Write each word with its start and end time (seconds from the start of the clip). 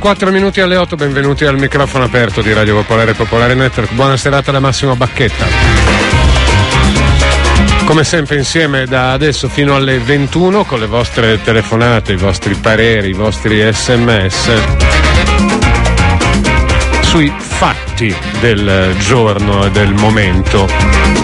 4 0.00 0.30
minuti 0.30 0.62
alle 0.62 0.76
8, 0.76 0.96
benvenuti 0.96 1.44
al 1.44 1.58
microfono 1.58 2.04
aperto 2.04 2.40
di 2.40 2.54
Radio 2.54 2.74
Popolare 2.76 3.12
Popolare 3.12 3.52
Network. 3.52 3.92
Buona 3.92 4.16
serata 4.16 4.50
da 4.50 4.58
Massimo 4.58 4.96
Bacchetta. 4.96 5.44
Come 7.84 8.02
sempre 8.02 8.36
insieme 8.36 8.86
da 8.86 9.12
adesso 9.12 9.50
fino 9.50 9.74
alle 9.76 9.98
21 9.98 10.64
con 10.64 10.80
le 10.80 10.86
vostre 10.86 11.42
telefonate, 11.42 12.14
i 12.14 12.16
vostri 12.16 12.54
pareri, 12.54 13.10
i 13.10 13.12
vostri 13.12 13.60
sms 13.70 14.50
sui 17.02 17.30
fatti 17.36 18.16
del 18.40 18.94
giorno 19.00 19.66
e 19.66 19.70
del 19.70 19.92
momento. 19.92 21.19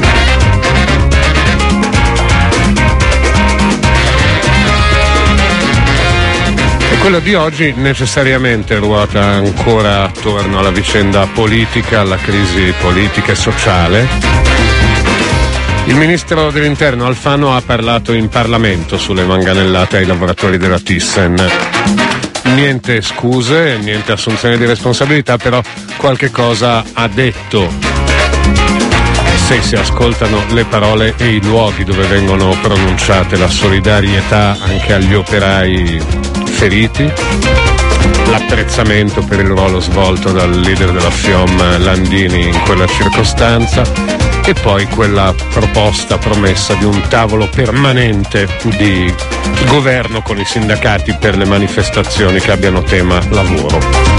Quello 7.06 7.20
di 7.20 7.34
oggi 7.34 7.72
necessariamente 7.72 8.78
ruota 8.78 9.22
ancora 9.22 10.02
attorno 10.02 10.58
alla 10.58 10.72
vicenda 10.72 11.24
politica, 11.28 12.00
alla 12.00 12.16
crisi 12.16 12.74
politica 12.80 13.30
e 13.30 13.34
sociale. 13.36 14.08
Il 15.84 15.94
ministro 15.94 16.50
dell'interno 16.50 17.06
Alfano 17.06 17.54
ha 17.54 17.62
parlato 17.64 18.12
in 18.12 18.28
Parlamento 18.28 18.98
sulle 18.98 19.22
manganellate 19.22 19.98
ai 19.98 20.04
lavoratori 20.04 20.58
della 20.58 20.80
Thyssen. 20.80 21.36
Niente 22.56 23.00
scuse, 23.02 23.78
niente 23.80 24.10
assunzione 24.10 24.58
di 24.58 24.66
responsabilità, 24.66 25.36
però 25.36 25.62
qualche 25.98 26.32
cosa 26.32 26.82
ha 26.92 27.06
detto 27.06 27.72
se 29.46 29.62
si 29.62 29.76
ascoltano 29.76 30.42
le 30.48 30.64
parole 30.64 31.14
e 31.18 31.36
i 31.36 31.41
luoghi 31.41 31.84
dove 31.84 32.04
vengono 32.08 32.48
pronunciate 32.60 33.36
la 33.36 33.48
solidarietà 33.48 34.56
anche 34.60 34.92
agli 34.92 35.14
operai 35.14 36.35
feriti, 36.56 37.12
l'apprezzamento 38.30 39.22
per 39.22 39.40
il 39.40 39.46
ruolo 39.46 39.78
svolto 39.78 40.32
dal 40.32 40.50
leader 40.58 40.90
della 40.90 41.10
FIOM 41.10 41.82
Landini 41.82 42.48
in 42.48 42.58
quella 42.64 42.86
circostanza 42.86 43.82
e 44.42 44.54
poi 44.54 44.86
quella 44.86 45.34
proposta 45.50 46.16
promessa 46.16 46.72
di 46.74 46.84
un 46.84 46.98
tavolo 47.08 47.47
permanente 47.48 48.48
di 48.78 49.12
governo 49.66 50.22
con 50.22 50.38
i 50.38 50.47
sindacati 50.47 51.14
per 51.20 51.36
le 51.36 51.44
manifestazioni 51.44 52.41
che 52.41 52.53
abbiano 52.53 52.82
tema 52.82 53.20
lavoro. 53.28 54.16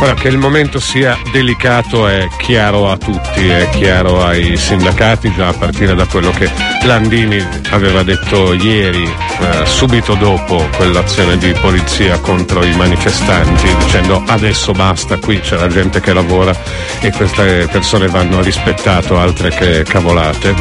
Ora, 0.00 0.14
che 0.14 0.28
il 0.28 0.38
momento 0.38 0.78
sia 0.78 1.18
delicato 1.32 2.06
è 2.06 2.28
chiaro 2.38 2.88
a 2.88 2.96
tutti, 2.96 3.48
è 3.48 3.68
chiaro 3.70 4.24
ai 4.24 4.56
sindacati, 4.56 5.32
già 5.34 5.48
a 5.48 5.52
partire 5.52 5.96
da 5.96 6.06
quello 6.06 6.30
che 6.30 6.48
Landini 6.84 7.44
aveva 7.70 8.04
detto 8.04 8.52
ieri, 8.52 9.02
eh, 9.02 9.66
subito 9.66 10.14
dopo 10.14 10.68
quell'azione 10.76 11.36
di 11.36 11.52
polizia 11.60 12.20
contro 12.20 12.64
i 12.64 12.76
manifestanti, 12.76 13.74
dicendo 13.76 14.22
adesso 14.28 14.70
basta, 14.70 15.16
qui 15.16 15.40
c'è 15.40 15.56
la 15.56 15.66
gente 15.66 16.00
che 16.00 16.12
lavora 16.12 16.54
e 17.00 17.10
queste 17.10 17.68
persone 17.68 18.06
vanno 18.06 18.40
rispettate, 18.40 19.12
altre 19.14 19.50
che 19.50 19.82
cavolate. 19.82 20.54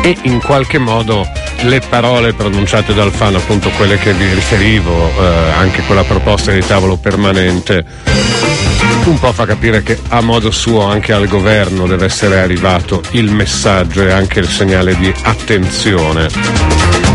E 0.00 0.16
in 0.22 0.40
qualche 0.40 0.78
modo 0.78 1.37
le 1.62 1.80
parole 1.80 2.34
pronunciate 2.34 2.94
da 2.94 3.02
Alfano, 3.02 3.38
appunto 3.38 3.70
quelle 3.70 3.98
che 3.98 4.12
vi 4.12 4.32
riferivo, 4.32 5.10
eh, 5.18 5.50
anche 5.56 5.82
quella 5.82 6.04
proposta 6.04 6.52
di 6.52 6.60
tavolo 6.60 6.96
permanente, 6.96 7.84
un 9.04 9.18
po' 9.18 9.32
fa 9.32 9.46
capire 9.46 9.82
che 9.82 9.98
a 10.08 10.20
modo 10.20 10.50
suo 10.50 10.84
anche 10.84 11.12
al 11.12 11.26
governo 11.26 11.86
deve 11.86 12.04
essere 12.04 12.40
arrivato 12.40 13.02
il 13.12 13.30
messaggio 13.30 14.02
e 14.02 14.12
anche 14.12 14.40
il 14.40 14.48
segnale 14.48 14.96
di 14.96 15.12
attenzione. 15.22 17.07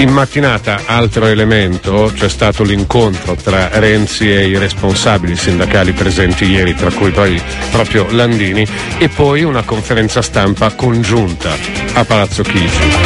In 0.00 0.08
mattinata, 0.08 0.84
altro 0.86 1.26
elemento, 1.26 2.10
c'è 2.14 2.30
stato 2.30 2.62
l'incontro 2.62 3.34
tra 3.34 3.68
Renzi 3.78 4.32
e 4.32 4.48
i 4.48 4.56
responsabili 4.56 5.36
sindacali 5.36 5.92
presenti 5.92 6.46
ieri, 6.46 6.74
tra 6.74 6.90
cui 6.90 7.10
poi 7.10 7.38
proprio 7.70 8.06
Landini, 8.08 8.66
e 8.96 9.10
poi 9.10 9.42
una 9.42 9.62
conferenza 9.62 10.22
stampa 10.22 10.72
congiunta 10.74 11.50
a 11.92 12.04
Palazzo 12.06 12.42
Chigi. 12.42 12.96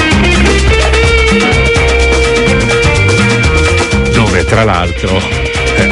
Dove 4.12 4.44
tra 4.44 4.62
l'altro 4.62 5.43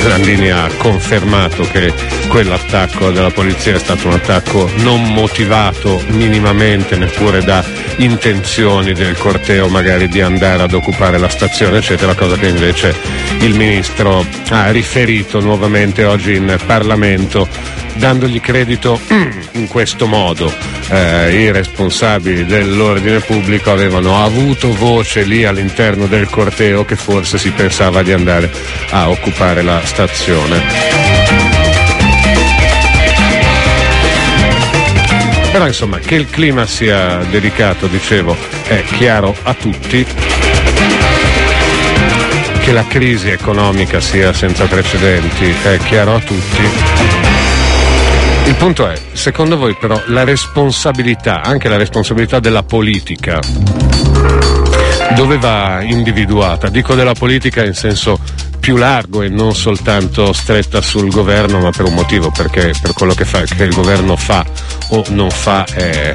Landini 0.05 0.51
ha 0.51 0.69
confermato 0.77 1.63
che 1.65 1.93
quell'attacco 2.29 3.11
della 3.11 3.31
polizia 3.31 3.75
è 3.75 3.79
stato 3.79 4.09
un 4.09 4.15
attacco 4.15 4.71
non 4.77 5.03
motivato 5.13 6.03
minimamente 6.09 6.97
neppure 6.97 7.43
da 7.43 7.65
intenzioni 7.97 8.93
del 8.93 9.17
corteo 9.17 9.69
magari 9.69 10.09
di 10.09 10.21
andare 10.21 10.63
ad 10.63 10.73
occupare 10.73 11.19
la 11.19 11.29
stazione 11.29 11.79
eccetera 11.79 12.15
cosa 12.15 12.37
che 12.37 12.49
invece 12.49 12.95
il 13.41 13.55
ministro 13.55 14.27
ha 14.51 14.71
riferito 14.71 15.41
nuovamente 15.41 16.05
oggi 16.05 16.35
in 16.35 16.57
Parlamento 16.67 17.49
dandogli 17.95 18.41
credito 18.41 19.01
in 19.53 19.69
questo 19.69 20.07
modo 20.07 20.53
eh, 20.89 21.35
i 21.35 21.51
responsabili 21.51 22.45
dell'ordine 22.45 23.21
pubblico 23.21 23.71
avevano 23.71 24.23
avuto 24.23 24.75
voce 24.75 25.23
lì 25.23 25.45
all'interno 25.45 26.07
del 26.07 26.29
corteo 26.29 26.85
che 26.85 26.97
forse 26.97 27.39
si 27.39 27.51
pensava 27.51 28.03
di 28.03 28.13
andare 28.13 28.51
a 28.91 29.09
occupare 29.09 29.63
la 29.63 29.81
stazione. 29.85 30.93
Però 35.53 35.67
insomma 35.67 35.99
che 35.99 36.15
il 36.15 36.31
clima 36.31 36.65
sia 36.65 37.19
delicato, 37.25 37.87
dicevo, 37.87 38.35
è 38.67 38.83
chiaro 38.85 39.37
a 39.43 39.53
tutti. 39.53 40.07
Che 42.59 42.73
la 42.73 42.87
crisi 42.87 43.29
economica 43.29 44.01
sia 44.01 44.33
senza 44.33 44.65
precedenti 44.65 45.55
è 45.63 45.77
chiaro 45.77 46.15
a 46.15 46.21
tutti. 46.21 47.22
Il 48.45 48.57
punto 48.57 48.89
è, 48.89 48.99
secondo 49.13 49.57
voi 49.57 49.77
però 49.79 50.01
la 50.07 50.25
responsabilità, 50.25 51.43
anche 51.43 51.69
la 51.69 51.77
responsabilità 51.77 52.41
della 52.41 52.63
politica, 52.63 53.41
dove 55.15 55.39
va 55.39 55.81
individuata? 55.83 56.69
Dico 56.69 56.95
della 56.95 57.15
politica 57.15 57.65
in 57.65 57.75
senso 57.75 58.19
più 58.63 58.77
largo 58.77 59.23
e 59.23 59.29
non 59.29 59.57
soltanto 59.57 60.33
stretta 60.33 60.81
sul 60.81 61.11
governo, 61.11 61.59
ma 61.59 61.71
per 61.73 61.85
un 61.87 61.95
motivo, 61.95 62.31
perché 62.31 62.73
per 62.81 62.93
quello 62.93 63.13
che, 63.13 63.25
fa, 63.25 63.41
che 63.41 63.65
il 63.65 63.75
governo 63.75 64.15
fa 64.15 64.47
o 64.91 65.03
non 65.09 65.31
fa 65.31 65.65
è, 65.65 66.15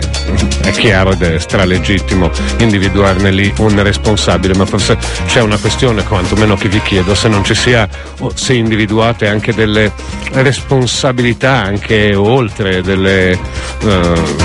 è 0.61 0.71
chiaro 0.71 1.11
ed 1.11 1.23
è 1.23 1.39
stralegittimo 1.39 2.31
individuarne 2.59 3.31
lì 3.31 3.53
un 3.57 3.83
responsabile, 3.83 4.55
ma 4.55 4.65
forse 4.65 4.97
c'è 5.25 5.41
una 5.41 5.57
questione 5.57 6.05
quantomeno 6.05 6.55
che 6.55 6.69
vi 6.69 6.81
chiedo, 6.81 7.15
se 7.15 7.27
non 7.27 7.43
ci 7.43 7.53
sia 7.53 7.85
o 8.19 8.31
se 8.33 8.53
individuate 8.53 9.27
anche 9.27 9.53
delle 9.53 9.91
responsabilità 10.31 11.51
anche 11.51 12.15
oltre 12.15 12.81
delle, 12.81 13.37
uh, 13.81 14.35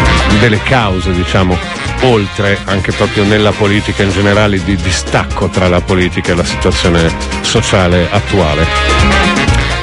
delle 0.41 0.61
cause, 0.65 1.13
diciamo, 1.13 1.57
oltre 2.03 2.59
anche 2.65 2.91
proprio 2.91 3.23
nella 3.25 3.53
politica 3.53 4.03
in 4.03 4.11
generale 4.11 4.63
di 4.65 4.75
distacco 4.77 5.49
tra 5.49 5.69
la 5.69 5.81
politica 5.81 6.33
e 6.33 6.35
la 6.35 6.45
situazione 6.45 7.15
sociale 7.43 7.92
sociale 7.93 8.09
attuale. 8.11 8.67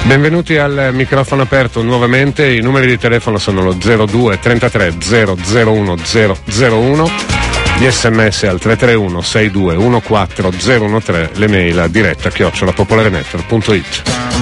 Benvenuti 0.03 0.57
al 0.57 0.89
microfono 0.93 1.43
aperto 1.43 1.83
nuovamente, 1.83 2.51
i 2.51 2.61
numeri 2.61 2.87
di 2.87 2.97
telefono 2.97 3.37
sono 3.37 3.61
lo 3.61 3.73
02 3.73 4.39
33 4.39 4.95
001 4.97 5.95
001, 5.95 7.11
gli 7.77 7.89
sms 7.89 8.43
al 8.43 8.59
331 8.59 9.21
62 9.21 10.01
14 10.01 11.01
013, 11.03 11.39
le 11.39 11.47
mail 11.47 11.79
a 11.79 11.87
diretta 11.87 12.29
chiocciolapopolarenetwork.it. 12.29 14.38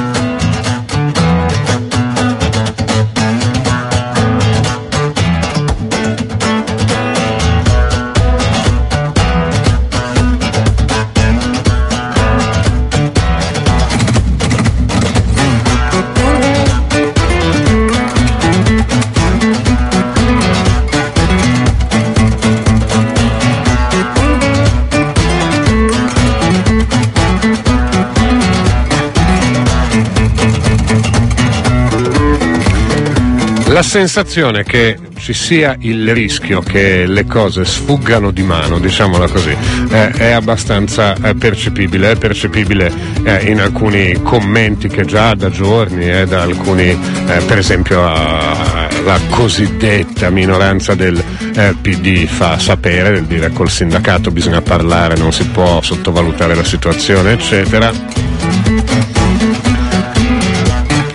La 33.78 33.84
sensazione 33.84 34.64
che 34.64 34.98
ci 35.20 35.34
sia 35.34 35.76
il 35.82 36.12
rischio 36.12 36.62
che 36.62 37.06
le 37.06 37.28
cose 37.28 37.64
sfuggano 37.64 38.32
di 38.32 38.42
mano, 38.42 38.80
diciamola 38.80 39.28
così, 39.28 39.56
eh, 39.92 40.10
è 40.14 40.32
abbastanza 40.32 41.14
eh, 41.14 41.36
percepibile, 41.36 42.14
è 42.14 42.16
percepibile 42.16 42.92
eh, 43.24 43.52
in 43.52 43.62
alcuni 43.62 44.20
commenti 44.24 44.88
che 44.88 45.06
già 45.06 45.36
da 45.36 45.52
giorni, 45.52 46.10
eh, 46.10 46.26
da 46.26 46.42
alcuni, 46.42 46.90
eh, 46.90 47.44
per 47.46 47.60
esempio 47.60 48.02
la 48.02 49.20
cosiddetta 49.30 50.32
minoranza 50.32 50.96
del 50.96 51.24
eh, 51.54 51.76
PD 51.80 52.26
fa 52.26 52.58
sapere, 52.58 53.12
del 53.12 53.26
dire 53.26 53.52
col 53.52 53.70
sindacato 53.70 54.32
bisogna 54.32 54.62
parlare, 54.64 55.18
non 55.18 55.32
si 55.32 55.46
può 55.50 55.84
sottovalutare 55.84 56.56
la 56.56 56.64
situazione, 56.64 57.34
eccetera. 57.34 57.92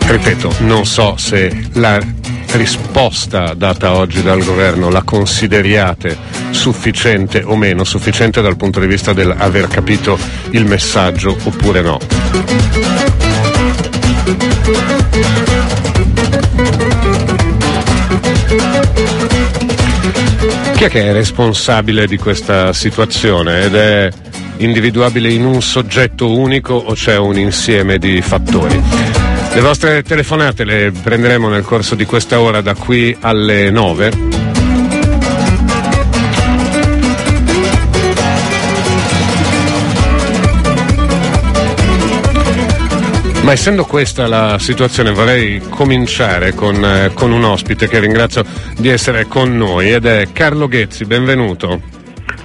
Ripeto, 0.06 0.54
non 0.60 0.86
so 0.86 1.16
se 1.16 1.68
la 1.72 2.20
risposta 2.52 3.54
data 3.54 3.94
oggi 3.94 4.22
dal 4.22 4.44
governo 4.44 4.90
la 4.90 5.02
consideriate 5.02 6.16
sufficiente 6.50 7.42
o 7.42 7.56
meno, 7.56 7.84
sufficiente 7.84 8.42
dal 8.42 8.56
punto 8.56 8.78
di 8.78 8.86
vista 8.86 9.12
dell'aver 9.12 9.68
capito 9.68 10.18
il 10.50 10.66
messaggio 10.66 11.36
oppure 11.44 11.80
no. 11.80 11.98
Chi 20.74 20.84
è 20.84 20.88
che 20.88 21.08
è 21.08 21.12
responsabile 21.12 22.06
di 22.06 22.18
questa 22.18 22.72
situazione 22.72 23.62
ed 23.62 23.74
è 23.74 24.10
individuabile 24.58 25.30
in 25.30 25.44
un 25.44 25.62
soggetto 25.62 26.30
unico 26.30 26.74
o 26.74 26.92
c'è 26.92 27.16
un 27.16 27.38
insieme 27.38 27.98
di 27.98 28.20
fattori? 28.20 29.21
Le 29.54 29.60
vostre 29.60 30.02
telefonate 30.02 30.64
le 30.64 30.92
prenderemo 30.92 31.50
nel 31.50 31.62
corso 31.62 31.94
di 31.94 32.06
questa 32.06 32.40
ora 32.40 32.62
da 32.62 32.74
qui 32.74 33.14
alle 33.20 33.70
9. 33.70 34.12
Ma 43.42 43.52
essendo 43.52 43.84
questa 43.84 44.26
la 44.26 44.58
situazione 44.58 45.10
vorrei 45.10 45.60
cominciare 45.68 46.54
con, 46.54 46.82
eh, 46.82 47.10
con, 47.12 47.30
un 47.30 47.44
ospite 47.44 47.88
che 47.88 48.00
ringrazio 48.00 48.46
di 48.78 48.88
essere 48.88 49.26
con 49.26 49.54
noi 49.54 49.92
ed 49.92 50.06
è 50.06 50.28
Carlo 50.32 50.66
Ghezzi, 50.66 51.04
benvenuto. 51.04 51.78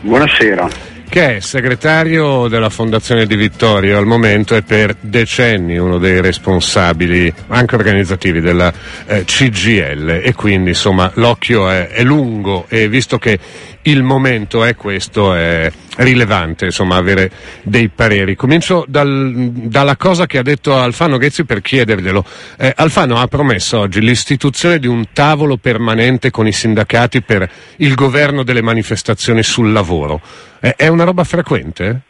Buonasera 0.01 0.96
che 1.17 1.37
è 1.37 1.39
segretario 1.39 2.47
della 2.47 2.69
Fondazione 2.69 3.25
di 3.25 3.35
Vittorio 3.35 3.97
al 3.97 4.05
momento 4.05 4.53
e 4.53 4.61
per 4.61 4.95
decenni 4.99 5.75
uno 5.75 5.97
dei 5.97 6.21
responsabili 6.21 7.33
anche 7.47 7.73
organizzativi 7.73 8.39
della 8.39 8.71
eh, 9.07 9.25
CGL 9.25 10.21
e 10.23 10.33
quindi 10.35 10.69
insomma 10.69 11.09
l'occhio 11.15 11.71
è, 11.71 11.87
è 11.87 12.03
lungo 12.03 12.65
e 12.67 12.87
visto 12.87 13.17
che 13.17 13.39
il 13.87 14.03
momento 14.03 14.63
è 14.63 14.75
questo, 14.75 15.33
è 15.33 15.71
rilevante 15.97 16.65
insomma 16.65 16.97
avere 16.97 17.31
dei 17.63 17.89
pareri. 17.89 18.35
Comincio 18.35 18.85
dal, 18.87 19.31
dalla 19.33 19.95
cosa 19.95 20.25
che 20.25 20.37
ha 20.37 20.41
detto 20.43 20.75
Alfano 20.75 21.17
Ghezzi 21.17 21.45
per 21.45 21.61
chiederglielo. 21.61 22.23
Eh, 22.57 22.73
Alfano 22.75 23.17
ha 23.17 23.27
promesso 23.27 23.79
oggi 23.79 24.01
l'istituzione 24.01 24.79
di 24.79 24.87
un 24.87 25.05
tavolo 25.13 25.57
permanente 25.57 26.31
con 26.31 26.47
i 26.47 26.51
sindacati 26.51 27.21
per 27.21 27.49
il 27.77 27.95
governo 27.95 28.43
delle 28.43 28.61
manifestazioni 28.61 29.41
sul 29.41 29.71
lavoro. 29.71 30.21
Eh, 30.59 30.75
è 30.75 30.87
una 30.87 31.03
roba 31.03 31.23
frequente? 31.23 32.01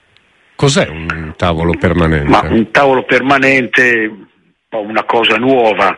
Cos'è 0.56 0.88
un 0.88 1.34
tavolo 1.38 1.74
permanente? 1.78 2.30
Ma 2.30 2.42
un 2.50 2.72
tavolo 2.72 3.04
permanente 3.04 4.12
è 4.70 4.76
una 4.76 5.04
cosa 5.04 5.36
nuova, 5.36 5.96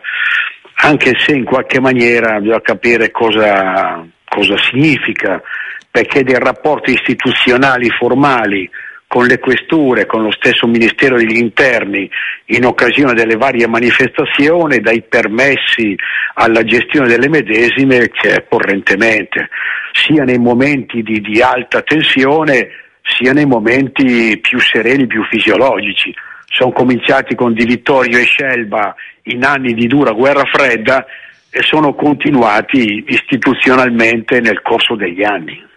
anche 0.82 1.14
se 1.18 1.32
in 1.32 1.44
qualche 1.44 1.80
maniera 1.80 2.38
bisogna 2.38 2.60
capire 2.60 3.10
cosa, 3.10 4.06
cosa 4.28 4.54
significa 4.58 5.40
perché 5.90 6.22
dei 6.22 6.38
rapporti 6.38 6.92
istituzionali 6.92 7.88
formali 7.90 8.68
con 9.06 9.26
le 9.26 9.40
questure, 9.40 10.06
con 10.06 10.22
lo 10.22 10.30
stesso 10.30 10.68
Ministero 10.68 11.16
degli 11.16 11.36
Interni 11.36 12.08
in 12.46 12.64
occasione 12.64 13.12
delle 13.12 13.34
varie 13.34 13.66
manifestazioni, 13.66 14.78
dai 14.78 15.02
permessi 15.02 15.96
alla 16.34 16.62
gestione 16.62 17.08
delle 17.08 17.28
medesime 17.28 18.08
c'è 18.10 18.46
correntemente, 18.48 19.48
sia 19.92 20.22
nei 20.22 20.38
momenti 20.38 21.02
di, 21.02 21.20
di 21.20 21.42
alta 21.42 21.82
tensione 21.82 22.68
sia 23.02 23.32
nei 23.32 23.46
momenti 23.46 24.38
più 24.40 24.60
sereni, 24.60 25.08
più 25.08 25.24
fisiologici. 25.24 26.14
Sono 26.46 26.70
cominciati 26.70 27.34
con 27.34 27.52
Di 27.52 27.64
Vittorio 27.64 28.18
e 28.18 28.24
Scelba 28.24 28.94
in 29.24 29.44
anni 29.44 29.74
di 29.74 29.88
dura 29.88 30.12
guerra 30.12 30.44
fredda 30.44 31.04
e 31.50 31.62
sono 31.62 31.94
continuati 31.94 33.04
istituzionalmente 33.08 34.40
nel 34.40 34.62
corso 34.62 34.94
degli 34.94 35.24
anni. 35.24 35.68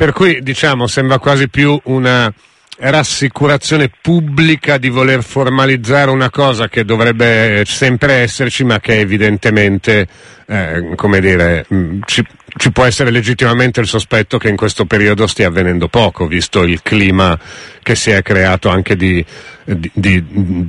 Per 0.00 0.12
cui 0.14 0.40
diciamo 0.40 0.86
sembra 0.86 1.18
quasi 1.18 1.50
più 1.50 1.78
una 1.84 2.32
rassicurazione 2.78 3.90
pubblica 4.00 4.78
di 4.78 4.88
voler 4.88 5.22
formalizzare 5.22 6.10
una 6.10 6.30
cosa 6.30 6.70
che 6.70 6.86
dovrebbe 6.86 7.64
sempre 7.66 8.14
esserci 8.14 8.64
ma 8.64 8.80
che 8.80 8.98
evidentemente 8.98 10.08
eh, 10.46 10.92
come 10.94 11.20
dire 11.20 11.66
mm, 11.70 12.00
ci, 12.06 12.24
ci, 12.56 12.72
può 12.72 12.84
essere 12.84 13.10
legittimamente 13.10 13.80
il 13.80 13.86
sospetto 13.86 14.38
che 14.38 14.48
in 14.48 14.56
questo 14.56 14.86
periodo 14.86 15.26
stia 15.26 15.48
avvenendo 15.48 15.88
poco 15.88 16.26
visto 16.26 16.62
il 16.62 16.80
clima 16.80 17.38
che 17.82 17.94
si 17.94 18.08
è 18.08 18.22
creato 18.22 18.70
anche 18.70 18.96
di, 18.96 19.22
di, 19.66 19.90
di, 19.92 20.24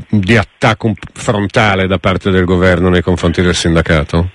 di 0.10 0.36
attacco 0.36 0.92
frontale 1.14 1.88
da 1.88 2.00
parte 2.00 2.32
del 2.32 2.44
governo 2.44 2.90
nei 2.90 3.02
confronti 3.02 3.42
del 3.42 3.56
sindacato? 3.56 4.32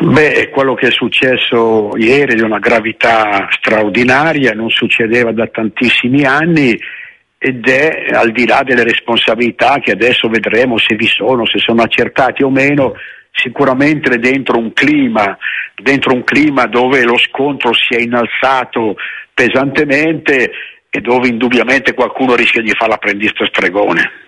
Beh, 0.00 0.50
quello 0.50 0.74
che 0.74 0.88
è 0.88 0.90
successo 0.90 1.96
ieri 1.96 2.32
è 2.32 2.34
di 2.36 2.42
una 2.42 2.58
gravità 2.58 3.48
straordinaria, 3.50 4.52
non 4.52 4.68
succedeva 4.68 5.32
da 5.32 5.46
tantissimi 5.46 6.24
anni 6.24 6.78
ed 7.38 7.68
è 7.68 8.06
al 8.10 8.32
di 8.32 8.46
là 8.46 8.62
delle 8.64 8.82
responsabilità 8.82 9.78
che 9.78 9.92
adesso 9.92 10.28
vedremo 10.28 10.78
se 10.78 10.94
vi 10.96 11.06
sono, 11.06 11.46
se 11.46 11.58
sono 11.58 11.82
accertate 11.82 12.42
o 12.42 12.50
meno, 12.50 12.94
sicuramente 13.30 14.18
dentro 14.18 14.58
un 14.58 14.72
clima, 14.72 15.36
dentro 15.76 16.14
un 16.14 16.24
clima 16.24 16.66
dove 16.66 17.02
lo 17.04 17.18
scontro 17.18 17.72
si 17.72 17.94
è 17.94 18.00
innalzato 18.00 18.96
pesantemente 19.32 20.50
e 20.90 21.00
dove 21.00 21.28
indubbiamente 21.28 21.94
qualcuno 21.94 22.34
rischia 22.34 22.62
di 22.62 22.72
fare 22.74 22.90
l'apprendista 22.90 23.44
stregone. 23.46 24.23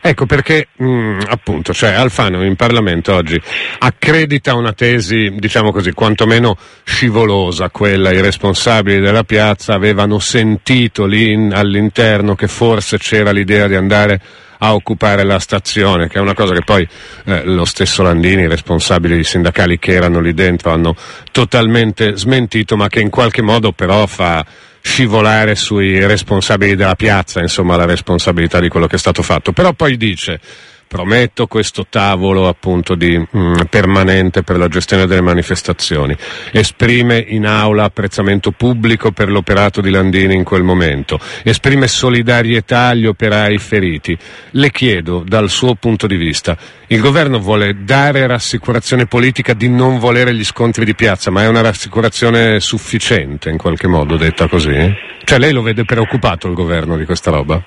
Ecco 0.00 0.26
perché 0.26 0.68
mh, 0.76 0.86
mm, 0.86 1.20
appunto, 1.28 1.72
cioè 1.72 1.92
Alfano 1.92 2.44
in 2.44 2.56
Parlamento 2.56 3.14
oggi 3.14 3.40
accredita 3.78 4.54
una 4.54 4.72
tesi, 4.72 5.32
diciamo 5.36 5.72
così, 5.72 5.92
quantomeno 5.92 6.56
scivolosa, 6.84 7.70
quella 7.70 8.12
i 8.12 8.20
responsabili 8.20 9.00
della 9.00 9.24
piazza 9.24 9.74
avevano 9.74 10.18
sentito 10.18 11.06
lì 11.06 11.32
in, 11.32 11.52
all'interno 11.52 12.34
che 12.34 12.48
forse 12.48 12.98
c'era 12.98 13.32
l'idea 13.32 13.66
di 13.66 13.74
andare 13.74 14.20
a 14.58 14.74
occupare 14.74 15.24
la 15.24 15.38
stazione, 15.38 16.08
che 16.08 16.18
è 16.18 16.20
una 16.20 16.34
cosa 16.34 16.54
che 16.54 16.62
poi 16.64 16.86
eh, 17.24 17.44
lo 17.44 17.64
stesso 17.64 18.02
Landini, 18.02 18.42
i 18.42 18.48
responsabili 18.48 19.22
sindacali 19.22 19.78
che 19.78 19.92
erano 19.92 20.20
lì 20.20 20.32
dentro 20.32 20.70
hanno 20.70 20.94
totalmente 21.30 22.16
smentito, 22.16 22.76
ma 22.76 22.88
che 22.88 23.00
in 23.00 23.10
qualche 23.10 23.42
modo 23.42 23.72
però 23.72 24.06
fa 24.06 24.44
scivolare 24.86 25.56
sui 25.56 26.06
responsabili 26.06 26.76
della 26.76 26.94
piazza, 26.94 27.40
insomma 27.40 27.76
la 27.76 27.86
responsabilità 27.86 28.60
di 28.60 28.68
quello 28.68 28.86
che 28.86 28.94
è 28.94 28.98
stato 28.98 29.20
fatto. 29.20 29.50
Però 29.52 29.72
poi 29.72 29.96
dice 29.96 30.40
prometto 30.86 31.46
questo 31.46 31.86
tavolo 31.88 32.48
appunto 32.48 32.94
di, 32.94 33.16
mh, 33.18 33.38
mm, 33.38 33.54
permanente 33.68 34.42
per 34.42 34.58
la 34.58 34.68
gestione 34.68 35.06
delle 35.06 35.20
manifestazioni. 35.20 36.16
Esprime 36.52 37.24
in 37.26 37.46
aula 37.46 37.84
apprezzamento 37.84 38.52
pubblico 38.52 39.10
per 39.10 39.30
l'operato 39.30 39.80
di 39.80 39.90
Landini 39.90 40.34
in 40.34 40.44
quel 40.44 40.62
momento. 40.62 41.18
Esprime 41.42 41.88
solidarietà 41.88 42.88
agli 42.88 43.06
operai 43.06 43.58
feriti. 43.58 44.16
Le 44.50 44.70
chiedo, 44.70 45.24
dal 45.26 45.50
suo 45.50 45.74
punto 45.74 46.06
di 46.06 46.16
vista, 46.16 46.56
il 46.88 47.00
governo 47.00 47.38
vuole 47.38 47.84
dare 47.84 48.26
rassicurazione 48.26 49.06
politica 49.06 49.54
di 49.54 49.68
non 49.68 49.98
volere 49.98 50.34
gli 50.34 50.44
scontri 50.44 50.84
di 50.84 50.94
piazza, 50.94 51.30
ma 51.30 51.42
è 51.42 51.48
una 51.48 51.62
rassicurazione 51.62 52.60
sufficiente 52.60 53.50
in 53.50 53.58
qualche 53.58 53.88
modo, 53.88 54.16
detta 54.16 54.48
così? 54.48 54.94
Cioè 55.24 55.38
lei 55.38 55.52
lo 55.52 55.62
vede 55.62 55.84
preoccupato 55.84 56.46
il 56.46 56.54
governo 56.54 56.96
di 56.96 57.04
questa 57.04 57.30
roba? 57.30 57.62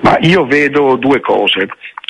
Ma 0.00 0.16
io 0.20 0.46
vedo 0.46 0.96
due 0.96 1.20
cose. 1.20 1.66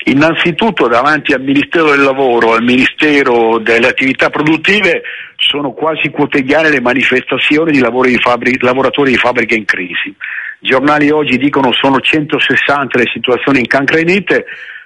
Innanzitutto 0.08 0.86
davanti 0.86 1.32
al 1.32 1.42
Ministero 1.42 1.90
del 1.90 2.02
Lavoro, 2.02 2.52
al 2.52 2.62
Ministero 2.62 3.58
delle 3.58 3.88
Attività 3.88 4.30
Produttive 4.30 5.02
sono 5.36 5.72
quasi 5.72 6.10
quotidiane 6.10 6.70
le 6.70 6.80
manifestazioni 6.80 7.72
di, 7.72 7.80
di 7.80 8.18
fabbriche, 8.18 8.64
lavoratori 8.64 9.10
di 9.10 9.16
fabbriche 9.16 9.56
in 9.56 9.64
crisi. 9.64 10.14
I 10.60 10.68
giornali 10.68 11.10
oggi 11.10 11.36
dicono 11.38 11.72
sono 11.72 11.98
160 11.98 12.98
le 12.98 13.10
situazioni 13.12 13.58
incancrenite, 13.58 14.44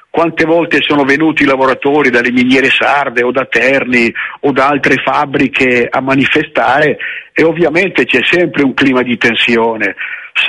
quante 0.09 0.47
volte 0.47 0.79
sono 0.81 1.05
venuti 1.05 1.43
i 1.43 1.47
lavoratori 1.47 2.09
dalle 2.09 2.33
miniere 2.33 2.71
sarde 2.71 3.23
o 3.23 3.31
da 3.31 3.45
Terni 3.45 4.11
o 4.41 4.53
da 4.53 4.69
altre 4.69 5.03
fabbriche 5.05 5.87
a 5.91 6.01
manifestare 6.01 6.97
e 7.35 7.45
ovviamente 7.45 8.07
c'è 8.07 8.21
sempre 8.25 8.63
un 8.63 8.73
clima 8.73 9.03
di 9.03 9.19
tensione 9.19 9.97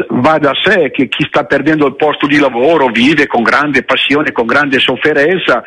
va 0.09 0.37
da 0.37 0.51
sé 0.63 0.91
che 0.91 1.07
chi 1.07 1.25
sta 1.27 1.45
perdendo 1.45 1.87
il 1.87 1.95
posto 1.95 2.27
di 2.27 2.37
lavoro 2.37 2.87
vive 2.87 3.27
con 3.27 3.43
grande 3.43 3.83
passione, 3.83 4.31
con 4.31 4.45
grande 4.45 4.79
sofferenza 4.79 5.63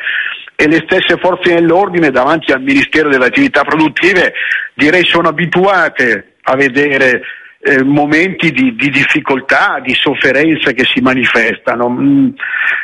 e 0.55 0.67
le 0.67 0.83
stesse 0.85 1.17
forze 1.17 1.53
dell'ordine 1.53 2.11
davanti 2.11 2.51
al 2.51 2.61
Ministero 2.61 3.09
delle 3.09 3.25
attività 3.25 3.63
produttive 3.63 4.33
direi 4.73 5.03
sono 5.05 5.27
abituate 5.27 6.35
a 6.43 6.55
vedere 6.55 7.21
eh, 7.59 7.83
momenti 7.83 8.51
di, 8.51 8.75
di, 8.75 8.89
difficoltà, 8.89 9.79
di 9.81 9.93
sofferenza 9.93 10.71
che 10.71 10.85
si 10.85 11.01
manifestano. 11.01 11.89
Mm, 11.89 12.29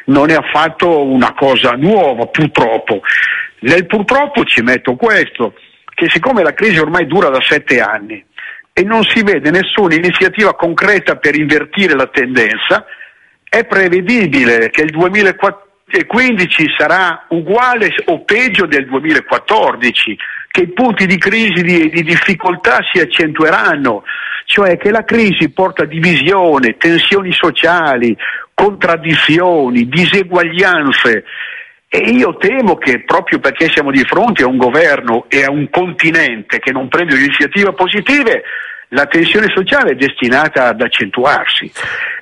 non 0.06 0.30
è 0.30 0.34
affatto 0.34 1.06
una 1.06 1.34
cosa 1.34 1.72
nuova, 1.74 2.26
purtroppo. 2.26 3.02
Nel 3.60 3.86
purtroppo 3.86 4.44
ci 4.44 4.62
metto 4.62 4.96
questo, 4.96 5.54
che 5.94 6.10
siccome 6.10 6.42
la 6.42 6.54
crisi 6.54 6.80
ormai 6.80 7.06
dura 7.06 7.30
da 7.30 7.40
sette 7.42 7.80
anni 7.80 8.26
e 8.74 8.84
non 8.84 9.04
si 9.04 9.22
vede 9.24 9.52
nessuna 9.52 9.96
iniziativa 9.96 10.56
concreta 10.56 11.18
per 11.18 11.38
invertire 11.38 11.94
la 11.94 12.08
tendenza, 12.08 12.86
è 13.50 13.66
prevedibile 13.66 14.70
che 14.70 14.84
il 14.84 14.92
2015 14.92 16.66
sarà 16.78 17.26
uguale 17.30 17.94
o 18.06 18.24
peggio 18.24 18.66
del 18.66 18.86
2014, 18.86 20.18
che 20.48 20.62
i 20.62 20.72
punti 20.72 21.06
di 21.06 21.18
crisi, 21.18 21.62
di, 21.62 21.90
di 21.90 22.04
difficoltà 22.04 22.80
si 22.92 23.00
accentueranno, 23.00 24.04
cioè 24.46 24.78
che 24.78 24.90
la 24.90 25.04
crisi 25.04 25.50
porta 25.50 25.86
divisione, 25.86 26.78
tensioni 26.78 27.34
sociali, 27.34 28.16
contraddizioni, 28.54 29.88
diseguaglianze. 29.88 31.24
E 31.94 31.98
io 32.10 32.38
temo 32.38 32.78
che 32.78 33.04
proprio 33.04 33.40
perché 33.40 33.70
siamo 33.70 33.92
di 33.92 34.02
fronte 34.06 34.44
a 34.44 34.48
un 34.48 34.56
governo 34.56 35.26
e 35.28 35.44
a 35.44 35.52
un 35.52 35.70
continente 35.70 36.60
che 36.60 36.72
non 36.72 36.88
prende 36.88 37.18
iniziative 37.18 37.74
positive, 37.74 38.44
la 38.94 39.08
tensione 39.08 39.48
sociale 39.54 39.92
è 39.92 39.96
destinata 39.96 40.68
ad 40.68 40.80
accentuarsi. 40.80 41.70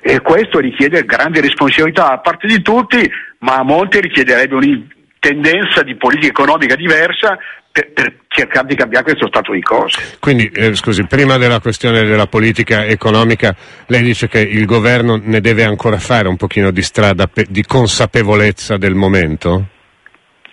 E 0.02 0.20
questo 0.22 0.58
richiede 0.58 1.04
grande 1.04 1.40
responsabilità 1.40 2.08
da 2.08 2.18
parte 2.18 2.48
di 2.48 2.60
tutti, 2.62 3.08
ma 3.38 3.58
a 3.58 3.62
monte 3.62 4.00
richiederebbe 4.00 4.56
una 4.56 4.86
tendenza 5.20 5.84
di 5.84 5.94
politica 5.94 6.26
economica 6.26 6.74
diversa 6.74 7.38
per, 7.72 7.92
per, 7.92 8.18
cercare 8.32 8.68
di 8.68 8.76
cambiare 8.76 9.04
questo 9.04 9.26
stato 9.26 9.52
di 9.52 9.60
cose. 9.60 10.16
Quindi, 10.20 10.48
eh, 10.54 10.74
scusi, 10.74 11.04
prima 11.04 11.36
della 11.36 11.60
questione 11.60 12.04
della 12.04 12.26
politica 12.26 12.84
economica, 12.84 13.54
lei 13.86 14.02
dice 14.02 14.28
che 14.28 14.40
il 14.40 14.66
governo 14.66 15.20
ne 15.20 15.40
deve 15.40 15.64
ancora 15.64 15.98
fare 15.98 16.28
un 16.28 16.36
pochino 16.36 16.70
di 16.70 16.82
strada 16.82 17.26
pe- 17.26 17.46
di 17.48 17.64
consapevolezza 17.64 18.76
del 18.76 18.94
momento? 18.94 19.66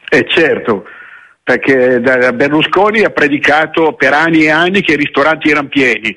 Eh 0.09 0.25
certo, 0.27 0.85
perché 1.43 1.99
Berlusconi 1.99 3.03
ha 3.03 3.09
predicato 3.09 3.93
per 3.93 4.13
anni 4.13 4.45
e 4.45 4.49
anni 4.49 4.81
che 4.81 4.93
i 4.93 4.97
ristoranti 4.97 5.49
erano 5.49 5.67
pieni, 5.67 6.15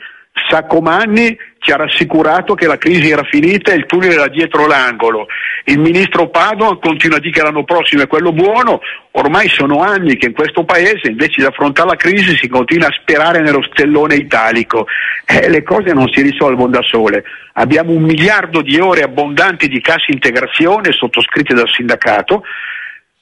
Saccomanni 0.48 1.36
ci 1.58 1.72
ha 1.72 1.76
rassicurato 1.76 2.54
che 2.54 2.66
la 2.66 2.78
crisi 2.78 3.10
era 3.10 3.22
finita 3.24 3.70
e 3.70 3.76
il 3.76 3.86
tunnel 3.86 4.12
era 4.12 4.28
dietro 4.28 4.66
l'angolo. 4.66 5.26
Il 5.64 5.78
ministro 5.78 6.28
Padoan 6.28 6.78
continua 6.78 7.18
a 7.18 7.20
dire 7.20 7.32
che 7.32 7.42
l'anno 7.42 7.64
prossimo 7.64 8.02
è 8.02 8.06
quello 8.06 8.32
buono, 8.32 8.80
ormai 9.12 9.48
sono 9.48 9.82
anni 9.82 10.16
che 10.16 10.26
in 10.26 10.32
questo 10.32 10.64
paese 10.64 11.08
invece 11.08 11.40
di 11.40 11.44
affrontare 11.44 11.90
la 11.90 11.96
crisi 11.96 12.36
si 12.36 12.48
continua 12.48 12.88
a 12.88 12.96
sperare 12.98 13.40
nello 13.40 13.62
stellone 13.62 14.14
italico. 14.14 14.86
Eh, 15.26 15.48
le 15.48 15.62
cose 15.62 15.92
non 15.92 16.08
si 16.08 16.22
risolvono 16.22 16.70
da 16.70 16.82
sole. 16.82 17.24
Abbiamo 17.54 17.92
un 17.92 18.02
miliardo 18.02 18.62
di 18.62 18.78
ore 18.80 19.02
abbondanti 19.02 19.68
di 19.68 19.80
cassa 19.80 20.06
integrazione 20.08 20.92
sottoscritte 20.92 21.54
dal 21.54 21.68
sindacato 21.68 22.42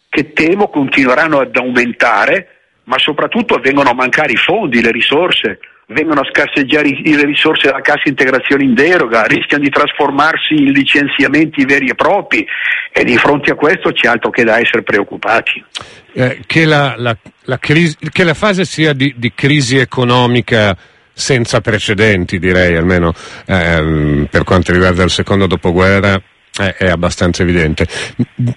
che 0.09 0.33
temo 0.33 0.69
continueranno 0.69 1.41
ad 1.41 1.57
aumentare, 1.57 2.49
ma 2.85 2.99
soprattutto 2.99 3.59
vengono 3.59 3.91
a 3.91 3.95
mancare 3.95 4.33
i 4.33 4.37
fondi, 4.37 4.81
le 4.81 4.93
risorse 4.93 5.59
vengono 5.88 6.21
a 6.21 6.28
scarseggiare 6.30 6.90
le 7.02 7.25
risorse 7.25 7.68
della 7.68 7.80
cassa 7.80 8.09
integrazione 8.09 8.64
in 8.64 8.75
deroga, 8.75 9.23
rischiano 9.23 9.62
di 9.62 9.71
trasformarsi 9.71 10.54
in 10.54 10.73
licenziamenti 10.73 11.64
veri 11.64 11.88
e 11.88 11.95
propri 11.95 12.47
e 12.92 13.04
di 13.04 13.16
fronte 13.16 13.52
a 13.52 13.54
questo 13.54 13.92
c'è 13.92 14.09
altro 14.09 14.30
che 14.30 14.45
da 14.45 14.59
essere 14.59 14.83
preoccupati. 14.83 15.64
Eh, 16.12 16.40
che, 16.47 16.64
la, 16.64 16.95
la, 16.97 17.16
la 17.45 17.59
crisi, 17.59 17.97
che, 18.11 18.25
la, 18.25 18.35
fase 18.35 18.64
sia 18.64 18.92
di, 18.92 19.14
di, 19.16 19.33
crisi 19.35 19.78
economica 19.78 20.76
senza 21.12 21.61
precedenti, 21.61 22.38
direi, 22.38 22.76
almeno 22.76 23.12
ehm, 23.47 24.28
per 24.30 24.45
quanto 24.45 24.73
riguarda 24.73 25.02
il 25.04 25.11
secondo 25.11 25.47
dopoguerra, 25.47 26.21
è, 26.67 26.75
è 26.75 26.88
abbastanza 26.88 27.43
evidente. 27.43 27.87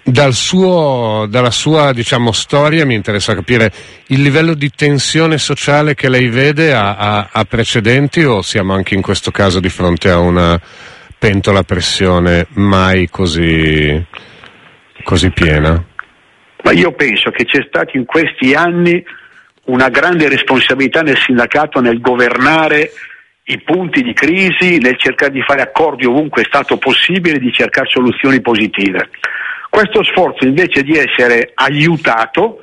Dal 0.03 0.33
suo, 0.33 1.25
dalla 1.29 1.51
sua 1.51 1.93
diciamo, 1.93 2.31
storia 2.31 2.85
mi 2.85 2.95
interessa 2.95 3.33
capire 3.33 3.71
il 4.07 4.21
livello 4.21 4.53
di 4.53 4.69
tensione 4.69 5.37
sociale 5.37 5.95
che 5.95 6.09
lei 6.09 6.29
vede 6.29 6.73
ha, 6.73 6.95
ha, 6.95 7.29
ha 7.31 7.45
precedenti 7.45 8.23
o 8.23 8.41
siamo 8.41 8.73
anche 8.73 8.95
in 8.95 9.01
questo 9.01 9.31
caso 9.31 9.59
di 9.59 9.69
fronte 9.69 10.09
a 10.09 10.19
una 10.19 10.59
pentola 11.17 11.59
a 11.59 11.63
pressione 11.63 12.47
mai 12.53 13.07
così, 13.09 14.03
così 15.03 15.29
piena? 15.31 15.83
Ma 16.63 16.71
io 16.71 16.91
penso 16.93 17.29
che 17.31 17.45
c'è 17.45 17.63
stata 17.67 17.91
in 17.93 18.05
questi 18.05 18.53
anni 18.53 19.03
una 19.65 19.89
grande 19.89 20.27
responsabilità 20.27 21.01
nel 21.01 21.17
sindacato 21.17 21.79
nel 21.79 22.01
governare 22.01 22.91
i 23.45 23.59
punti 23.61 24.01
di 24.01 24.13
crisi, 24.13 24.77
nel 24.77 24.97
cercare 24.97 25.31
di 25.31 25.41
fare 25.41 25.61
accordi 25.61 26.05
ovunque 26.05 26.43
è 26.43 26.45
stato 26.45 26.77
possibile, 26.77 27.39
di 27.39 27.51
cercare 27.51 27.89
soluzioni 27.89 28.41
positive. 28.41 29.09
Questo 29.69 30.03
sforzo 30.03 30.45
invece 30.45 30.83
di 30.83 30.97
essere 30.97 31.51
aiutato 31.55 32.61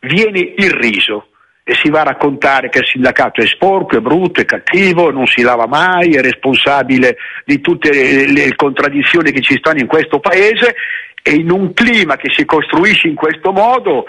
viene 0.00 0.52
irriso 0.56 1.28
e 1.64 1.74
si 1.74 1.90
va 1.90 2.00
a 2.00 2.04
raccontare 2.04 2.68
che 2.68 2.80
il 2.80 2.86
sindacato 2.86 3.40
è 3.40 3.46
sporco, 3.46 3.96
è 3.96 4.00
brutto, 4.00 4.40
è 4.40 4.44
cattivo, 4.44 5.10
non 5.10 5.26
si 5.26 5.42
lava 5.42 5.66
mai, 5.66 6.10
è 6.10 6.20
responsabile 6.20 7.16
di 7.44 7.60
tutte 7.60 7.90
le, 7.90 8.54
contraddizioni 8.56 9.30
che 9.30 9.40
ci 9.40 9.56
stanno 9.58 9.78
in 9.78 9.86
questo 9.86 10.18
paese 10.18 10.74
e 11.22 11.34
in 11.34 11.50
un 11.50 11.72
clima 11.72 12.16
che 12.16 12.32
si 12.32 12.44
costruisce 12.44 13.06
in 13.06 13.14
questo 13.14 13.52
modo 13.52 14.06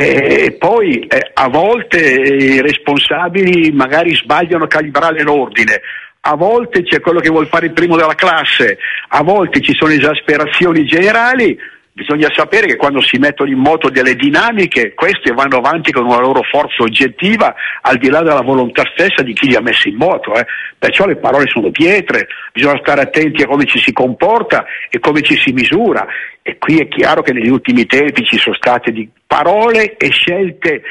e 0.00 0.52
poi 0.52 1.00
eh, 1.08 1.32
a 1.34 1.48
volte 1.48 1.98
i 1.98 2.60
responsabili 2.60 3.72
magari 3.72 4.14
sbagliano 4.14 4.64
a 4.64 4.68
calibrare 4.68 5.22
l'ordine, 5.22 5.80
a 6.20 6.36
volte 6.36 6.84
c'è 6.84 7.00
quello 7.00 7.18
che 7.18 7.30
vuole 7.30 7.46
fare 7.46 7.66
il 7.66 7.72
primo 7.72 7.96
della 7.96 8.14
classe, 8.14 8.78
a 9.08 9.24
volte 9.24 9.60
ci 9.60 9.74
sono 9.74 9.90
esasperazioni 9.90 10.84
generali, 10.84 11.58
Bisogna 11.98 12.28
sapere 12.32 12.68
che 12.68 12.76
quando 12.76 13.02
si 13.02 13.18
mettono 13.18 13.50
in 13.50 13.58
moto 13.58 13.90
delle 13.90 14.14
dinamiche, 14.14 14.94
queste 14.94 15.32
vanno 15.32 15.56
avanti 15.56 15.90
con 15.90 16.04
una 16.04 16.20
loro 16.20 16.42
forza 16.44 16.84
oggettiva, 16.84 17.52
al 17.80 17.96
di 17.96 18.08
là 18.08 18.22
della 18.22 18.42
volontà 18.42 18.84
stessa 18.94 19.24
di 19.24 19.32
chi 19.32 19.48
li 19.48 19.56
ha 19.56 19.60
messi 19.60 19.88
in 19.88 19.96
moto. 19.96 20.32
Eh. 20.34 20.46
Perciò 20.78 21.06
le 21.06 21.16
parole 21.16 21.48
sono 21.48 21.72
pietre, 21.72 22.28
bisogna 22.52 22.78
stare 22.80 23.00
attenti 23.00 23.42
a 23.42 23.48
come 23.48 23.64
ci 23.64 23.80
si 23.80 23.92
comporta 23.92 24.64
e 24.88 25.00
come 25.00 25.22
ci 25.22 25.36
si 25.38 25.50
misura. 25.50 26.06
E 26.40 26.56
qui 26.56 26.78
è 26.78 26.86
chiaro 26.86 27.22
che 27.22 27.32
negli 27.32 27.50
ultimi 27.50 27.84
tempi 27.84 28.24
ci 28.24 28.38
sono 28.38 28.54
state 28.54 28.92
parole 29.26 29.96
e 29.96 30.08
scelte 30.10 30.82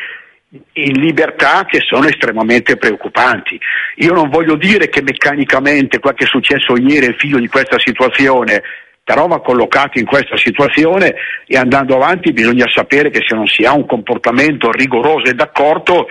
in 0.74 1.00
libertà 1.00 1.64
che 1.66 1.80
sono 1.88 2.06
estremamente 2.08 2.76
preoccupanti. 2.76 3.58
Io 3.96 4.12
non 4.12 4.28
voglio 4.28 4.56
dire 4.56 4.90
che 4.90 5.02
meccanicamente 5.02 6.00
quel 6.00 6.16
che 6.16 6.26
è 6.26 6.28
successo 6.28 6.76
ieri 6.76 7.06
è 7.06 7.16
figlio 7.16 7.40
di 7.40 7.48
questa 7.48 7.80
situazione, 7.80 8.62
però 9.08 9.26
va 9.26 9.40
collocato 9.40 10.00
in 10.00 10.06
questa 10.06 10.36
situazione 10.36 11.16
e 11.46 11.56
andando 11.56 11.96
avanti 11.96 12.34
bisogna 12.34 12.66
sapere 12.68 13.10
che 13.10 13.24
se 13.26 13.36
non 13.36 13.48
si 13.48 13.64
ha 13.64 13.72
un 13.72 13.86
comportamento 13.86 14.70
rigoroso 14.70 15.32
e 15.32 15.34
d'accordo 15.34 16.08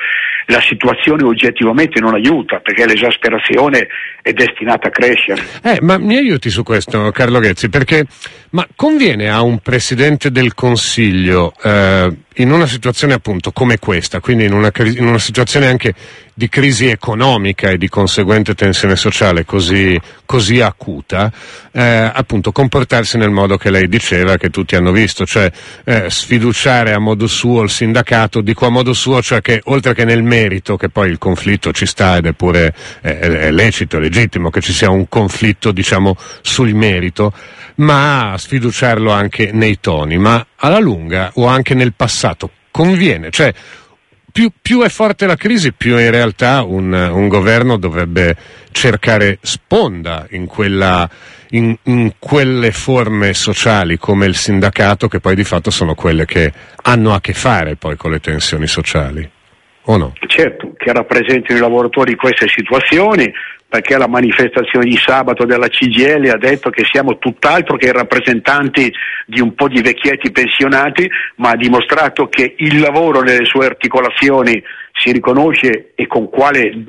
la 0.46 0.62
situazione 0.62 1.22
oggettivamente 1.22 2.00
non 2.00 2.14
aiuta 2.14 2.60
perché 2.60 2.86
l'esasperazione 2.86 3.88
è 4.22 4.32
destinata 4.32 4.88
a 4.88 4.90
crescere. 4.90 5.42
Eh, 5.62 5.76
ma 5.82 5.98
mi 5.98 6.16
aiuti 6.16 6.48
su 6.48 6.62
questo 6.62 7.10
Carlo 7.10 7.38
Ghezzi 7.38 7.68
perché 7.68 8.06
ma 8.52 8.66
conviene 8.74 9.28
a 9.28 9.42
un 9.42 9.58
Presidente 9.58 10.30
del 10.30 10.54
Consiglio 10.54 11.52
eh, 11.62 12.10
in 12.38 12.50
una 12.50 12.66
situazione 12.66 13.14
appunto 13.14 13.52
come 13.52 13.78
questa, 13.78 14.20
quindi 14.20 14.44
in 14.44 14.52
una, 14.52 14.70
in 14.78 15.06
una, 15.06 15.18
situazione 15.18 15.66
anche 15.68 15.94
di 16.34 16.50
crisi 16.50 16.86
economica 16.86 17.70
e 17.70 17.78
di 17.78 17.88
conseguente 17.88 18.54
tensione 18.54 18.94
sociale 18.94 19.46
così, 19.46 19.98
così 20.26 20.60
acuta, 20.60 21.32
eh, 21.72 22.10
appunto 22.12 22.52
comportarsi 22.52 23.16
nel 23.16 23.30
modo 23.30 23.56
che 23.56 23.70
lei 23.70 23.88
diceva, 23.88 24.36
che 24.36 24.50
tutti 24.50 24.76
hanno 24.76 24.92
visto, 24.92 25.24
cioè 25.24 25.50
eh, 25.84 26.10
sfiduciare 26.10 26.92
a 26.92 26.98
modo 26.98 27.26
suo 27.26 27.62
il 27.62 27.70
sindacato, 27.70 28.42
dico 28.42 28.66
a 28.66 28.70
modo 28.70 28.92
suo, 28.92 29.22
cioè 29.22 29.40
che 29.40 29.62
oltre 29.64 29.94
che 29.94 30.04
nel 30.04 30.22
merito, 30.22 30.76
che 30.76 30.90
poi 30.90 31.08
il 31.08 31.18
conflitto 31.18 31.72
ci 31.72 31.86
sta 31.86 32.18
ed 32.18 32.26
è 32.26 32.32
pure 32.32 32.74
è, 33.00 33.16
è 33.18 33.50
lecito, 33.50 33.98
legittimo 33.98 34.50
che 34.50 34.60
ci 34.60 34.74
sia 34.74 34.90
un 34.90 35.08
conflitto 35.08 35.72
diciamo 35.72 36.14
sul 36.42 36.74
merito, 36.74 37.32
ma 37.76 38.34
sfiduciarlo 38.36 39.10
anche 39.10 39.50
nei 39.52 39.80
toni, 39.80 40.18
ma 40.18 40.46
alla 40.56 40.78
lunga 40.78 41.30
o 41.34 41.46
anche 41.46 41.74
nel 41.74 41.92
passato 41.94 42.50
conviene, 42.70 43.30
cioè 43.30 43.52
più, 44.36 44.50
più, 44.60 44.82
è 44.82 44.90
forte 44.90 45.24
la 45.24 45.36
crisi, 45.36 45.72
più 45.72 45.98
in 45.98 46.10
realtà 46.10 46.62
un, 46.62 46.92
un 46.92 47.26
governo 47.26 47.78
dovrebbe 47.78 48.36
cercare 48.70 49.38
sponda 49.40 50.26
in, 50.32 50.44
quella, 50.44 51.08
in, 51.50 51.74
in, 51.84 52.12
quelle 52.18 52.70
forme 52.70 53.32
sociali 53.32 53.96
come 53.96 54.26
il 54.26 54.34
sindacato, 54.34 55.08
che 55.08 55.20
poi 55.20 55.34
di 55.34 55.44
fatto 55.44 55.70
sono 55.70 55.94
quelle 55.94 56.26
che 56.26 56.52
hanno 56.82 57.14
a 57.14 57.20
che 57.22 57.32
fare 57.32 57.76
poi 57.76 57.96
con 57.96 58.10
le 58.10 58.20
tensioni 58.20 58.66
sociali. 58.66 59.26
O 59.88 59.96
no? 59.96 60.12
Certo, 60.26 60.74
che 60.76 60.92
rappresentino 60.92 61.56
i 61.56 61.62
lavoratori 61.62 62.10
in 62.10 62.18
queste 62.18 62.46
situazioni, 62.48 63.32
perché 63.68 63.96
la 63.98 64.06
manifestazione 64.06 64.86
di 64.86 64.96
sabato 64.96 65.44
della 65.44 65.68
CGL 65.68 66.28
ha 66.28 66.38
detto 66.38 66.70
che 66.70 66.84
siamo 66.90 67.18
tutt'altro 67.18 67.76
che 67.76 67.92
rappresentanti 67.92 68.92
di 69.26 69.40
un 69.40 69.54
po' 69.54 69.68
di 69.68 69.82
vecchietti 69.82 70.30
pensionati, 70.30 71.08
ma 71.36 71.50
ha 71.50 71.56
dimostrato 71.56 72.28
che 72.28 72.54
il 72.58 72.78
lavoro 72.78 73.22
nelle 73.22 73.44
sue 73.44 73.66
articolazioni 73.66 74.62
si 74.92 75.12
riconosce 75.12 75.92
e 75.94 76.06
con 76.06 76.30
quale 76.30 76.84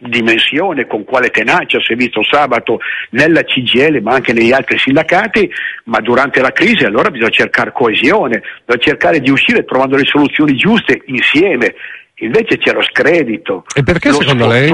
dimensione, 0.00 0.86
con 0.86 1.04
quale 1.04 1.28
tenacia 1.28 1.78
si 1.80 1.92
è 1.92 1.96
visto 1.96 2.22
sabato 2.24 2.78
nella 3.10 3.42
CGL 3.42 4.00
ma 4.02 4.14
anche 4.14 4.32
negli 4.32 4.52
altri 4.52 4.78
sindacati, 4.78 5.50
ma 5.84 6.00
durante 6.00 6.40
la 6.40 6.52
crisi 6.52 6.84
allora 6.84 7.10
bisogna 7.10 7.30
cercare 7.30 7.72
coesione, 7.72 8.42
bisogna 8.64 8.84
cercare 8.84 9.20
di 9.20 9.30
uscire 9.30 9.64
trovando 9.64 9.96
le 9.96 10.04
soluzioni 10.06 10.54
giuste 10.54 11.02
insieme. 11.06 11.74
Invece 12.22 12.58
c'è 12.58 12.72
lo 12.72 12.82
scredito. 12.82 13.64
E 13.74 13.82
perché 13.82 14.12
secondo 14.12 14.44
sfottò, 14.44 14.48
lei? 14.48 14.68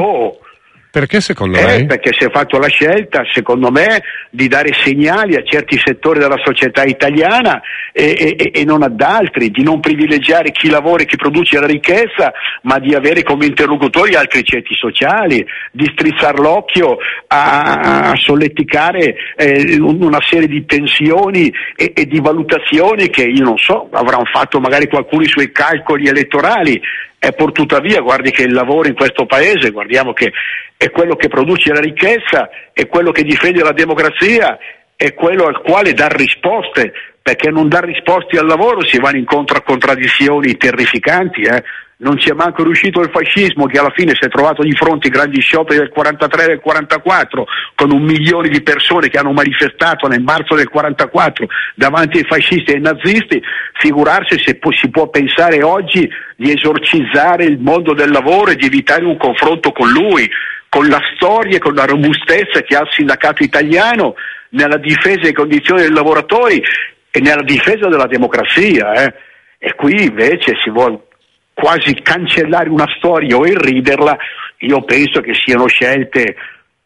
Perché 0.97 1.21
secondo 1.21 1.59
eh, 1.59 1.63
lei? 1.67 1.85
Perché 1.85 2.15
si 2.19 2.25
è 2.25 2.31
fatto 2.31 2.57
la 2.57 2.69
scelta, 2.69 3.21
secondo 3.31 3.71
me, 3.71 4.03
di 4.31 4.49
dare 4.49 4.73
segnali 4.73 5.37
a 5.37 5.43
certi 5.45 5.79
settori 5.79 6.21
della 6.21 6.41
società 6.43 6.85
italiana 6.85 7.61
e, 7.93 8.35
e, 8.35 8.51
e, 8.51 8.65
non 8.65 8.83
ad 8.83 8.99
altri, 9.03 9.51
di 9.51 9.63
non 9.63 9.79
privilegiare 9.79 10.53
chi 10.53 10.71
lavora 10.71 11.03
e 11.03 11.05
chi 11.05 11.17
produce 11.17 11.61
la 11.61 11.67
ricchezza, 11.67 12.33
ma 12.63 12.79
di 12.79 12.95
avere 12.95 13.23
come 13.25 13.45
interlocutori 13.45 14.15
altri 14.15 14.43
ceti 14.43 14.75
sociali, 14.75 15.45
di 15.71 15.87
strizzare 15.93 16.41
l'occhio 16.41 16.97
a, 17.27 18.13
a 18.13 18.17
solleticare 18.17 19.17
eh, 19.37 19.77
una 19.79 20.23
serie 20.23 20.49
di 20.49 20.65
tensioni 20.65 21.53
e, 21.77 21.93
e 21.95 22.07
di 22.07 22.21
valutazioni 22.21 23.11
che 23.11 23.25
io 23.25 23.45
non 23.45 23.59
so, 23.59 23.91
avranno 23.93 24.25
fatto 24.33 24.61
magari 24.61 24.89
qualcuno 24.89 25.25
i 25.25 25.29
suoi 25.29 25.53
calcoli 25.53 26.09
elettorali 26.09 26.81
e 27.19 27.33
pur 27.33 27.51
tuttavia 27.51 28.01
guardi 28.01 28.31
che 28.31 28.43
il 28.43 28.53
lavoro 28.53 28.89
in 28.89 28.95
questo 28.95 29.27
paese, 29.27 29.71
guardiamo 29.71 30.13
che 30.13 30.33
è 30.77 30.91
quello 30.91 31.17
che 31.17 31.29
produce 31.29 31.73
la 31.73 31.81
ricchezza, 31.81 32.49
è 32.73 32.87
quello 32.87 33.11
che 33.11 33.23
difende 33.23 33.63
la 33.63 33.73
democrazia, 33.73 34.59
è 34.95 35.15
quello 35.15 35.45
al 35.47 35.61
quale 35.63 35.93
dà 35.93 36.09
risposte, 36.09 36.93
perché 37.23 37.51
non 37.51 37.69
dà 37.69 37.81
risposte 37.81 38.39
al 38.39 38.47
lavoro 38.47 38.85
si 38.85 38.99
vanno 38.99 39.19
incontro 39.19 39.57
a 39.57 39.63
contraddizioni 39.63 40.57
terrificanti. 40.57 41.43
Eh? 41.43 41.63
non 41.99 42.19
ci 42.19 42.29
è 42.29 42.35
manco 42.35 42.63
riuscito 42.63 43.01
il 43.01 43.11
fascismo 43.11 43.67
che 43.67 43.79
alla 43.79 43.93
fine 43.95 44.13
si 44.15 44.27
è 44.27 44.29
trovato 44.29 44.63
di 44.63 44.73
fronte 44.73 45.07
ai 45.07 45.13
grandi 45.15 45.41
scioperi 45.41 45.79
del 45.79 45.89
43 45.89 46.43
e 46.43 46.47
del 46.47 46.61
44 46.61 47.47
con 47.75 47.91
un 47.91 48.03
milione 48.03 48.49
di 48.49 48.61
persone 48.63 49.09
che 49.09 49.19
hanno 49.19 49.33
manifestato 49.33 50.07
nel 50.07 50.21
marzo 50.21 50.55
del 50.55 50.69
44 50.69 51.47
davanti 51.75 52.19
ai 52.19 52.25
fascisti 52.25 52.73
e 52.73 52.75
ai 52.75 52.81
nazisti, 52.81 53.41
figurarsi 53.75 54.39
se 54.39 54.59
si 54.61 54.91
può 54.91 55.09
pensare 55.09 55.63
oggi 55.63 56.07
di 56.37 56.53
esorcizzare 56.53 57.45
il 57.45 57.59
mondo 57.59 57.95
del 57.95 58.11
lavoro 58.11 58.51
e 58.51 58.57
di 58.57 58.67
evitare 58.67 59.05
un 59.05 59.17
confronto 59.17 59.73
con 59.73 59.89
lui, 59.89 60.29
con 60.77 60.89
la 60.89 61.01
storia 61.15 61.57
e 61.57 61.59
con 61.59 61.73
la 61.73 61.87
robustezza 61.87 62.61
che 62.61 62.77
ha 62.77 62.83
il 62.83 62.91
sindacato 62.91 63.43
italiano 63.43 64.15
nella 64.51 64.77
difesa 64.77 65.21
delle 65.21 65.33
condizioni 65.33 65.81
dei 65.81 65.91
lavoratori 65.91 66.63
e 67.11 67.21
nella 67.21 67.43
difesa 67.43 67.89
della 67.89 68.07
democrazia. 68.07 68.93
Eh. 68.93 69.15
E 69.57 69.75
qui 69.75 70.05
invece 70.05 70.53
si 70.63 70.69
vuole 70.69 71.07
quasi 71.55 71.95
cancellare 72.03 72.69
una 72.69 72.85
storia 72.99 73.39
o 73.39 73.47
irriderla, 73.47 74.19
io 74.59 74.83
penso 74.83 75.23
che 75.23 75.33
siano 75.33 75.67
scelte 75.67 76.37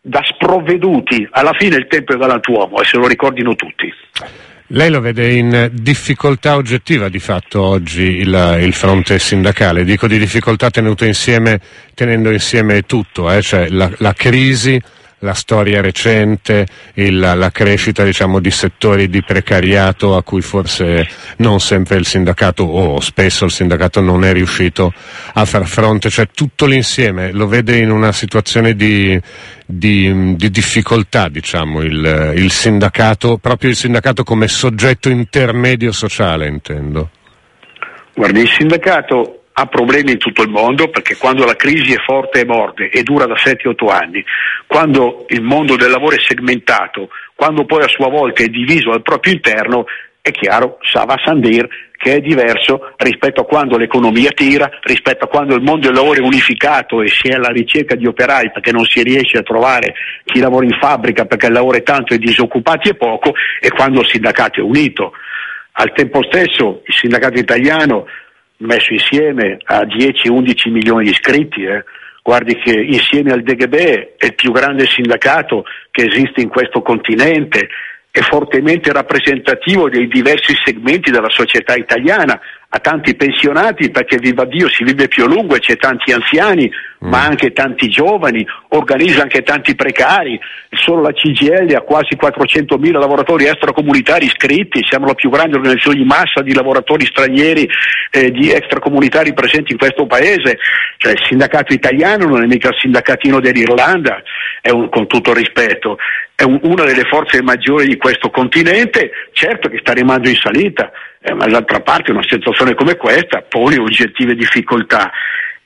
da 0.00 0.22
sprovveduti. 0.22 1.26
Alla 1.33 1.53
fine 1.59 1.74
il 1.74 1.88
tempo 1.88 2.14
è 2.14 2.16
galantuomo 2.16 2.81
e 2.81 2.85
se 2.85 2.96
lo 2.96 3.09
ricordino 3.09 3.57
tutti. 3.57 3.92
Lei 4.72 4.88
lo 4.88 5.00
vede 5.00 5.33
in 5.33 5.68
difficoltà 5.72 6.54
oggettiva 6.54 7.09
di 7.09 7.18
fatto 7.18 7.61
oggi 7.61 8.02
il, 8.02 8.59
il 8.61 8.72
fronte 8.72 9.18
sindacale, 9.18 9.83
dico 9.83 10.06
di 10.06 10.16
difficoltà 10.16 10.70
insieme, 11.06 11.61
tenendo 11.92 12.30
insieme 12.30 12.83
tutto, 12.83 13.28
eh? 13.33 13.42
cioè 13.42 13.68
la, 13.68 13.90
la 13.96 14.12
crisi, 14.12 14.80
la 15.20 15.35
storia 15.35 15.80
recente, 15.80 16.66
il, 16.94 17.18
la 17.18 17.50
crescita 17.50 18.04
diciamo, 18.04 18.40
di 18.40 18.50
settori 18.50 19.09
di 19.09 19.22
precariato 19.22 20.16
a 20.16 20.22
cui 20.22 20.40
forse 20.40 21.06
non 21.37 21.61
sempre 21.61 21.96
il 21.96 22.06
sindacato 22.06 22.64
o 22.64 23.00
spesso 23.00 23.44
il 23.44 23.50
sindacato 23.50 24.00
non 24.00 24.24
è 24.24 24.33
riuscito 24.33 24.92
a 25.35 25.44
far 25.44 25.66
fronte, 25.66 26.11
cioè 26.11 26.28
tutto 26.35 26.66
l'insieme 26.66 27.33
lo 27.33 27.46
vede 27.46 27.76
in 27.76 27.90
una 27.90 28.12
situazione 28.12 28.74
di, 28.74 29.20
di, 29.66 30.37
di 30.37 30.50
difficoltà 30.50 31.28
diciamo, 31.28 31.83
il, 31.83 32.33
il 32.37 32.50
sindacato, 32.50 33.38
proprio 33.38 33.70
il 33.70 33.76
sindacato 33.76 34.24
come 34.24 34.48
soggetto 34.48 35.09
intermedio 35.09 35.92
sociale 35.92 36.46
intendo. 36.46 37.11
Guardi, 38.14 38.40
il 38.40 38.48
sindacato 38.48 39.39
ha 39.61 39.66
problemi 39.66 40.12
in 40.12 40.18
tutto 40.18 40.42
il 40.42 40.49
mondo 40.49 40.88
perché 40.88 41.16
quando 41.16 41.44
la 41.44 41.55
crisi 41.55 41.92
è 41.92 41.99
forte 42.05 42.40
e 42.40 42.46
morde 42.46 42.88
e 42.88 43.03
dura 43.03 43.27
da 43.27 43.35
7-8 43.35 43.90
anni, 43.90 44.25
quando 44.66 45.27
il 45.29 45.42
mondo 45.42 45.77
del 45.77 45.90
lavoro 45.90 46.16
è 46.16 46.20
segmentato, 46.20 47.11
quando 47.35 47.66
poi 47.66 47.83
a 47.83 47.88
sua 47.88 48.09
volta 48.09 48.42
è 48.42 48.46
diviso 48.46 48.90
al 48.90 49.03
proprio 49.03 49.35
interno, 49.35 49.85
è 50.23 50.31
chiaro, 50.31 50.79
sa 50.83 51.05
va 51.05 51.16
Sandir 51.23 51.68
che 52.01 52.14
è 52.14 52.20
diverso 52.20 52.94
rispetto 52.96 53.42
a 53.42 53.44
quando 53.44 53.77
l'economia 53.77 54.31
tira, 54.31 54.70
rispetto 54.85 55.27
a 55.27 55.29
quando 55.29 55.55
il 55.55 55.62
mondo 55.62 55.88
del 55.88 55.96
lavoro 55.96 56.23
è 56.23 56.25
unificato 56.25 57.03
e 57.03 57.09
si 57.09 57.29
è 57.29 57.35
alla 57.35 57.51
ricerca 57.51 57.94
di 57.94 58.07
operai 58.07 58.51
perché 58.53 58.73
non 58.73 58.87
si 58.87 59.03
riesce 59.03 59.37
a 59.37 59.42
trovare 59.42 59.92
chi 60.25 60.40
lavora 60.40 60.64
in 60.64 60.79
fabbrica 60.81 61.27
perché 61.27 61.46
il 61.46 61.53
lavoro 61.53 61.77
è 61.77 61.83
tanto 61.83 62.14
e 62.14 62.18
disoccupati 62.18 62.88
è 62.88 62.94
poco, 62.94 63.35
e 63.61 63.68
quando 63.70 64.01
il 64.01 64.09
sindacato 64.09 64.61
è 64.61 64.62
unito. 64.62 65.12
Al 65.73 65.92
tempo 65.92 66.23
stesso 66.25 66.81
il 66.87 66.94
sindacato 66.94 67.38
italiano 67.38 68.07
messo 68.61 68.92
insieme 68.92 69.59
a 69.64 69.83
10-11 69.83 70.70
milioni 70.70 71.05
di 71.05 71.11
iscritti, 71.11 71.62
eh. 71.62 71.85
guardi 72.23 72.57
che 72.57 72.73
insieme 72.73 73.33
al 73.33 73.42
DGB 73.42 73.75
è 74.16 74.27
il 74.27 74.35
più 74.35 74.53
grande 74.53 74.87
sindacato 74.87 75.64
che 75.90 76.07
esiste 76.07 76.40
in 76.40 76.49
questo 76.49 76.83
continente, 76.83 77.68
è 78.11 78.20
fortemente 78.20 78.92
rappresentativo 78.92 79.88
dei 79.88 80.09
diversi 80.09 80.55
segmenti 80.64 81.11
della 81.11 81.31
società 81.31 81.75
italiana, 81.75 82.38
ha 82.72 82.78
tanti 82.78 83.16
pensionati 83.16 83.90
perché 83.90 84.18
viva 84.18 84.44
Dio 84.44 84.68
si 84.68 84.85
vive 84.85 85.09
più 85.09 85.24
a 85.24 85.26
lungo 85.26 85.56
e 85.56 85.59
c'è 85.59 85.76
tanti 85.76 86.12
anziani, 86.12 86.70
mm. 87.04 87.09
ma 87.09 87.24
anche 87.24 87.52
tanti 87.52 87.88
giovani, 87.88 88.46
organizza 88.68 89.22
anche 89.22 89.42
tanti 89.42 89.74
precari, 89.74 90.38
solo 90.70 91.02
la 91.02 91.12
CGL 91.12 91.74
ha 91.74 91.80
quasi 91.80 92.14
400.000 92.14 92.92
lavoratori 92.92 93.46
extracomunitari 93.46 94.26
iscritti, 94.26 94.85
siamo 94.88 95.06
la 95.06 95.14
più 95.14 95.30
grande 95.30 95.56
organizzazione 95.56 95.96
di 95.96 96.04
massa 96.04 96.42
di 96.42 96.54
lavoratori 96.54 97.06
stranieri 97.06 97.68
eh, 98.12 98.30
di 98.30 98.52
extracomunitari 98.52 99.35
presenti 99.35 99.72
in 99.72 99.78
questo 99.78 100.06
paese, 100.06 100.59
cioè 100.98 101.12
il 101.12 101.24
sindacato 101.28 101.74
italiano 101.74 102.26
non 102.26 102.44
è 102.44 102.46
mica 102.46 102.68
il 102.68 102.78
sindacatino 102.78 103.40
dell'Irlanda, 103.40 104.22
un, 104.70 104.88
con 104.90 105.09
tutto 105.09 105.33
rispetto, 105.33 105.98
è 106.37 106.44
un, 106.44 106.61
una 106.62 106.85
delle 106.85 107.04
forze 107.04 107.42
maggiori 107.42 107.88
di 107.88 107.96
questo 107.96 108.30
continente, 108.30 109.11
certo 109.33 109.68
che 109.68 109.78
sta 109.80 109.92
rimando 109.92 110.28
in 110.28 110.37
salita, 110.37 110.92
eh, 111.22 111.35
ma 111.35 111.46
d'altra 111.46 111.80
parte 111.80 112.11
una 112.11 112.22
situazione 112.26 112.74
come 112.74 112.96
questa 112.96 113.42
pone 113.42 113.78
oggettive 113.78 114.35
difficoltà. 114.35 115.11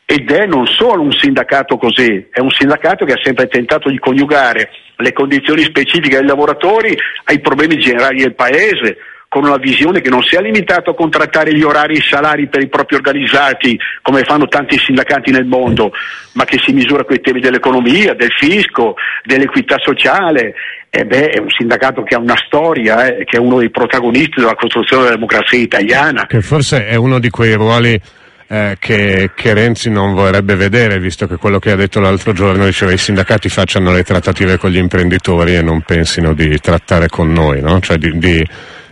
Ed 0.06 0.30
è 0.30 0.46
non 0.46 0.66
solo 0.66 1.00
un 1.00 1.12
sindacato 1.12 1.78
così, 1.78 2.26
è 2.30 2.40
un 2.40 2.50
sindacato 2.50 3.06
che 3.06 3.12
ha 3.12 3.20
sempre 3.22 3.46
tentato 3.46 3.88
di 3.88 3.98
coniugare 3.98 4.70
le 4.96 5.12
condizioni 5.12 5.62
specifiche 5.62 6.18
dei 6.18 6.26
lavoratori 6.26 6.96
ai 7.24 7.40
problemi 7.40 7.78
generali 7.78 8.20
del 8.20 8.34
Paese, 8.34 8.98
con 9.35 9.47
una 9.47 9.57
visione 9.57 10.01
che 10.01 10.11
non 10.11 10.23
sia 10.23 10.40
limitato 10.40 10.90
a 10.90 10.94
contrattare 10.94 11.53
gli 11.53 11.64
orari 11.64 11.94
e 11.94 11.99
i 11.99 12.07
salari 12.09 12.47
per 12.47 12.62
i 12.62 12.68
propri 12.68 12.94
organizzati, 12.94 13.77
come 14.01 14.23
fanno 14.23 14.47
tanti 14.47 14.79
sindacati 14.79 15.33
nel 15.33 15.44
mondo, 15.44 15.90
ma 16.35 16.44
che 16.44 16.61
si 16.62 16.73
misura 16.73 17.03
con 17.03 17.16
i 17.16 17.20
temi 17.20 17.40
dell'economia, 17.40 18.14
del 18.14 18.31
fisco, 18.31 18.94
dell'equità 19.25 19.75
sociale. 19.83 20.55
E 20.88 21.05
beh, 21.05 21.31
è 21.31 21.40
un 21.40 21.51
sindacato 21.51 22.05
che 22.05 22.14
ha 22.14 22.20
una 22.20 22.37
storia, 22.47 23.09
eh, 23.09 23.25
che 23.25 23.38
è 23.38 23.40
uno 23.40 23.59
dei 23.59 23.70
protagonisti 23.70 24.38
della 24.38 24.55
costruzione 24.55 25.03
della 25.03 25.16
democrazia 25.16 25.59
italiana. 25.59 26.27
Che 26.27 26.40
forse 26.40 26.87
è 26.87 26.94
uno 26.94 27.18
di 27.18 27.31
quei 27.31 27.55
ruoli 27.55 28.01
eh, 28.47 28.77
che, 28.79 29.33
che, 29.35 29.53
Renzi 29.53 29.90
non 29.90 30.14
vorrebbe 30.14 30.55
vedere, 30.55 31.01
visto 31.01 31.27
che 31.27 31.38
quello 31.38 31.59
che 31.59 31.73
ha 31.73 31.77
detto 31.77 31.99
l'altro 31.99 32.33
giorno 32.33 32.66
diceva 32.66 32.92
i 32.92 32.99
sindacati 32.99 33.49
facciano 33.49 33.90
le 33.90 34.05
trattative 34.05 34.59
con 34.59 34.70
gli 34.70 34.77
imprenditori 34.77 35.57
e 35.57 35.62
non 35.62 35.81
pensino 35.81 36.35
di 36.35 36.57
trattare 36.61 37.09
con 37.09 37.33
noi, 37.33 37.61
no? 37.61 37.81
cioè 37.81 37.97
di, 37.97 38.16
di 38.16 38.47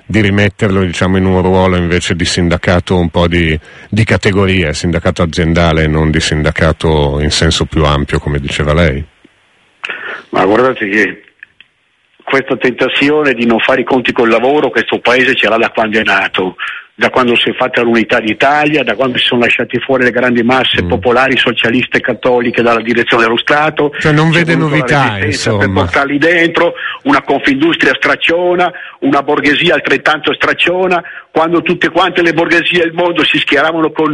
di 0.06 0.20
rimetterlo 0.20 0.84
diciamo, 0.84 1.16
in 1.16 1.24
un 1.24 1.40
ruolo 1.42 1.76
invece 1.76 2.14
di 2.14 2.24
sindacato 2.24 2.98
un 2.98 3.08
po' 3.08 3.28
di, 3.28 3.58
di 3.88 4.04
categoria, 4.04 4.72
sindacato 4.72 5.22
aziendale, 5.22 5.86
non 5.86 6.10
di 6.10 6.20
sindacato 6.20 7.20
in 7.20 7.30
senso 7.30 7.64
più 7.64 7.84
ampio, 7.84 8.18
come 8.18 8.38
diceva 8.38 8.74
lei? 8.74 9.04
Ma 10.30 10.44
guardate 10.44 10.88
che 10.88 11.22
questa 12.24 12.56
tentazione 12.56 13.34
di 13.34 13.46
non 13.46 13.58
fare 13.58 13.82
i 13.82 13.84
conti 13.84 14.12
col 14.12 14.30
lavoro 14.30 14.70
questo 14.70 15.00
paese 15.00 15.34
ce 15.34 15.48
l'ha 15.48 15.58
da 15.58 15.70
quando 15.70 15.98
è 15.98 16.02
nato 16.02 16.56
da 16.94 17.08
quando 17.08 17.34
si 17.36 17.48
è 17.48 17.54
fatta 17.54 17.80
l'unità 17.80 18.20
d'Italia, 18.20 18.82
da 18.82 18.94
quando 18.94 19.16
si 19.18 19.24
sono 19.24 19.40
lasciati 19.40 19.78
fuori 19.80 20.04
le 20.04 20.10
grandi 20.10 20.42
masse 20.42 20.82
mm. 20.82 20.88
popolari, 20.88 21.36
socialiste 21.36 21.98
e 21.98 22.00
cattoliche 22.00 22.62
dalla 22.62 22.82
direzione 22.82 23.24
dello 23.24 23.38
Stato. 23.38 23.92
Cioè 23.98 24.12
non 24.12 24.30
vede 24.30 24.54
novità, 24.54 25.18
insomma. 25.24 25.58
Per 25.58 25.72
portarli 25.72 26.18
dentro, 26.18 26.74
una 27.04 27.22
confindustria 27.22 27.94
stracciona, 27.94 28.70
una 29.00 29.22
borghesia 29.22 29.74
altrettanto 29.74 30.34
stracciona, 30.34 31.02
quando 31.30 31.62
tutte 31.62 31.88
quante 31.90 32.22
le 32.22 32.34
borghesie 32.34 32.82
del 32.82 32.92
mondo 32.92 33.24
si 33.24 33.38
schieravano 33.38 33.90
con 33.90 34.12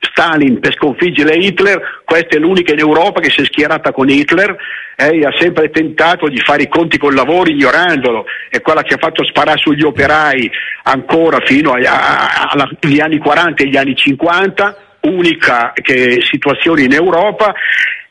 Stalin 0.00 0.60
per 0.60 0.72
sconfiggere 0.74 1.36
Hitler, 1.36 2.02
questa 2.04 2.36
è 2.36 2.38
l'unica 2.38 2.72
in 2.72 2.78
Europa 2.78 3.20
che 3.20 3.30
si 3.30 3.42
è 3.42 3.44
schierata 3.44 3.92
con 3.92 4.08
Hitler 4.08 4.56
e 4.96 5.24
ha 5.24 5.32
sempre 5.38 5.70
tentato 5.70 6.28
di 6.28 6.38
fare 6.38 6.62
i 6.62 6.68
conti 6.68 6.98
col 6.98 7.14
lavoro 7.14 7.50
ignorandolo, 7.50 8.24
è 8.48 8.60
quella 8.60 8.82
che 8.82 8.94
ha 8.94 8.98
fatto 8.98 9.24
sparare 9.24 9.58
sugli 9.58 9.82
operai 9.82 10.50
ancora 10.84 11.40
fino 11.44 11.72
agli 11.72 13.00
anni 13.00 13.18
40 13.18 13.62
e 13.62 13.66
agli 13.66 13.76
anni 13.76 13.94
50, 13.94 14.76
unica 15.02 15.72
situazione 16.30 16.82
in 16.82 16.92
Europa. 16.92 17.54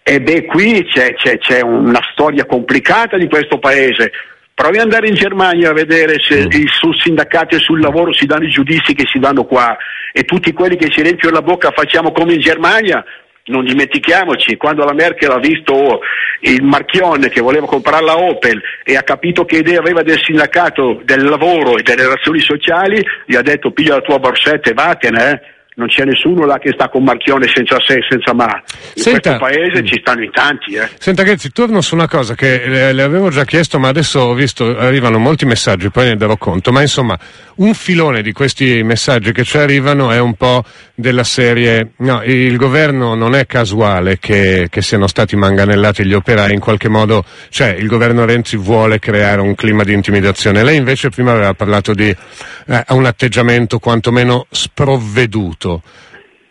E 0.02 0.21
beh 0.21 0.45
qui 0.45 0.86
c'è, 0.86 1.13
c'è, 1.13 1.38
c'è 1.38 1.62
una 1.62 2.02
storia 2.12 2.45
complicata 2.45 3.17
di 3.17 3.28
questo 3.28 3.60
paese, 3.60 4.12
Provi 4.60 4.76
ad 4.76 4.84
andare 4.84 5.08
in 5.08 5.13
Germania 5.13 5.69
a 5.69 5.74
vedere 5.74 6.15
se 6.19 6.43
mm. 6.43 6.65
sul 6.65 6.93
sindacato 7.00 7.56
e 7.56 7.60
sul 7.60 7.80
lavoro 7.80 8.12
si 8.12 8.26
danno 8.26 8.43
i 8.43 8.50
giudizi 8.50 8.93
che 8.93 9.06
si 9.10 9.17
danno 9.17 9.45
qua 9.45 9.78
e 10.12 10.24
tutti 10.24 10.52
quelli 10.52 10.76
che 10.76 10.91
si 10.91 11.02
riempiono 11.02 11.36
la 11.36 11.41
bocca 11.41 11.72
facciamo 11.72 12.12
come 12.12 12.34
in 12.34 12.41
Germania. 12.41 13.02
Non 13.45 13.63
dimentichiamoci, 13.63 14.58
quando 14.58 14.84
la 14.84 14.91
Merkel 14.91 15.32
ha 15.32 15.39
visto 15.39 16.02
il 16.41 16.62
Marchionne 16.62 17.30
che 17.30 17.39
voleva 17.39 17.67
comprare 17.67 18.04
la 18.04 18.17
Opel 18.17 18.62
e 18.84 18.98
ha 18.98 19.04
capito 19.04 19.45
che 19.45 19.60
idea 19.60 19.80
aveva 19.80 20.04
del 20.04 20.19
sindacato, 20.22 21.00
del 21.06 21.24
lavoro 21.24 21.78
e 21.78 21.82
delle 21.82 22.04
relazioni 22.04 22.41
sociali, 22.41 23.02
gli 23.26 23.38
ha 23.38 23.41
detto 23.41 23.72
piglia 23.72 23.95
la 23.95 24.02
tua 24.02 24.19
borsetta 24.19 24.69
e 24.69 24.74
vattene. 24.74 25.32
Eh 25.32 25.58
non 25.79 25.87
c'è 25.87 26.03
nessuno 26.03 26.45
là 26.45 26.59
che 26.59 26.71
sta 26.73 26.89
con 26.89 27.03
Marchione 27.03 27.47
senza 27.47 27.77
se 27.79 27.93
e 27.93 28.05
senza 28.07 28.33
ma. 28.33 28.61
In 28.95 29.01
senta, 29.01 29.37
questo 29.37 29.39
paese 29.39 29.85
ci 29.85 29.97
stanno 30.01 30.23
in 30.23 30.31
tanti. 30.31 30.73
Eh. 30.73 30.89
Senta 30.99 31.23
Ghezzi, 31.23 31.51
torno 31.51 31.79
su 31.79 31.95
una 31.95 32.07
cosa 32.07 32.35
che 32.35 32.63
le, 32.67 32.91
le, 32.91 33.01
avevo 33.01 33.29
già 33.29 33.45
chiesto, 33.45 33.79
ma 33.79 33.87
adesso 33.87 34.19
ho 34.19 34.33
visto 34.33 34.77
arrivano 34.77 35.17
molti 35.17 35.45
messaggi, 35.45 35.89
poi 35.89 36.07
ne 36.07 36.17
darò 36.17 36.35
conto. 36.35 36.73
Ma 36.73 36.81
insomma, 36.81 37.17
un 37.55 37.73
filone 37.73 38.21
di 38.21 38.33
questi 38.33 38.83
messaggi 38.83 39.31
che 39.31 39.45
ci 39.45 39.57
arrivano 39.57 40.11
è 40.11 40.19
un 40.19 40.33
po' 40.33 40.65
della 40.93 41.23
serie: 41.23 41.91
no, 41.99 42.23
il 42.23 42.57
governo 42.57 43.15
non 43.15 43.33
è 43.33 43.45
casuale 43.45 44.19
che, 44.19 44.67
che 44.69 44.81
siano 44.81 45.07
stati 45.07 45.37
manganellati 45.37 46.05
gli 46.05 46.13
operai, 46.13 46.53
in 46.53 46.59
qualche 46.59 46.89
modo, 46.89 47.23
cioè 47.49 47.69
il 47.69 47.87
governo 47.87 48.25
Renzi 48.25 48.57
vuole 48.57 48.99
creare 48.99 49.39
un 49.39 49.55
clima 49.55 49.85
di 49.85 49.93
intimidazione. 49.93 50.61
Lei 50.61 50.75
invece 50.75 51.07
prima 51.07 51.31
aveva 51.31 51.53
parlato 51.53 51.93
di 51.93 52.09
eh, 52.09 52.85
un 52.89 53.05
atteggiamento 53.05 53.79
quantomeno 53.79 54.45
sprovveduto 54.49 55.68
sprovveduto. 55.77 55.82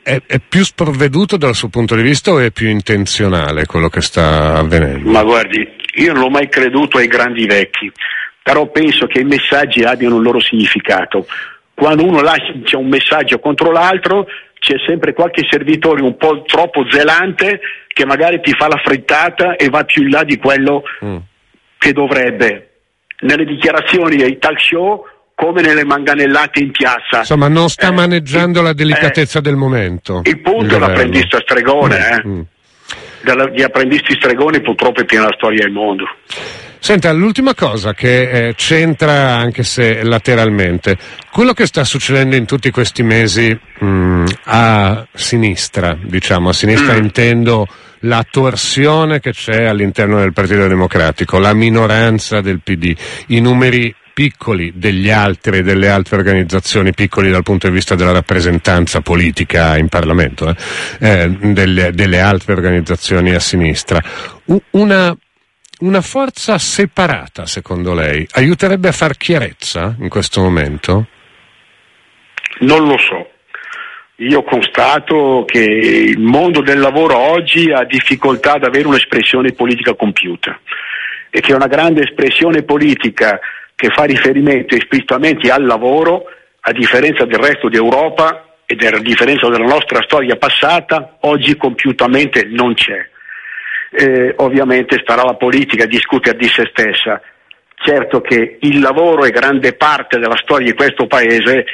È, 0.03 0.23
è, 0.27 0.39
più 0.41 0.65
sprovveduto 0.65 1.37
dal 1.37 1.55
suo 1.55 1.69
punto 1.69 1.95
di 1.95 2.03
vista 2.03 2.31
o 2.31 2.39
è 2.39 2.51
più 2.51 2.69
intenzionale 2.69 3.67
quello 3.67 3.89
che 3.89 4.01
sta 4.01 4.55
avvenendo? 4.55 5.11
Ma 5.11 5.23
guardi, 5.23 5.69
io 5.97 6.13
non 6.15 6.23
ho 6.25 6.31
mai 6.31 6.49
creduto 6.49 6.97
ai 6.97 7.09
grandi 7.09 7.45
vecchi, 7.47 7.93
però 8.43 8.71
penso 8.71 9.07
che 9.07 9.21
i 9.21 9.25
messaggi 9.25 9.83
abbiano 9.83 10.17
un 10.17 10.23
loro 10.23 10.41
significato. 10.41 11.27
Quando 11.75 12.05
uno 12.05 12.23
lascia 12.23 12.79
un 12.79 12.89
messaggio 12.89 13.39
contro 13.39 13.71
l'altro, 13.71 14.27
c'è 14.59 14.77
sempre 14.87 15.13
qualche 15.13 15.47
servitore 15.49 16.03
un 16.03 16.17
po' 16.17 16.43
troppo 16.43 16.85
zelante 16.91 17.61
che 17.87 18.07
magari 18.07 18.41
ti 18.41 18.53
fa 18.59 18.67
la 18.67 18.81
frittata 18.83 19.57
e 19.57 19.69
va 19.69 19.85
più 19.85 20.03
in 20.03 20.11
là 20.11 20.25
di 20.25 20.39
quello 20.39 20.83
mm. 21.05 21.17
che 21.77 21.93
dovrebbe. 21.93 22.71
Nelle 23.21 23.45
dichiarazioni 23.45 24.23
ai 24.23 24.39
talk 24.39 24.61
show 24.61 25.05
come 25.39 25.63
nelle 25.63 25.85
manganellate 25.85 26.59
in 26.59 26.73
piazza. 26.73 27.19
Insomma, 27.19 27.47
non 27.47 27.69
sta 27.69 27.89
eh, 27.89 27.93
maneggiando 27.93 28.59
il, 28.59 28.65
la 28.65 28.73
delicatezza 28.73 29.39
eh, 29.39 29.43
del 29.43 29.55
momento. 29.55 30.23
Il 30.25 30.41
punto 30.41 30.75
è 30.75 30.79
l'apprendista 30.81 31.39
stregone, 31.39 31.97
mm, 31.97 32.01
eh. 32.01 32.29
Mm. 32.29 32.41
Dalla, 33.23 33.49
di 33.49 33.63
apprendisti 33.63 34.15
stregoni 34.15 34.61
purtroppo 34.61 35.01
è 35.01 35.05
piena 35.05 35.27
la 35.27 35.35
storia 35.37 35.63
del 35.63 35.73
mondo. 35.73 36.07
Senta, 36.81 37.13
l'ultima 37.13 37.55
cosa 37.55 37.95
che 37.95 38.49
eh, 38.49 38.55
c'entra 38.57 39.37
anche 39.37 39.63
se 39.63 40.03
lateralmente, 40.03 40.97
quello 41.31 41.53
che 41.53 41.67
sta 41.67 41.85
succedendo 41.85 42.35
in 42.35 42.45
tutti 42.45 42.73
questi 42.73 43.05
mesi 43.05 43.57
mh, 43.79 43.87
mm, 43.87 44.25
a 44.47 45.07
sinistra, 45.13 45.97
diciamo, 46.03 46.49
a 46.49 46.53
sinistra 46.53 46.95
mm. 46.95 47.03
intendo 47.03 47.67
la 48.01 48.25
torsione 48.29 49.21
che 49.21 49.31
c'è 49.31 49.67
all'interno 49.67 50.19
del 50.19 50.33
Partito 50.33 50.67
Democratico, 50.67 51.39
la 51.39 51.55
minoranza 51.55 52.41
del 52.41 52.61
PD, 52.61 52.95
i 53.29 53.41
numeri 53.41 53.95
piccoli 54.19 54.73
degli 54.75 55.11
altri, 55.11 55.63
delle 55.63 55.89
altre 55.89 56.17
organizzazioni, 56.17 56.93
piccoli 56.93 57.31
dal 57.31 57.45
punto 57.45 57.69
di 57.69 57.73
vista 57.73 57.95
della 57.95 58.11
rappresentanza 58.11 59.01
politica 59.01 59.79
in 59.79 59.87
Parlamento, 59.87 60.49
eh, 60.49 60.57
eh, 60.99 61.29
delle, 61.29 61.93
delle, 61.93 62.19
altre 62.19 62.55
organizzazioni 62.55 63.33
a 63.33 63.39
sinistra. 63.39 64.03
Una, 64.71 65.17
una 65.79 66.01
forza 66.01 66.59
separata, 66.59 67.47
secondo 67.47 67.95
lei, 67.95 68.27
aiuterebbe 68.33 68.89
a 68.89 68.93
far 68.93 69.17
chiarezza 69.17 69.95
in 70.01 70.09
questo 70.09 70.41
momento? 70.41 71.07
Non 72.63 72.89
lo 72.89 72.99
so. 72.99 73.31
Io 74.17 74.43
constato 74.43 75.45
che 75.47 75.63
il 75.63 76.19
mondo 76.19 76.61
del 76.61 76.81
lavoro 76.81 77.17
oggi 77.17 77.71
ha 77.71 77.85
difficoltà 77.85 78.55
ad 78.55 78.65
avere 78.65 78.89
un'espressione 78.89 79.53
politica 79.53 79.95
compiuta 79.95 80.59
e 81.31 81.41
che 81.41 81.53
una 81.53 81.69
grande 81.69 82.03
espressione 82.03 82.65
politica 82.65 83.39
che 83.79 83.91
fa 83.91 84.03
riferimento 84.03 84.75
esplicitamente 84.75 85.53
al 85.53 85.65
lavoro, 85.65 86.25
a 86.63 86.73
differenza 86.73 87.25
del 87.25 87.39
resto 87.39 87.69
d'Europa 87.69 88.57
e 88.67 88.75
a 88.75 88.99
differenza 88.99 89.49
della 89.49 89.69
nostra 89.69 90.03
storia 90.03 90.35
passata, 90.35 91.19
oggi 91.21 91.57
compiutamente 91.57 92.45
non 92.51 92.75
c'è. 92.75 93.09
Eh, 93.93 94.35
ovviamente 94.39 94.99
starà 95.01 95.23
la 95.23 95.37
politica 95.37 95.85
a 95.85 95.87
discutere 95.87 96.37
di 96.37 96.49
se 96.49 96.69
stessa. 96.73 97.23
Certo 97.77 98.21
che 98.21 98.59
il 98.63 98.81
lavoro 98.81 99.25
è 99.25 99.31
grande 99.31 99.75
parte 99.75 100.19
della 100.19 100.37
storia 100.37 100.73
di 100.73 100.77
questo 100.77 101.07
Paese 101.07 101.65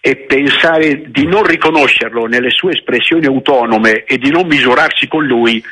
e 0.00 0.16
pensare 0.16 1.02
di 1.10 1.26
non 1.26 1.44
riconoscerlo 1.44 2.24
nelle 2.24 2.48
sue 2.48 2.72
espressioni 2.72 3.26
autonome 3.26 4.04
e 4.04 4.16
di 4.16 4.30
non 4.30 4.46
misurarsi 4.46 5.06
con 5.08 5.26
lui 5.26 5.62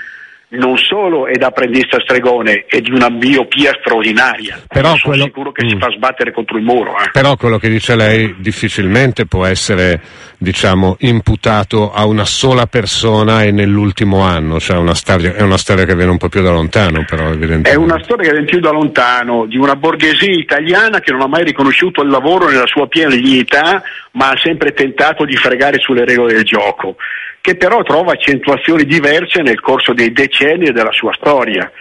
non 0.51 0.79
solo 0.79 1.27
è 1.27 1.37
da 1.37 1.49
apprendista 1.49 2.01
stregone, 2.01 2.65
è 2.67 2.81
di 2.81 2.91
una 2.91 3.11
miopia 3.11 3.77
straordinaria. 3.81 4.63
Però 4.67 4.97
sono 4.97 5.01
quello... 5.03 5.25
sicuro 5.25 5.53
che 5.53 5.65
mm. 5.65 5.69
si 5.69 5.77
fa 5.79 5.91
sbattere 5.91 6.33
contro 6.33 6.57
il 6.57 6.65
muro. 6.65 6.93
Eh. 6.93 7.11
Però 7.13 7.37
quello 7.37 7.59
che 7.59 7.69
dice 7.69 7.95
lei 7.97 8.37
difficilmente 8.39 9.27
può 9.27 9.45
essere, 9.45 10.01
diciamo, 10.39 10.97
imputato 11.01 11.93
a 11.93 12.07
una 12.07 12.25
sola 12.25 12.67
persona 12.67 13.43
e 13.43 13.51
nell'ultimo 13.51 14.21
anno, 14.21 14.59
cioè 14.59 14.79
una 14.79 14.95
storia, 14.95 15.35
è 15.35 15.43
una 15.43 15.59
storia 15.59 15.85
che 15.85 15.95
viene 15.95 16.13
un 16.13 16.19
po' 16.19 16.31
più 16.31 16.41
da 16.41 16.51
lontano, 16.51 17.05
però 17.07 17.27
evidentemente. 17.27 17.71
È 17.71 17.77
una 17.77 18.03
storia 18.03 18.29
che 18.29 18.33
viene 18.33 18.47
più 18.47 18.61
da 18.61 18.71
lontano, 18.71 19.45
di 19.45 19.59
una 19.59 19.77
borghesia 19.77 20.33
italiana 20.33 21.01
che 21.01 21.13
non 21.13 21.21
ha 21.21 21.29
mai 21.29 21.45
riconosciuto 21.45 22.03
il 22.03 22.09
lavoro 22.09 22.49
nella 22.49 22.67
sua 22.67 22.87
piena 22.87 23.15
dignità, 23.15 23.83
ma 24.13 24.31
ha 24.31 24.39
sempre 24.43 24.73
tentato 24.73 25.27
di 25.27 25.37
fregare 25.37 25.79
sulle 25.79 26.07
regole 26.07 26.33
del 26.33 26.45
gioco 26.45 26.97
che 27.49 27.57
però 27.57 27.83
trova 27.83 28.13
accentuazioni 28.13 28.85
diverse 28.85 29.41
nel 29.41 29.59
corso 29.61 29.95
dei 29.95 30.13
decenni 30.13 30.71
della 30.71 30.93
sua 30.93 31.15
storia. 31.15 31.73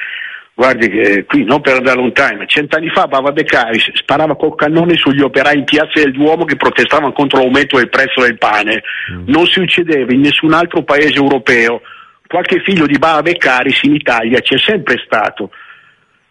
Guardi 0.53 0.88
che 0.89 1.25
qui 1.25 1.43
non 1.43 1.60
per 1.60 1.75
andare 1.75 1.97
lontano, 1.97 2.45
cent'anni 2.45 2.88
fa 2.89 3.06
Bava 3.06 3.34
Beccari 3.34 3.77
sparava 3.93 4.38
col 4.38 4.56
cannone 4.56 4.95
sugli 4.95 5.21
operai 5.21 5.58
in 5.58 5.65
piazza 5.65 5.99
del 6.01 6.13
Duomo 6.13 6.45
che 6.45 6.56
protestavano 6.56 7.12
contro 7.12 7.39
l'aumento 7.39 7.75
del 7.75 7.89
prezzo 7.89 8.21
del 8.21 8.38
pane. 8.38 8.82
Mm. 9.12 9.23
Non 9.25 9.45
si 9.45 9.60
uccideva 9.60 10.13
in 10.13 10.21
nessun 10.21 10.53
altro 10.53 10.84
paese 10.84 11.15
europeo. 11.15 11.82
Qualche 12.25 12.62
figlio 12.62 12.86
di 12.86 12.97
Bava 12.97 13.21
Beccaris 13.21 13.84
in 13.84 13.95
Italia 13.95 14.39
c'è 14.39 14.58
sempre 14.58 15.01
stato. 15.06 15.51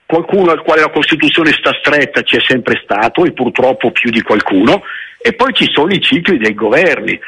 Qualcuno 0.06 0.50
al 0.50 0.62
quale 0.62 0.80
la 0.80 0.90
Costituzione 0.90 1.52
sta 1.52 1.76
stretta 1.78 2.22
c'è 2.22 2.40
sempre 2.40 2.80
stato 2.82 3.26
e 3.26 3.32
purtroppo 3.32 3.90
più 3.90 4.10
di 4.10 4.22
qualcuno. 4.22 4.82
E 5.20 5.34
poi 5.34 5.52
ci 5.52 5.68
sono 5.70 5.92
i 5.92 6.00
cicli 6.00 6.38
dei 6.38 6.54
governi. 6.54 7.20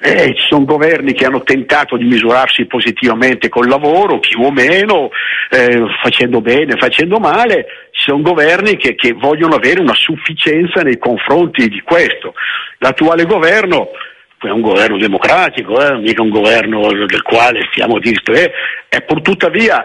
Eh, 0.00 0.32
ci 0.36 0.46
sono 0.48 0.64
governi 0.64 1.12
che 1.12 1.24
hanno 1.24 1.42
tentato 1.42 1.96
di 1.96 2.04
misurarsi 2.04 2.66
positivamente 2.66 3.48
col 3.48 3.66
lavoro, 3.66 4.20
più 4.20 4.40
o 4.42 4.52
meno, 4.52 5.10
eh, 5.50 5.82
facendo 6.00 6.40
bene, 6.40 6.76
facendo 6.76 7.18
male, 7.18 7.66
ci 7.90 8.02
sono 8.08 8.22
governi 8.22 8.76
che, 8.76 8.94
che, 8.94 9.12
vogliono 9.14 9.56
avere 9.56 9.80
una 9.80 9.94
sufficienza 9.94 10.82
nei 10.82 10.98
confronti 10.98 11.68
di 11.68 11.80
questo. 11.80 12.34
L'attuale 12.78 13.24
governo 13.24 13.88
è 14.40 14.50
un 14.50 14.60
governo 14.60 14.98
democratico, 14.98 15.80
eh, 15.84 15.96
mica 15.96 16.22
un 16.22 16.30
governo 16.30 16.92
del 16.92 17.22
quale 17.22 17.66
stiamo 17.72 17.98
dicendo, 17.98 18.34
eh, 18.34 18.52
è 18.88 19.02
pur 19.02 19.20
tuttavia 19.20 19.84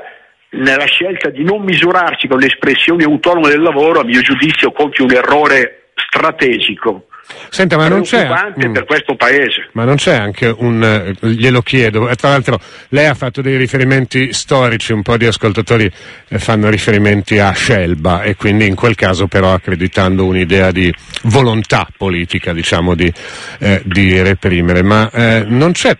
nella 0.51 0.85
scelta 0.85 1.29
di 1.29 1.43
non 1.43 1.63
misurarsi 1.63 2.27
con 2.27 2.37
le 2.37 2.45
espressioni 2.45 3.03
autonome 3.03 3.49
del 3.49 3.63
lavoro, 3.63 4.01
a 4.01 4.03
mio 4.03 4.21
giudizio, 4.21 4.71
compie 4.73 5.03
un 5.03 5.11
errore 5.11 5.85
strategico 5.95 7.07
Senta, 7.49 7.77
ma 7.77 7.87
non 7.87 8.01
c'è 8.01 8.27
per 8.27 8.67
mm. 8.67 8.85
questo 8.85 9.15
paese. 9.15 9.69
Ma 9.73 9.85
non 9.85 9.95
c'è 9.95 10.15
anche 10.15 10.53
un 10.55 10.83
eh, 10.83 11.27
glielo 11.29 11.61
chiedo, 11.61 12.09
tra 12.15 12.29
l'altro 12.29 12.59
lei 12.89 13.05
ha 13.05 13.13
fatto 13.13 13.41
dei 13.41 13.57
riferimenti 13.57 14.33
storici, 14.33 14.91
un 14.91 15.01
po' 15.01 15.17
di 15.17 15.25
ascoltatori 15.25 15.89
eh, 16.27 16.39
fanno 16.39 16.69
riferimenti 16.69 17.39
a 17.39 17.51
Scelba 17.51 18.23
e 18.23 18.35
quindi 18.35 18.67
in 18.67 18.75
quel 18.75 18.95
caso 18.95 19.27
però 19.27 19.53
accreditando 19.53 20.25
un'idea 20.25 20.71
di 20.71 20.93
volontà 21.23 21.87
politica, 21.95 22.53
diciamo, 22.53 22.95
di, 22.95 23.11
eh, 23.59 23.81
di 23.85 24.21
reprimere, 24.21 24.81
ma 24.81 25.09
eh, 25.11 25.45
non 25.47 25.71
c'è 25.71 25.95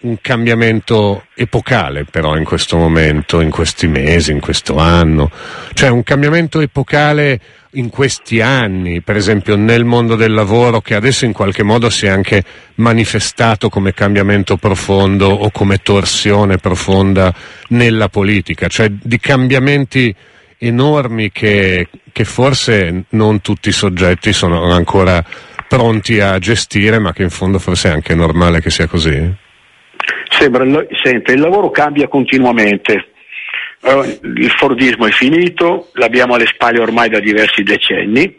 un 0.00 0.20
cambiamento 0.20 1.24
epocale 1.34 2.04
però 2.04 2.36
in 2.36 2.44
questo 2.44 2.76
momento, 2.76 3.40
in 3.40 3.50
questi 3.50 3.88
mesi, 3.88 4.30
in 4.30 4.40
questo 4.40 4.76
anno, 4.78 5.30
cioè 5.72 5.88
un 5.88 6.02
cambiamento 6.02 6.60
epocale 6.60 7.40
in 7.72 7.90
questi 7.90 8.40
anni, 8.40 9.02
per 9.02 9.16
esempio 9.16 9.56
nel 9.56 9.84
mondo 9.84 10.16
del 10.16 10.32
lavoro 10.32 10.80
che 10.80 10.94
adesso 10.94 11.26
in 11.26 11.32
qualche 11.32 11.62
modo 11.62 11.90
si 11.90 12.06
è 12.06 12.08
anche 12.08 12.42
manifestato 12.76 13.68
come 13.68 13.92
cambiamento 13.92 14.56
profondo 14.56 15.28
o 15.28 15.50
come 15.50 15.78
torsione 15.78 16.56
profonda 16.56 17.34
nella 17.68 18.08
politica, 18.08 18.68
cioè 18.68 18.88
di 18.90 19.18
cambiamenti 19.18 20.14
enormi 20.58 21.30
che, 21.30 21.88
che 22.10 22.24
forse 22.24 23.04
non 23.10 23.40
tutti 23.40 23.68
i 23.68 23.72
soggetti 23.72 24.32
sono 24.32 24.72
ancora 24.72 25.22
pronti 25.68 26.18
a 26.20 26.38
gestire, 26.38 26.98
ma 26.98 27.12
che 27.12 27.22
in 27.22 27.30
fondo 27.30 27.58
forse 27.58 27.90
è 27.90 27.92
anche 27.92 28.14
normale 28.14 28.60
che 28.60 28.70
sia 28.70 28.86
così. 28.86 29.46
Sembra, 30.30 30.64
sente, 31.02 31.32
il 31.32 31.40
lavoro 31.40 31.70
cambia 31.70 32.08
continuamente. 32.08 33.10
Il 33.80 34.50
Fordismo 34.56 35.06
è 35.06 35.10
finito, 35.10 35.90
l'abbiamo 35.94 36.34
alle 36.34 36.46
spalle 36.46 36.80
ormai 36.80 37.08
da 37.08 37.20
diversi 37.20 37.62
decenni. 37.62 38.36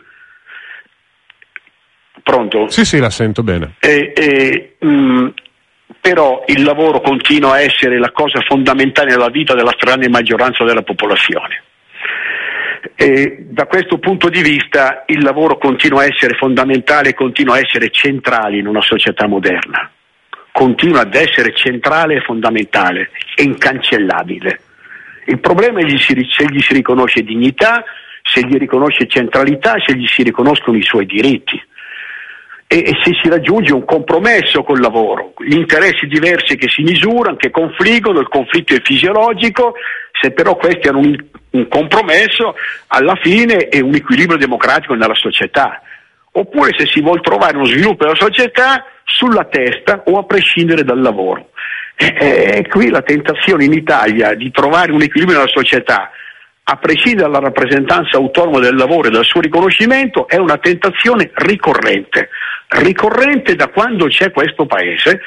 Pronto? 2.21 2.69
Sì, 2.69 2.86
sì, 2.86 2.99
la 2.99 3.10
sento 3.10 3.41
bene. 3.41 3.75
E, 3.80 4.13
e, 4.15 4.75
mh, 4.80 4.88
mm, 4.88 5.28
però 6.02 6.43
il 6.47 6.63
lavoro 6.63 7.02
continua 7.02 7.54
a 7.54 7.62
essere 7.62 7.97
la 7.97 8.12
cosa 8.12 8.41
fondamentale 8.41 9.10
nella 9.10 9.30
vita 9.30 9.56
della 9.56 9.71
stragrande 9.71 10.10
maggioranza 10.10 10.63
della 10.63 10.84
popolazione. 10.84 11.63
E 12.95 13.45
da 13.49 13.65
questo 13.65 13.97
punto 13.97 14.30
di 14.30 14.41
vista 14.41 15.04
il 15.08 15.23
lavoro 15.23 15.58
continua 15.58 16.02
a 16.02 16.06
essere 16.06 16.36
fondamentale, 16.36 17.13
continua 17.13 17.56
a 17.56 17.60
essere 17.60 17.89
centrale 17.89 18.58
in 18.58 18.67
una 18.67 18.82
società 18.82 19.28
moderna, 19.28 19.89
continua 20.52 21.02
ad 21.02 21.15
essere 21.15 21.54
centrale 21.56 22.15
e 22.15 22.21
fondamentale 22.21 23.12
e 23.36 23.43
incancellabile. 23.43 24.62
Il 25.30 25.39
problema 25.39 25.80
è 25.80 25.88
se 25.98 26.15
gli 26.15 26.60
si 26.60 26.74
riconosce 26.74 27.22
dignità, 27.22 27.84
se 28.24 28.42
gli 28.42 28.58
riconosce 28.58 29.08
centralità, 29.08 29.76
se 29.86 29.96
gli 29.96 30.08
si 30.08 30.24
riconoscono 30.24 30.76
i 30.76 30.84
suoi 30.84 31.06
diritti 31.06 31.62
e, 32.72 32.96
se 33.04 33.13
si 33.20 33.30
raggiunge 33.30 33.74
un 33.74 33.84
compromesso 33.84 34.63
col 34.63 34.80
lavoro, 34.80 35.34
gli 35.39 35.56
interessi 35.56 36.06
diversi 36.06 36.56
che 36.56 36.68
si 36.70 36.84
misurano, 36.84 37.36
che 37.36 37.50
confliggono, 37.50 38.20
il 38.20 38.28
conflitto 38.28 38.76
è 38.76 38.82
fisiologico, 38.84 39.74
se 40.20 40.32
però 40.32 40.56
questi 40.56 40.88
hanno 40.88 41.00
un, 41.00 41.15
un 41.52 41.68
compromesso, 41.68 42.56
alla 42.88 43.15
fine 43.22 43.70
è 43.70 43.80
un 43.80 43.96
equilibrio 43.96 44.38
democratico 44.38 44.94
nella 44.94 45.15
società. 45.15 45.82
Oppure 46.32 46.76
se 46.78 46.86
si 46.86 47.02
vuole 47.02 47.22
trovare 47.22 47.58
uno 47.58 47.65
sviluppo 47.65 48.04
della 48.04 48.15
società 48.15 48.86
sulla 49.04 49.46
testa 49.46 50.04
o 50.06 50.20
a 50.20 50.24
prescindere 50.26 50.84
dal 50.84 51.02
lavoro. 51.02 51.49
E, 52.02 52.66
qui 52.70 52.90
la 52.90 53.02
tentazione 53.02 53.66
in 53.66 53.74
Italia 53.74 54.34
di 54.34 54.50
trovare 54.52 54.92
un 54.94 55.02
equilibrio 55.02 55.40
nella 55.40 55.52
società 55.52 56.12
a 56.64 56.76
prescindere 56.78 57.30
dalla 57.30 57.40
rappresentanza 57.40 58.18
autonoma 58.18 58.60
del 58.60 58.76
lavoro 58.76 59.08
e 59.08 59.12
dal 59.12 59.26
suo 59.26 59.42
riconoscimento, 59.42 60.28
è 60.28 60.38
una 60.38 60.58
tentazione 60.58 61.32
ricorrente 61.34 62.30
ricorrente 62.70 63.56
da 63.56 63.68
quando 63.68 64.08
c'è 64.08 64.32
questo 64.32 64.66
paese 64.66 65.22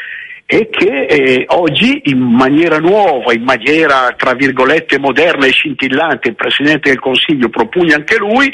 e 0.46 0.68
che 0.70 1.06
eh, 1.06 1.44
oggi 1.48 2.02
in 2.04 2.20
maniera 2.20 2.78
nuova, 2.78 3.32
in 3.32 3.42
maniera 3.42 4.14
tra 4.16 4.34
virgolette 4.34 4.98
moderna 4.98 5.46
e 5.46 5.50
scintillante 5.50 6.28
il 6.28 6.34
Presidente 6.34 6.90
del 6.90 7.00
Consiglio 7.00 7.48
propugna 7.48 7.96
anche 7.96 8.18
lui, 8.18 8.52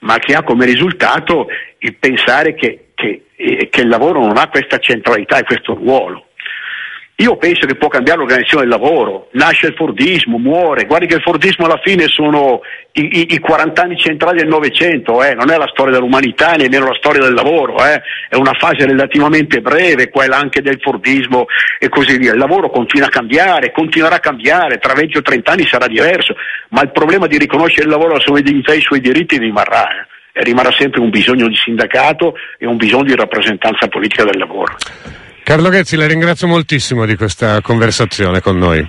ma 0.00 0.18
che 0.18 0.34
ha 0.34 0.42
come 0.42 0.66
risultato 0.66 1.48
il 1.78 1.96
pensare 1.96 2.54
che, 2.54 2.90
che, 2.94 3.24
eh, 3.34 3.68
che 3.70 3.80
il 3.80 3.88
lavoro 3.88 4.20
non 4.20 4.36
ha 4.36 4.48
questa 4.48 4.78
centralità 4.78 5.38
e 5.38 5.44
questo 5.44 5.74
ruolo. 5.74 6.26
Io 7.20 7.36
penso 7.36 7.66
che 7.66 7.74
può 7.74 7.88
cambiare 7.88 8.20
l'organizzazione 8.20 8.64
del 8.64 8.72
lavoro, 8.72 9.28
nasce 9.32 9.66
il 9.66 9.74
Fordismo, 9.74 10.38
muore, 10.38 10.86
guardi 10.86 11.06
che 11.06 11.16
il 11.16 11.20
Fordismo 11.20 11.66
alla 11.66 11.78
fine 11.84 12.06
sono 12.08 12.62
i, 12.92 13.20
i, 13.20 13.34
i 13.34 13.38
40 13.38 13.82
anni 13.82 13.98
centrali 13.98 14.38
del 14.38 14.48
Novecento, 14.48 15.22
eh? 15.22 15.34
non 15.34 15.50
è 15.50 15.58
la 15.58 15.68
storia 15.70 15.92
dell'umanità 15.92 16.52
nemmeno 16.52 16.86
la 16.86 16.96
storia 16.98 17.22
del 17.22 17.34
lavoro, 17.34 17.76
eh? 17.84 18.00
è 18.26 18.36
una 18.36 18.54
fase 18.54 18.86
relativamente 18.86 19.60
breve, 19.60 20.08
quella 20.08 20.38
anche 20.38 20.62
del 20.62 20.80
Fordismo 20.80 21.44
e 21.78 21.90
così 21.90 22.16
via. 22.16 22.32
Il 22.32 22.38
lavoro 22.38 22.70
continua 22.70 23.08
a 23.08 23.10
cambiare, 23.10 23.70
continuerà 23.70 24.14
a 24.14 24.20
cambiare, 24.20 24.78
tra 24.78 24.94
20 24.94 25.18
o 25.18 25.20
30 25.20 25.52
anni 25.52 25.66
sarà 25.66 25.86
diverso, 25.88 26.34
ma 26.70 26.80
il 26.80 26.90
problema 26.90 27.26
di 27.26 27.36
riconoscere 27.36 27.84
il 27.84 27.90
lavoro, 27.90 28.14
la 28.14 28.20
sua 28.20 28.40
dignità 28.40 28.72
e 28.72 28.78
i 28.78 28.80
suoi 28.80 29.00
diritti 29.00 29.36
rimarrà. 29.36 29.84
Eh? 30.32 30.42
Rimarrà 30.42 30.72
sempre 30.72 31.02
un 31.02 31.10
bisogno 31.10 31.48
di 31.48 31.56
sindacato 31.56 32.32
e 32.56 32.66
un 32.66 32.78
bisogno 32.78 33.04
di 33.04 33.14
rappresentanza 33.14 33.88
politica 33.88 34.24
del 34.24 34.38
lavoro. 34.38 34.74
Carlo 35.50 35.68
Ghezzi, 35.68 35.96
la 35.96 36.06
ringrazio 36.06 36.46
moltissimo 36.46 37.04
di 37.04 37.16
questa 37.16 37.60
conversazione 37.60 38.40
con 38.40 38.56
noi. 38.56 38.88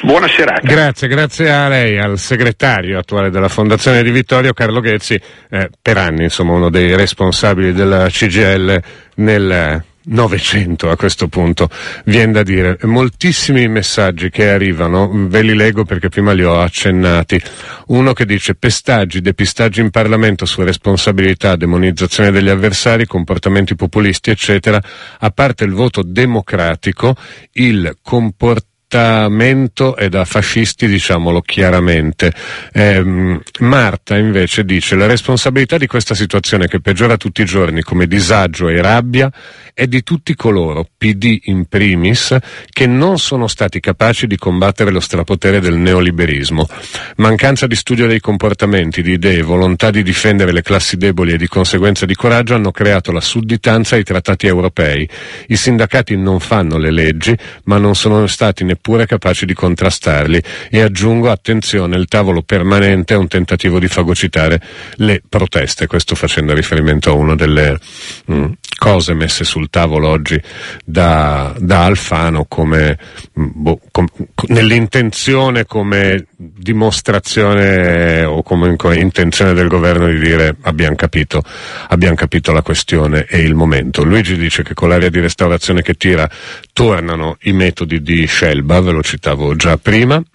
Buona 0.00 0.26
serata. 0.26 0.66
Grazie, 0.66 1.06
grazie 1.06 1.52
a 1.52 1.68
lei, 1.68 1.98
al 1.98 2.18
segretario 2.18 2.98
attuale 2.98 3.28
della 3.28 3.50
Fondazione 3.50 4.02
di 4.02 4.10
Vittorio, 4.10 4.54
Carlo 4.54 4.80
Ghezzi, 4.80 5.20
eh, 5.50 5.68
per 5.82 5.98
anni 5.98 6.22
insomma 6.22 6.54
uno 6.54 6.70
dei 6.70 6.96
responsabili 6.96 7.74
della 7.74 8.08
CGL 8.08 8.82
nel 9.16 9.84
Novecento 10.04 10.90
a 10.90 10.96
questo 10.96 11.28
punto, 11.28 11.68
viene 12.06 12.32
da 12.32 12.42
dire. 12.42 12.76
Moltissimi 12.82 13.68
messaggi 13.68 14.30
che 14.30 14.50
arrivano, 14.50 15.08
ve 15.28 15.42
li 15.42 15.54
leggo 15.54 15.84
perché 15.84 16.08
prima 16.08 16.32
li 16.32 16.42
ho 16.42 16.60
accennati. 16.60 17.40
Uno 17.88 18.12
che 18.12 18.26
dice 18.26 18.56
pestaggi, 18.56 19.20
depistaggi 19.20 19.80
in 19.80 19.90
Parlamento 19.90 20.44
su 20.44 20.62
responsabilità, 20.62 21.54
demonizzazione 21.54 22.32
degli 22.32 22.48
avversari, 22.48 23.06
comportamenti 23.06 23.76
populisti, 23.76 24.30
eccetera. 24.30 24.82
A 25.20 25.30
parte 25.30 25.62
il 25.62 25.72
voto 25.72 26.02
democratico, 26.02 27.14
il 27.52 27.96
comportamento 28.02 28.70
comportamento 28.92 29.96
è 29.96 30.10
da 30.10 30.26
fascisti, 30.26 30.86
diciamolo 30.86 31.40
chiaramente. 31.40 32.30
Eh, 32.72 33.40
Marta 33.60 34.18
invece 34.18 34.66
dice 34.66 34.96
la 34.96 35.06
responsabilità 35.06 35.78
di 35.78 35.86
questa 35.86 36.14
situazione 36.14 36.68
che 36.68 36.80
peggiora 36.80 37.16
tutti 37.16 37.40
i 37.40 37.46
giorni 37.46 37.80
come 37.80 38.06
disagio 38.06 38.68
e 38.68 38.82
rabbia 38.82 39.32
è 39.72 39.86
di 39.86 40.02
tutti 40.02 40.34
coloro, 40.34 40.86
PD 40.98 41.40
in 41.44 41.64
primis, 41.64 42.36
che 42.68 42.86
non 42.86 43.18
sono 43.18 43.46
stati 43.46 43.80
capaci 43.80 44.26
di 44.26 44.36
combattere 44.36 44.90
lo 44.90 45.00
strapotere 45.00 45.60
del 45.60 45.76
neoliberismo. 45.76 46.68
Mancanza 47.16 47.66
di 47.66 47.74
studio 47.74 48.06
dei 48.06 48.20
comportamenti, 48.20 49.00
di 49.00 49.12
idee, 49.12 49.40
volontà 49.40 49.90
di 49.90 50.02
difendere 50.02 50.52
le 50.52 50.60
classi 50.60 50.98
deboli 50.98 51.32
e 51.32 51.38
di 51.38 51.48
conseguenza 51.48 52.04
di 52.04 52.14
coraggio 52.14 52.54
hanno 52.54 52.70
creato 52.70 53.10
la 53.10 53.22
sudditanza 53.22 53.94
ai 53.94 54.04
trattati 54.04 54.46
europei. 54.46 55.08
I 55.46 55.56
sindacati 55.56 56.14
non 56.14 56.40
fanno 56.40 56.76
le 56.76 56.90
leggi, 56.90 57.34
ma 57.64 57.78
non 57.78 57.94
sono 57.94 58.26
stati 58.26 58.64
neppure 58.64 58.80
neppure 58.82 59.06
capaci 59.06 59.46
di 59.46 59.54
contrastarli. 59.54 60.42
E 60.68 60.80
aggiungo 60.80 61.30
attenzione 61.30 61.96
il 61.96 62.06
tavolo 62.06 62.42
permanente 62.42 63.14
è 63.14 63.16
un 63.16 63.28
tentativo 63.28 63.78
di 63.78 63.86
fagocitare 63.86 64.60
le 64.96 65.22
proteste, 65.26 65.86
questo 65.86 66.16
facendo 66.16 66.52
riferimento 66.52 67.10
a 67.10 67.14
una 67.14 67.36
delle 67.36 67.78
mh, 68.24 68.34
mm, 68.34 68.52
cose 68.76 69.14
messe 69.14 69.44
sul 69.44 69.70
tavolo 69.70 70.08
oggi 70.08 70.40
da, 70.84 71.54
da 71.58 71.84
Alfano 71.84 72.46
come, 72.48 72.98
mh, 73.32 73.44
boh, 73.54 73.80
com, 73.92 74.06
nell'intenzione 74.48 75.64
come 75.64 76.26
dimostrazione 76.36 78.24
o 78.24 78.42
comunque 78.42 78.96
intenzione 78.96 79.52
del 79.52 79.68
governo 79.68 80.08
di 80.08 80.18
dire 80.18 80.56
abbiamo 80.62 80.96
capito, 80.96 81.42
abbiamo 81.88 82.16
capito 82.16 82.52
la 82.52 82.62
questione 82.62 83.26
e 83.28 83.38
il 83.38 83.54
momento. 83.54 84.02
Luigi 84.02 84.36
dice 84.36 84.64
che 84.64 84.74
con 84.74 84.88
l'area 84.88 85.08
di 85.08 85.20
restaurazione 85.20 85.82
che 85.82 85.94
tira 85.94 86.28
tornano 86.72 87.36
i 87.42 87.52
metodi 87.52 88.02
di 88.02 88.26
Scelba, 88.26 88.71
ve 88.80 88.92
lo 88.92 89.02
citavo 89.02 89.54
già 89.56 89.76
prima. 89.76 90.22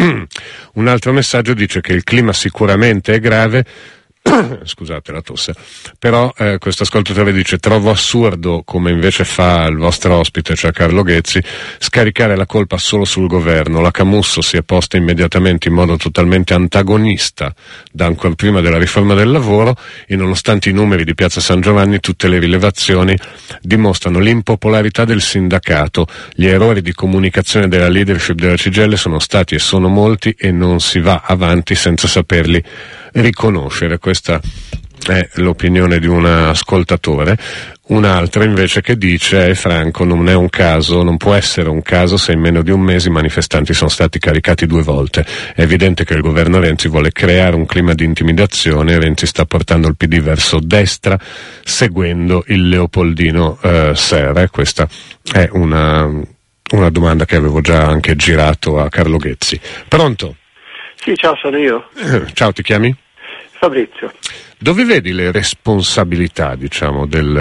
Un 0.74 0.88
altro 0.88 1.12
messaggio 1.12 1.54
dice 1.54 1.82
che 1.82 1.94
il 1.94 2.04
clima 2.04 2.34
sicuramente 2.34 3.14
è 3.14 3.20
grave, 3.20 3.66
scusate 4.64 5.12
la 5.12 5.22
tosse, 5.22 5.54
però 6.00 6.34
eh, 6.38 6.58
questo 6.60 6.84
ascoltatore 6.84 7.32
dice 7.32 7.58
trovo 7.58 7.90
assurdo, 7.90 8.64
come 8.66 8.92
invece 8.92 9.24
fa 9.24 9.66
il 9.66 9.78
vostro 9.78 10.16
ospite, 10.16 10.56
cioè 10.56 10.72
Carlo 10.72 11.04
Ghezzi, 11.04 11.42
scaricare 11.80 12.36
la 12.36 12.46
colpa 12.46 12.78
solo 12.78 13.06
sul 13.06 13.28
governo. 13.28 13.82
La 13.82 13.92
Camusso 13.92 14.42
si 14.42 14.58
è 14.58 14.64
posta 14.64 14.98
immediatamente 14.98 15.68
in 15.68 15.74
modo 15.74 15.98
totalmente 15.98 16.54
antagonista 16.54 17.54
da 17.92 18.06
ancora 18.06 18.36
prima 18.36 18.62
della 18.62 18.78
riforma 18.78 19.14
del 19.14 19.32
lavoro. 19.32 19.76
E 20.06 20.16
nonostante 20.16 20.70
i 20.70 20.74
numeri 20.74 21.04
di 21.04 21.16
Piazza 21.16 21.42
San 21.42 21.62
Giovanni 21.62 22.00
tutte 22.00 22.28
le 22.28 22.40
rilevazioni 22.40 23.18
dimostrano 23.62 24.20
l'impopolarità 24.20 25.06
del 25.06 25.22
sindacato, 25.22 26.08
gli 26.34 26.46
errori 26.46 26.82
di 26.82 26.94
comunicazione 26.94 27.68
della 27.68 27.90
leadership 27.90 28.36
della 28.36 28.56
CGL 28.56 28.96
sono 28.96 29.20
stati 29.20 29.56
e 29.56 29.60
sono 29.60 29.88
molti 29.88 30.36
e 30.38 30.52
non 30.52 30.80
si 30.80 31.00
va 31.00 31.24
avanti 31.26 31.76
senza 31.76 32.08
saperli 32.08 32.64
riconoscere. 33.22 33.98
Questa 34.00 34.40
è 35.06 35.30
l'opinione 35.36 36.00
di 36.00 36.08
un 36.08 36.26
ascoltatore. 36.26 37.38
Un'altra 37.88 38.44
invece 38.44 38.82
che 38.82 38.98
dice, 38.98 39.48
è 39.48 39.54
franco, 39.54 40.04
non 40.04 40.28
è 40.28 40.34
un 40.34 40.50
caso, 40.50 41.04
non 41.04 41.16
può 41.16 41.34
essere 41.34 41.70
un 41.70 41.82
caso 41.82 42.18
se 42.18 42.34
in 42.34 42.40
meno 42.42 42.62
di 42.62 42.72
un 42.72 42.82
mese 42.82 43.08
i 43.08 43.12
manifestanti 43.12 43.74
sono 43.74 43.90
stati 43.90 44.20
caricati 44.20 44.66
due 44.66 44.84
volte. 44.84 45.26
È 45.56 45.62
evidente 45.62 46.04
che 46.04 46.14
il 46.14 46.22
governo 46.22 46.60
Renzi 46.60 46.90
vuole 46.90 47.12
creare 47.12 47.56
un 47.56 47.66
clima 47.66 47.94
di 47.94 48.04
intimidazione, 48.04 49.00
Renzi 49.00 49.26
sta 49.26 49.46
portando 49.46 49.88
il 49.88 49.96
PD 49.96 50.20
verso 50.20 50.60
destra 50.60 51.18
seguendo 51.64 52.44
il 52.48 52.68
Leopoldino 52.68 53.58
eh, 53.62 53.92
Serra 53.96 54.50
questa 54.50 54.88
è 55.32 55.48
una 55.52 56.36
una 56.70 56.90
domanda 56.90 57.26
che 57.26 57.36
avevo 57.36 57.62
già 57.62 57.86
anche 57.86 58.16
girato 58.16 58.80
a 58.80 58.90
Carlo 58.90 59.18
Ghezzi. 59.18 59.60
Pronto? 59.88 60.36
Sì, 60.96 61.16
ciao, 61.16 61.36
sono 61.38 61.58
io. 61.58 61.90
Eh, 61.96 62.26
ciao, 62.34 62.52
ti 62.52 62.62
chiami? 62.62 62.96
Fabrizio. 63.60 64.12
Dove 64.58 64.86
vedi 64.86 65.12
le 65.12 65.32
responsabilità, 65.32 66.56
diciamo, 66.56 67.06
del... 67.06 67.36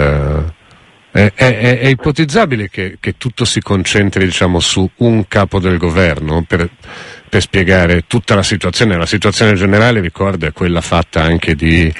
Eh, 1.11 1.31
è, 1.33 1.33
è, 1.33 1.79
è, 1.79 1.87
ipotizzabile 1.87 2.69
che, 2.69 2.97
che, 2.99 3.17
tutto 3.17 3.43
si 3.43 3.59
concentri 3.59 4.25
diciamo, 4.25 4.59
su 4.59 4.87
un 4.97 5.27
capo 5.27 5.59
del 5.59 5.77
governo 5.77 6.43
per, 6.47 6.69
per 7.29 7.41
spiegare 7.41 8.03
tutta 8.07 8.35
la 8.35 8.43
situazione. 8.43 8.97
La 8.97 9.05
situazione 9.05 9.53
generale, 9.53 9.99
ricorda, 9.99 10.47
è 10.47 10.53
quella 10.53 10.81
fatta 10.81 11.21
anche 11.21 11.55
di 11.55 11.93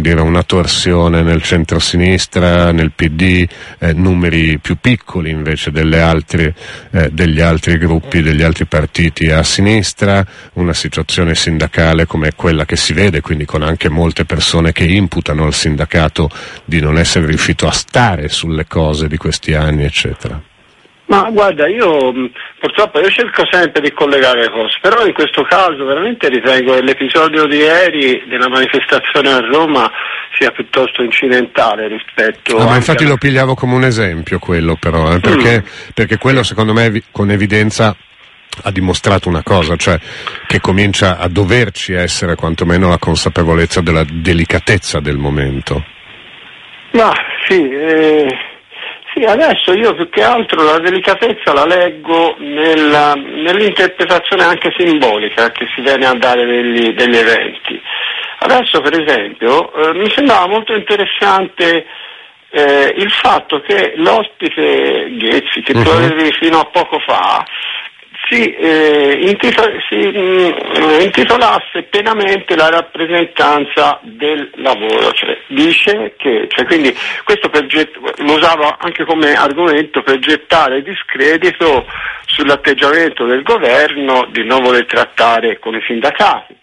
dire, 0.00 0.20
una 0.20 0.42
torsione 0.42 1.22
nel 1.22 1.42
centro-sinistra, 1.42 2.72
nel 2.72 2.92
PD, 2.92 3.46
eh, 3.78 3.92
numeri 3.92 4.58
più 4.58 4.76
piccoli 4.80 5.30
invece 5.30 5.70
altri, 6.00 6.52
eh, 6.90 7.10
degli 7.12 7.40
altri 7.40 7.76
gruppi, 7.76 8.22
degli 8.22 8.42
altri 8.42 8.66
partiti 8.66 9.30
a 9.30 9.42
sinistra, 9.42 10.24
una 10.54 10.72
situazione 10.72 11.34
sindacale 11.34 12.06
come 12.06 12.32
quella 12.34 12.64
che 12.64 12.76
si 12.76 12.92
vede, 12.92 13.20
quindi 13.20 13.44
con 13.44 13.62
anche 13.62 13.88
molte 13.88 14.24
persone 14.24 14.72
che 14.72 14.84
imputano 14.84 15.44
al 15.44 15.54
sindacato 15.54 16.30
di 16.64 16.80
non 16.80 16.98
essere 16.98 17.26
riuscito 17.26 17.66
a 17.66 17.72
stare 17.72 18.28
sulle 18.28 18.66
cose 18.66 19.08
di 19.08 19.16
questi 19.16 19.54
anni, 19.54 19.84
eccetera. 19.84 20.40
Ma 21.06 21.28
guarda, 21.30 21.68
io 21.68 22.12
purtroppo 22.58 22.98
io 22.98 23.10
cerco 23.10 23.44
sempre 23.50 23.82
di 23.82 23.92
collegare 23.92 24.40
le 24.40 24.50
cose, 24.50 24.78
però 24.80 25.04
in 25.04 25.12
questo 25.12 25.42
caso 25.42 25.84
veramente 25.84 26.28
ritengo 26.30 26.74
che 26.74 26.82
l'episodio 26.82 27.46
di 27.46 27.58
ieri 27.58 28.24
della 28.26 28.48
manifestazione 28.48 29.30
a 29.30 29.40
Roma 29.40 29.90
sia 30.38 30.50
piuttosto 30.50 31.02
incidentale 31.02 31.88
rispetto 31.88 32.58
no, 32.58 32.64
ma 32.64 32.76
infatti 32.76 33.04
a... 33.04 33.08
lo 33.08 33.16
pigliavo 33.16 33.54
come 33.54 33.74
un 33.74 33.84
esempio 33.84 34.38
quello 34.40 34.76
però, 34.76 35.12
eh, 35.12 35.20
perché, 35.20 35.60
mm. 35.60 35.88
perché 35.94 36.16
quello 36.16 36.42
secondo 36.42 36.72
me 36.72 37.02
con 37.12 37.30
evidenza 37.30 37.94
ha 38.62 38.70
dimostrato 38.70 39.28
una 39.28 39.42
cosa, 39.42 39.76
cioè 39.76 39.98
che 40.46 40.60
comincia 40.60 41.18
a 41.18 41.28
doverci 41.28 41.92
essere 41.92 42.34
quantomeno 42.34 42.88
la 42.88 42.98
consapevolezza 42.98 43.82
della 43.82 44.04
delicatezza 44.08 45.00
del 45.00 45.18
momento. 45.18 45.84
Ma 46.92 47.12
sì, 47.46 47.68
eh 47.68 48.52
sì, 49.14 49.22
adesso 49.22 49.72
io 49.72 49.94
più 49.94 50.08
che 50.10 50.22
altro 50.22 50.64
la 50.64 50.78
delicatezza 50.78 51.52
la 51.52 51.64
leggo 51.64 52.34
nella, 52.38 53.14
nell'interpretazione 53.14 54.42
anche 54.42 54.74
simbolica 54.76 55.52
che 55.52 55.66
si 55.74 55.82
viene 55.82 56.06
a 56.06 56.14
dare 56.14 56.44
degli, 56.44 56.92
degli 56.94 57.16
eventi. 57.16 57.80
Adesso 58.40 58.80
per 58.80 59.00
esempio 59.00 59.72
eh, 59.72 59.94
mi 59.94 60.10
sembrava 60.10 60.48
molto 60.48 60.74
interessante 60.74 61.86
eh, 62.50 62.94
il 62.96 63.10
fatto 63.10 63.60
che 63.60 63.94
l'ospite 63.96 65.10
Ghezzi, 65.16 65.60
che 65.62 65.72
tu 65.72 65.78
mhm. 65.78 65.88
avevi 65.88 66.32
fino 66.32 66.58
a 66.58 66.64
poco 66.64 66.98
fa, 66.98 67.44
si, 68.28 68.54
eh, 68.54 69.18
intitol- 69.20 69.76
si 69.88 69.96
mh, 69.96 70.54
mm, 70.80 71.00
intitolasse 71.00 71.82
pienamente 71.90 72.56
la 72.56 72.70
rappresentanza 72.70 73.98
del 74.02 74.50
lavoro, 74.56 75.12
cioè, 75.12 75.36
dice 75.48 76.14
che, 76.16 76.46
cioè, 76.48 76.64
quindi 76.64 76.94
questo 77.24 77.50
get- 77.66 77.98
lo 78.18 78.32
usava 78.32 78.76
anche 78.78 79.04
come 79.04 79.34
argomento 79.34 80.02
per 80.02 80.18
gettare 80.18 80.82
discredito 80.82 81.86
sull'atteggiamento 82.26 83.26
del 83.26 83.42
governo 83.42 84.26
di 84.30 84.44
non 84.44 84.62
voler 84.62 84.86
trattare 84.86 85.58
con 85.58 85.74
i 85.74 85.82
sindacati. 85.86 86.62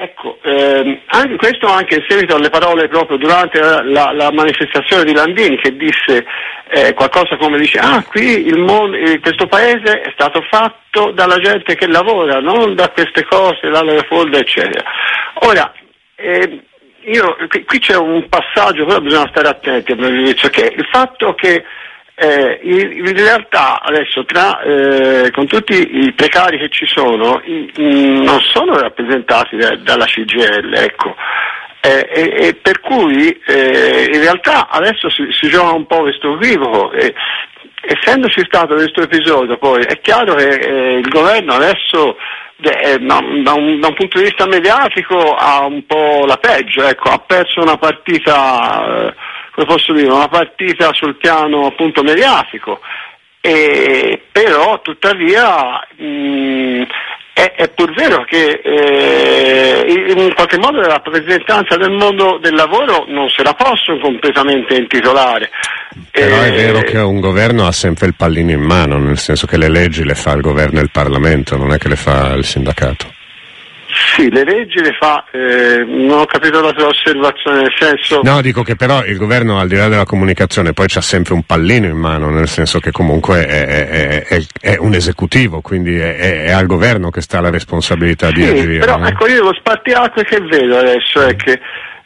Ecco, 0.00 0.38
ehm, 0.42 1.00
anche 1.06 1.34
questo 1.34 1.66
anche 1.66 1.96
in 1.96 2.04
seguito 2.06 2.36
alle 2.36 2.50
parole 2.50 2.86
proprio 2.86 3.16
durante 3.16 3.58
la, 3.58 3.82
la, 3.82 4.12
la 4.12 4.30
manifestazione 4.30 5.02
di 5.02 5.12
Landini 5.12 5.58
che 5.58 5.76
disse 5.76 6.24
eh, 6.68 6.94
qualcosa 6.94 7.36
come 7.36 7.58
dice 7.58 7.80
ah 7.80 8.04
qui 8.04 8.48
mondo, 8.54 8.96
eh, 8.96 9.18
questo 9.18 9.48
paese 9.48 10.02
è 10.02 10.10
stato 10.12 10.40
fatto 10.48 11.10
dalla 11.10 11.38
gente 11.38 11.74
che 11.74 11.88
lavora, 11.88 12.38
non 12.38 12.76
da 12.76 12.90
queste 12.90 13.24
cose, 13.24 13.70
dalle 13.70 14.04
folle 14.08 14.38
eccetera. 14.38 14.88
Ora, 15.40 15.72
eh, 16.14 16.62
io, 17.00 17.36
qui, 17.48 17.64
qui, 17.64 17.80
c'è 17.80 17.96
un 17.96 18.28
passaggio, 18.28 18.84
però 18.84 19.00
bisogna 19.00 19.28
stare 19.30 19.48
attenti 19.48 19.96
che 19.96 20.74
il 20.76 20.86
fatto 20.92 21.34
che 21.34 21.64
eh, 22.20 22.58
in, 22.62 23.16
realtà 23.16 23.80
adesso 23.80 24.24
tra, 24.24 24.60
eh, 24.60 25.30
con 25.30 25.46
tutti 25.46 25.74
i 26.04 26.12
precari 26.12 26.58
che 26.58 26.68
ci 26.68 26.84
sono 26.84 27.40
i, 27.44 27.70
mh, 27.76 27.82
mm, 27.82 28.22
non 28.22 28.40
sono 28.40 28.76
rappresentati 28.76 29.56
da, 29.56 29.76
dalla 29.76 30.04
CGL, 30.04 30.74
ecco. 30.74 31.14
Eh, 31.80 32.08
e, 32.12 32.46
e, 32.46 32.54
per 32.54 32.80
cui 32.80 33.28
eh, 33.46 34.10
in 34.12 34.20
realtà 34.20 34.68
adesso 34.68 35.08
si, 35.10 35.28
si, 35.30 35.48
gioca 35.48 35.72
un 35.72 35.86
po' 35.86 36.00
questo 36.00 36.34
equivoco. 36.34 36.90
essendoci 37.80 38.42
stato 38.46 38.74
questo 38.74 39.02
episodio 39.02 39.56
poi 39.56 39.82
è 39.84 40.00
chiaro 40.00 40.34
che 40.34 40.48
eh, 40.48 40.98
il 40.98 41.08
governo 41.08 41.54
adesso 41.54 42.16
eh, 42.60 42.98
da, 42.98 43.20
da, 43.44 43.52
un, 43.52 43.78
da, 43.80 43.86
un, 43.86 43.94
punto 43.94 44.18
di 44.18 44.24
vista 44.24 44.44
mediatico 44.46 45.34
ha 45.34 45.64
un 45.64 45.86
po' 45.86 46.24
la 46.26 46.36
peggio, 46.36 46.82
ecco, 46.82 47.10
ha 47.10 47.22
perso 47.24 47.60
una 47.60 47.76
partita 47.76 49.14
come 49.58 49.66
posso 49.66 49.92
dire, 49.92 50.12
una 50.12 50.28
partita 50.28 50.90
sul 50.92 51.16
piano 51.16 51.66
appunto 51.66 52.04
mediatico, 52.04 52.78
e, 53.40 54.22
però 54.30 54.80
tuttavia 54.82 55.84
mh, 55.96 56.82
è, 57.32 57.54
è, 57.56 57.68
pur 57.70 57.92
vero 57.92 58.24
che 58.24 58.60
eh, 58.62 60.12
in 60.16 60.32
qualche 60.34 60.58
modo 60.58 60.78
la 60.78 60.86
rappresentanza 60.86 61.76
del 61.76 61.90
mondo 61.90 62.38
del 62.40 62.54
lavoro 62.54 63.04
non 63.08 63.28
se 63.30 63.42
la 63.42 63.54
possono 63.54 63.98
completamente 63.98 64.76
intitolare. 64.76 65.50
Però 66.12 66.40
è 66.40 66.52
vero 66.52 66.80
che 66.82 66.98
un 66.98 67.18
governo 67.18 67.66
ha 67.66 67.72
sempre 67.72 68.06
il 68.06 68.14
pallino 68.14 68.52
in 68.52 68.62
mano, 68.62 68.98
nel 68.98 69.18
senso 69.18 69.48
che 69.48 69.56
le 69.56 69.68
leggi 69.68 70.04
le 70.04 70.14
fa 70.14 70.34
il 70.34 70.40
governo 70.40 70.78
e 70.78 70.82
il 70.82 70.90
Parlamento, 70.92 71.56
non 71.56 71.72
è 71.72 71.78
che 71.78 71.88
le 71.88 71.96
fa 71.96 72.32
il 72.34 72.44
sindacato. 72.44 73.17
Sì, 74.14 74.30
le 74.30 74.44
leggi 74.44 74.80
le 74.80 74.96
fa, 74.98 75.24
eh, 75.32 75.84
non 75.84 76.20
ho 76.20 76.24
capito 76.26 76.60
la 76.60 76.72
tua 76.72 76.86
osservazione, 76.86 77.62
nel 77.62 77.74
senso... 77.76 78.20
No, 78.22 78.40
dico 78.40 78.62
che 78.62 78.76
però 78.76 79.04
il 79.04 79.16
governo 79.16 79.58
al 79.58 79.66
di 79.66 79.76
là 79.76 79.88
della 79.88 80.04
comunicazione 80.04 80.72
poi 80.72 80.86
c'ha 80.88 81.00
sempre 81.00 81.34
un 81.34 81.42
pallino 81.42 81.86
in 81.86 81.96
mano, 81.96 82.30
nel 82.30 82.48
senso 82.48 82.78
che 82.78 82.92
comunque 82.92 83.46
è, 83.46 83.66
è, 83.66 84.24
è, 84.24 84.40
è 84.60 84.76
un 84.78 84.94
esecutivo, 84.94 85.60
quindi 85.60 85.96
è, 85.98 86.50
al 86.52 86.66
governo 86.66 87.10
che 87.10 87.20
sta 87.20 87.40
la 87.40 87.50
responsabilità 87.50 88.28
sì, 88.28 88.34
di 88.34 88.44
agire. 88.44 88.78
Però 88.78 89.04
ecco 89.04 89.26
io 89.26 89.42
lo 89.42 89.54
spartiacque 89.54 90.24
che 90.24 90.40
vedo 90.40 90.78
adesso 90.78 91.20
è 91.20 91.34
che 91.34 91.60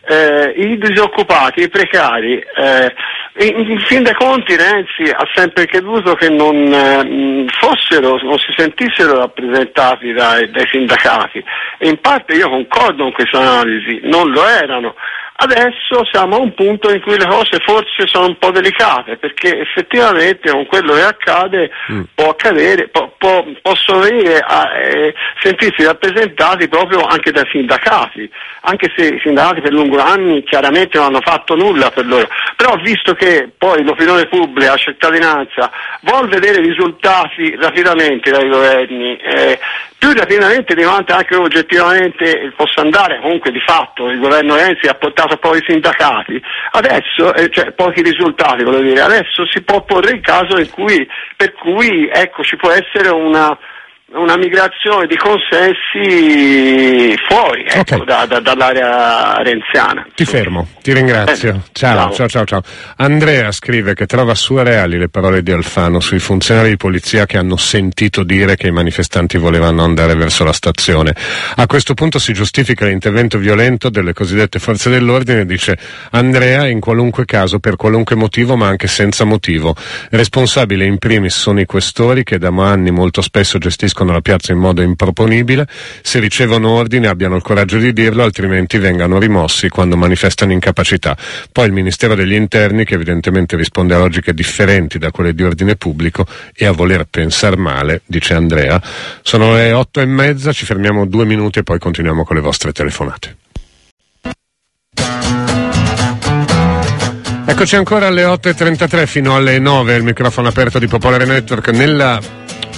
eh, 0.04 0.52
i 0.56 0.78
disoccupati, 0.78 1.62
i 1.62 1.68
precari, 1.68 2.38
eh, 2.38 2.92
in, 3.34 3.70
in, 3.70 3.80
fin 3.80 4.02
dei 4.02 4.14
conti 4.14 4.56
Renzi 4.56 5.10
ha 5.10 5.26
sempre 5.34 5.66
creduto 5.66 6.14
che 6.14 6.28
non 6.28 6.54
eh, 6.72 7.46
fossero, 7.58 8.18
non 8.22 8.38
si 8.38 8.52
sentissero 8.54 9.18
rappresentati 9.18 10.12
dai, 10.12 10.50
dai, 10.50 10.66
sindacati 10.70 11.42
e 11.78 11.88
in 11.88 11.98
parte 12.00 12.34
io 12.34 12.50
concordo 12.50 13.04
con 13.04 13.12
questa 13.12 13.38
analisi, 13.38 14.00
non 14.04 14.30
lo 14.30 14.46
erano. 14.46 14.94
Adesso 15.34 16.04
siamo 16.10 16.36
a 16.36 16.40
un 16.40 16.54
punto 16.54 16.92
in 16.92 17.00
cui 17.00 17.18
le 17.18 17.26
cose 17.26 17.58
forse 17.64 18.06
sono 18.06 18.26
un 18.26 18.38
po' 18.38 18.50
delicate 18.50 19.16
perché 19.16 19.60
effettivamente 19.60 20.50
con 20.50 20.66
quello 20.66 20.92
che 20.94 21.02
accade 21.02 21.70
mm. 21.90 22.02
può 22.14 22.28
accadere, 22.28 22.88
può, 22.88 23.12
può, 23.18 23.44
possono 23.60 24.00
venire 24.00 24.38
a 24.38 24.70
eh, 24.78 25.14
sentirsi 25.40 25.84
rappresentati 25.84 26.68
proprio 26.68 27.00
anche 27.00 27.32
dai 27.32 27.48
sindacati, 27.50 28.30
anche 28.62 28.92
se 28.94 29.06
i 29.06 29.20
sindacati 29.20 29.62
per 29.62 29.72
lungo 29.72 29.98
anni 29.98 30.44
chiaramente 30.44 30.98
non 30.98 31.08
hanno 31.08 31.20
fatto 31.22 31.56
nulla 31.56 31.90
per 31.90 32.06
loro, 32.06 32.28
però 32.56 32.76
visto 32.76 33.14
che 33.14 33.50
poi 33.56 33.82
l'opinione 33.82 34.26
pubblica, 34.26 34.72
la 34.72 34.76
cittadinanza 34.76 35.70
vuole 36.02 36.28
vedere 36.28 36.60
risultati 36.60 37.56
rapidamente 37.56 38.30
dai 38.30 38.48
governi, 38.48 39.16
eh, 39.16 39.58
più 40.02 40.12
rapidamente 40.14 40.74
di 40.74 40.82
quanto 40.82 41.14
anche 41.14 41.36
oggettivamente 41.36 42.52
possa 42.56 42.80
andare, 42.80 43.20
comunque 43.20 43.52
di 43.52 43.62
fatto 43.64 44.08
il 44.08 44.18
governo 44.18 44.56
Renzi 44.56 44.88
ha 44.88 44.94
portato 44.94 45.36
poi 45.36 45.58
i 45.58 45.64
sindacati, 45.64 46.42
adesso, 46.72 47.32
eh, 47.34 47.48
cioè 47.50 47.70
pochi 47.70 48.02
risultati 48.02 48.64
voglio 48.64 48.82
dire, 48.82 49.00
adesso 49.00 49.46
si 49.46 49.62
può 49.62 49.84
porre 49.84 50.10
il 50.10 50.20
caso 50.20 50.56
cui, 50.70 51.08
per 51.36 51.52
cui 51.52 52.10
ecco, 52.12 52.42
ci 52.42 52.56
può 52.56 52.70
essere 52.70 53.10
una, 53.10 53.56
una 54.14 54.36
migrazione 54.36 55.06
di 55.06 55.16
consensi 55.16 57.14
fuori 57.28 57.64
ecco, 57.66 57.94
okay. 57.94 58.04
da, 58.04 58.26
da, 58.26 58.40
dall'area 58.40 59.36
renziana. 59.42 60.06
Ti 60.14 60.24
fermo, 60.24 60.68
ti 60.82 60.92
ringrazio. 60.92 61.54
Eh, 61.54 61.60
ciao, 61.72 62.12
ciao, 62.12 62.28
ciao, 62.28 62.44
ciao, 62.44 62.62
Andrea 62.96 63.50
scrive 63.52 63.94
che 63.94 64.06
trova 64.06 64.34
surreali 64.34 64.98
le 64.98 65.08
parole 65.08 65.42
di 65.42 65.50
Alfano 65.50 66.00
sui 66.00 66.18
funzionari 66.18 66.70
di 66.70 66.76
polizia 66.76 67.24
che 67.24 67.38
hanno 67.38 67.56
sentito 67.56 68.22
dire 68.22 68.56
che 68.56 68.66
i 68.66 68.70
manifestanti 68.70 69.38
volevano 69.38 69.82
andare 69.82 70.14
verso 70.14 70.44
la 70.44 70.52
stazione. 70.52 71.14
A 71.56 71.66
questo 71.66 71.94
punto 71.94 72.18
si 72.18 72.32
giustifica 72.32 72.84
l'intervento 72.84 73.38
violento 73.38 73.88
delle 73.88 74.12
cosiddette 74.12 74.58
forze 74.58 74.90
dell'ordine 74.90 75.46
dice 75.46 75.78
Andrea 76.10 76.66
in 76.66 76.80
qualunque 76.80 77.24
caso, 77.24 77.60
per 77.60 77.76
qualunque 77.76 78.16
motivo, 78.16 78.56
ma 78.56 78.66
anche 78.66 78.88
senza 78.88 79.24
motivo. 79.24 79.74
Responsabile 80.10 80.84
in 80.84 80.98
primis 80.98 81.36
sono 81.36 81.60
i 81.60 81.66
questori 81.66 82.24
che 82.24 82.38
da 82.38 82.50
anni 82.52 82.90
molto 82.90 83.22
spesso 83.22 83.58
gestiscono 83.58 84.01
gestiscono 84.02 84.12
la 84.12 84.20
piazza 84.20 84.52
in 84.52 84.58
modo 84.58 84.82
improponibile, 84.82 85.66
se 86.02 86.18
ricevono 86.18 86.78
abbiano 86.78 87.08
abbiano 87.08 87.36
il 87.36 87.42
coraggio 87.42 87.78
di 87.78 87.92
dirlo, 87.92 88.22
altrimenti 88.22 88.78
vengano 88.78 89.18
rimossi 89.18 89.68
quando 89.68 89.96
manifestano 89.96 90.52
incapacità. 90.52 91.16
Poi 91.50 91.66
il 91.66 91.72
Ministero 91.72 92.14
degli 92.14 92.34
Interni, 92.34 92.84
che 92.84 92.94
evidentemente 92.94 93.56
risponde 93.56 93.94
a 93.94 93.98
logiche 93.98 94.34
differenti 94.34 94.98
da 94.98 95.10
quelle 95.10 95.34
di 95.34 95.42
ordine 95.42 95.76
pubblico 95.76 96.26
e 96.54 96.66
a 96.66 96.72
voler 96.72 97.06
pensare 97.08 97.56
male, 97.56 98.02
dice 98.06 98.34
Andrea. 98.34 98.80
Sono 99.22 99.54
le 99.54 99.72
otto 99.72 100.00
e 100.00 100.06
mezza, 100.06 100.52
ci 100.52 100.64
fermiamo 100.64 101.06
due 101.06 101.24
minuti 101.24 101.60
e 101.60 101.62
poi 101.62 101.78
continuiamo 101.78 102.24
con 102.24 102.36
le 102.36 102.42
vostre 102.42 102.72
telefonate. 102.72 103.36
Eccoci 107.44 107.76
ancora 107.76 108.06
alle 108.06 108.22
8.33 108.22 109.06
fino 109.06 109.36
alle 109.36 109.58
9, 109.58 109.94
il 109.94 110.04
microfono 110.04 110.48
aperto 110.48 110.78
di 110.78 110.86
Popolare 110.86 111.26
Network 111.26 111.68
nella 111.68 112.18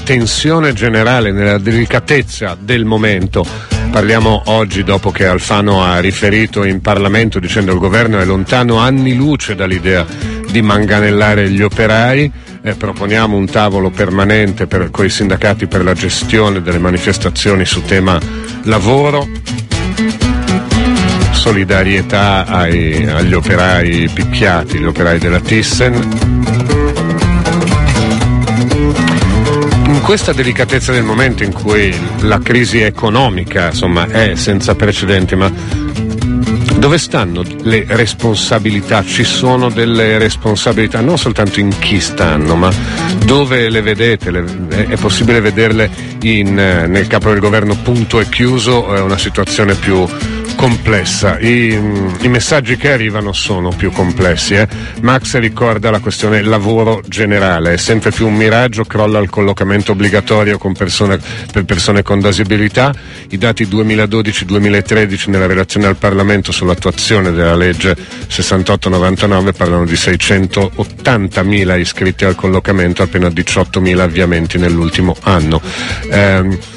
tensione 0.04 0.72
generale, 0.72 1.32
nella 1.32 1.58
delicatezza 1.58 2.56
del 2.58 2.84
momento. 2.84 3.44
Parliamo 3.90 4.42
oggi 4.46 4.84
dopo 4.84 5.10
che 5.10 5.26
Alfano 5.26 5.82
ha 5.82 5.98
riferito 5.98 6.64
in 6.64 6.80
Parlamento 6.80 7.38
dicendo 7.38 7.70
che 7.70 7.76
il 7.76 7.82
governo 7.82 8.20
è 8.20 8.24
lontano 8.24 8.78
anni 8.78 9.14
luce 9.14 9.54
dall'idea 9.54 10.06
di 10.50 10.62
manganellare 10.62 11.50
gli 11.50 11.62
operai. 11.62 12.30
Eh, 12.62 12.74
proponiamo 12.74 13.36
un 13.36 13.46
tavolo 13.46 13.90
permanente 13.90 14.66
per, 14.66 14.90
con 14.90 15.04
i 15.04 15.10
sindacati 15.10 15.66
per 15.66 15.82
la 15.82 15.94
gestione 15.94 16.62
delle 16.62 16.78
manifestazioni 16.78 17.64
su 17.64 17.82
tema 17.84 18.18
lavoro 18.64 19.28
solidarietà 21.44 22.46
ai, 22.46 23.06
agli 23.06 23.34
operai 23.34 24.08
picchiati, 24.08 24.78
gli 24.78 24.86
operai 24.86 25.18
della 25.18 25.40
Thyssen. 25.40 26.83
Questa 30.04 30.34
delicatezza 30.34 30.92
del 30.92 31.02
momento 31.02 31.44
in 31.44 31.52
cui 31.52 31.94
la 32.20 32.38
crisi 32.38 32.78
economica 32.80 33.68
insomma, 33.68 34.06
è 34.06 34.34
senza 34.34 34.74
precedenti, 34.74 35.34
ma 35.34 35.50
dove 36.76 36.98
stanno 36.98 37.42
le 37.62 37.86
responsabilità? 37.88 39.02
Ci 39.02 39.24
sono 39.24 39.70
delle 39.70 40.18
responsabilità 40.18 41.00
non 41.00 41.16
soltanto 41.16 41.58
in 41.58 41.74
chi 41.78 42.00
stanno, 42.00 42.54
ma 42.54 42.70
dove 43.24 43.70
le 43.70 43.80
vedete? 43.80 44.30
Le, 44.30 44.44
è 44.88 44.96
possibile 44.98 45.40
vederle 45.40 45.90
in, 46.20 46.58
eh, 46.58 46.86
nel 46.86 47.06
capo 47.06 47.30
del 47.30 47.40
governo 47.40 47.74
punto 47.74 48.20
e 48.20 48.28
chiuso? 48.28 48.94
È 48.94 49.00
una 49.00 49.16
situazione 49.16 49.74
più 49.74 50.06
complessa. 50.54 51.38
I, 51.38 51.78
I, 52.20 52.28
messaggi 52.28 52.76
che 52.76 52.92
arrivano 52.92 53.32
sono 53.32 53.70
più 53.70 53.90
complessi. 53.90 54.54
Eh? 54.54 54.68
Max 55.00 55.36
ricorda 55.38 55.90
la 55.90 56.00
questione 56.00 56.42
lavoro 56.42 57.02
generale, 57.06 57.74
è 57.74 57.76
sempre 57.76 58.10
più 58.10 58.26
un 58.26 58.34
miraggio, 58.34 58.84
crolla 58.84 59.18
il 59.18 59.30
collocamento 59.30 59.92
obbligatorio 59.92 60.58
persone, 60.74 61.18
per 61.52 61.64
persone 61.64 62.02
con 62.02 62.20
disabilità. 62.20 62.92
I 63.30 63.38
dati 63.38 63.64
2012-2013 63.64 65.30
nella 65.30 65.46
relazione 65.46 65.86
al 65.86 65.96
Parlamento 65.96 66.52
sull'attuazione 66.52 67.32
della 67.32 67.56
legge 67.56 67.96
6899 68.26 69.52
parlano 69.52 69.84
di 69.84 69.94
680.000 69.94 71.78
iscritti 71.78 72.24
al 72.24 72.34
collocamento, 72.34 73.02
appena 73.02 73.28
18.000 73.28 73.98
avviamenti 73.98 74.58
nell'ultimo 74.58 75.14
anno. 75.22 75.60
Eh, 76.10 76.72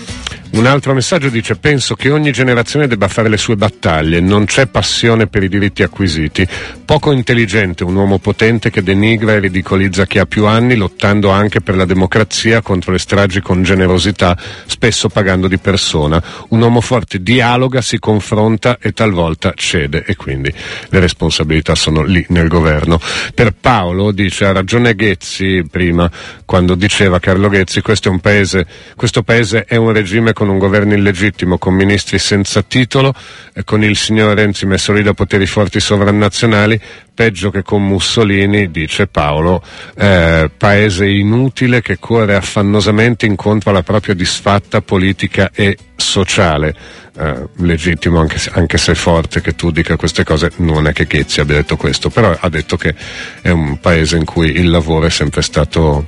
un 0.57 0.65
altro 0.65 0.95
messaggio 0.95 1.29
dice 1.29 1.55
penso 1.55 1.93
che 1.93 2.09
ogni 2.09 2.31
generazione 2.31 2.87
debba 2.87 3.07
fare 3.07 3.29
le 3.29 3.37
sue 3.37 3.55
battaglie, 3.55 4.19
non 4.19 4.45
c'è 4.45 4.65
passione 4.65 5.27
per 5.27 5.43
i 5.43 5.49
diritti 5.49 5.83
acquisiti, 5.83 6.47
poco 6.83 7.11
intelligente 7.11 7.83
un 7.83 7.95
uomo 7.95 8.17
potente 8.17 8.71
che 8.71 8.81
denigra 8.81 9.33
e 9.33 9.39
ridicolizza 9.39 10.07
chi 10.07 10.17
ha 10.17 10.25
più 10.25 10.45
anni 10.45 10.75
lottando 10.75 11.29
anche 11.29 11.61
per 11.61 11.75
la 11.75 11.85
democrazia 11.85 12.61
contro 12.61 12.91
le 12.91 12.97
stragi 12.97 13.39
con 13.41 13.61
generosità, 13.61 14.35
spesso 14.65 15.09
pagando 15.09 15.47
di 15.47 15.59
persona. 15.59 16.23
Un 16.49 16.61
uomo 16.61 16.81
forte 16.81 17.21
dialoga, 17.21 17.81
si 17.81 17.99
confronta 17.99 18.77
e 18.81 18.93
talvolta 18.93 19.53
cede 19.55 20.05
e 20.07 20.15
quindi 20.15 20.51
le 20.89 20.99
responsabilità 20.99 21.75
sono 21.75 22.03
lì 22.03 22.25
nel 22.29 22.47
governo. 22.47 22.99
Per 23.33 23.53
Paolo 23.53 24.11
dice 24.11 24.45
ha 24.45 24.53
ragione 24.53 24.95
Ghezzi 24.95 25.65
prima 25.69 26.09
quando 26.45 26.75
diceva 26.75 27.19
Carlo 27.19 27.49
Ghezzi 27.49 27.81
questo 27.81 28.17
paese, 28.19 28.65
questo 28.95 29.21
paese 29.21 29.65
è 29.65 29.75
un 29.75 29.91
regime 29.91 30.33
con 30.33 30.46
un 30.51 30.57
governo 30.57 30.93
illegittimo, 30.93 31.57
con 31.57 31.73
ministri 31.73 32.19
senza 32.19 32.61
titolo, 32.61 33.13
e 33.53 33.63
con 33.63 33.83
il 33.83 33.95
signor 33.95 34.35
Renzi 34.35 34.65
messo 34.65 34.93
lì 34.93 35.03
da 35.03 35.13
poteri 35.13 35.45
forti 35.45 35.79
sovranazionali, 35.79 36.79
peggio 37.13 37.49
che 37.49 37.63
con 37.63 37.85
Mussolini, 37.85 38.69
dice 38.69 39.07
Paolo, 39.07 39.63
eh, 39.95 40.49
paese 40.55 41.07
inutile 41.07 41.81
che 41.81 41.97
corre 41.99 42.35
affannosamente 42.35 43.25
incontro 43.25 43.71
alla 43.71 43.83
propria 43.83 44.13
disfatta 44.13 44.81
politica 44.81 45.49
e 45.53 45.77
sociale. 45.95 46.75
Eh, 47.19 47.47
legittimo 47.57 48.19
anche 48.19 48.37
se, 48.37 48.51
anche 48.53 48.77
se, 48.77 48.93
forte 48.93 49.41
che 49.41 49.55
tu 49.55 49.71
dica 49.71 49.95
queste 49.95 50.23
cose, 50.23 50.51
non 50.57 50.87
è 50.87 50.93
che 50.93 51.07
Chezzi 51.07 51.39
abbia 51.39 51.55
detto 51.55 51.75
questo, 51.75 52.11
però 52.11 52.35
ha 52.39 52.49
detto 52.49 52.77
che 52.77 52.93
è 53.41 53.49
un 53.49 53.79
paese 53.79 54.17
in 54.17 54.25
cui 54.25 54.51
il 54.51 54.69
lavoro 54.69 55.07
è 55.07 55.09
sempre 55.09 55.41
stato 55.41 56.05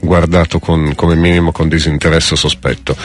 guardato 0.00 0.58
con, 0.58 0.94
come 0.94 1.14
minimo 1.14 1.52
con 1.52 1.68
disinteresse 1.68 2.36
sospetto. 2.36 2.96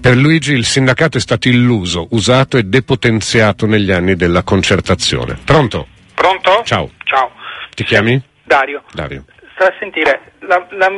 Per 0.00 0.16
Luigi 0.16 0.52
il 0.52 0.64
sindacato 0.64 1.16
è 1.16 1.20
stato 1.20 1.48
illuso, 1.48 2.06
usato 2.10 2.56
e 2.56 2.64
depotenziato 2.64 3.66
negli 3.66 3.90
anni 3.90 4.14
della 4.14 4.42
concertazione. 4.42 5.38
Pronto? 5.44 5.86
Pronto? 6.14 6.62
Ciao. 6.64 6.90
Ciao. 7.04 7.30
Ti 7.74 7.84
chiami? 7.84 8.20
Dario. 8.44 8.82
Dario. 8.92 9.24
Sta 9.54 9.66
a 9.66 9.74
sentire, 9.78 10.32
la, 10.40 10.66
la, 10.70 10.88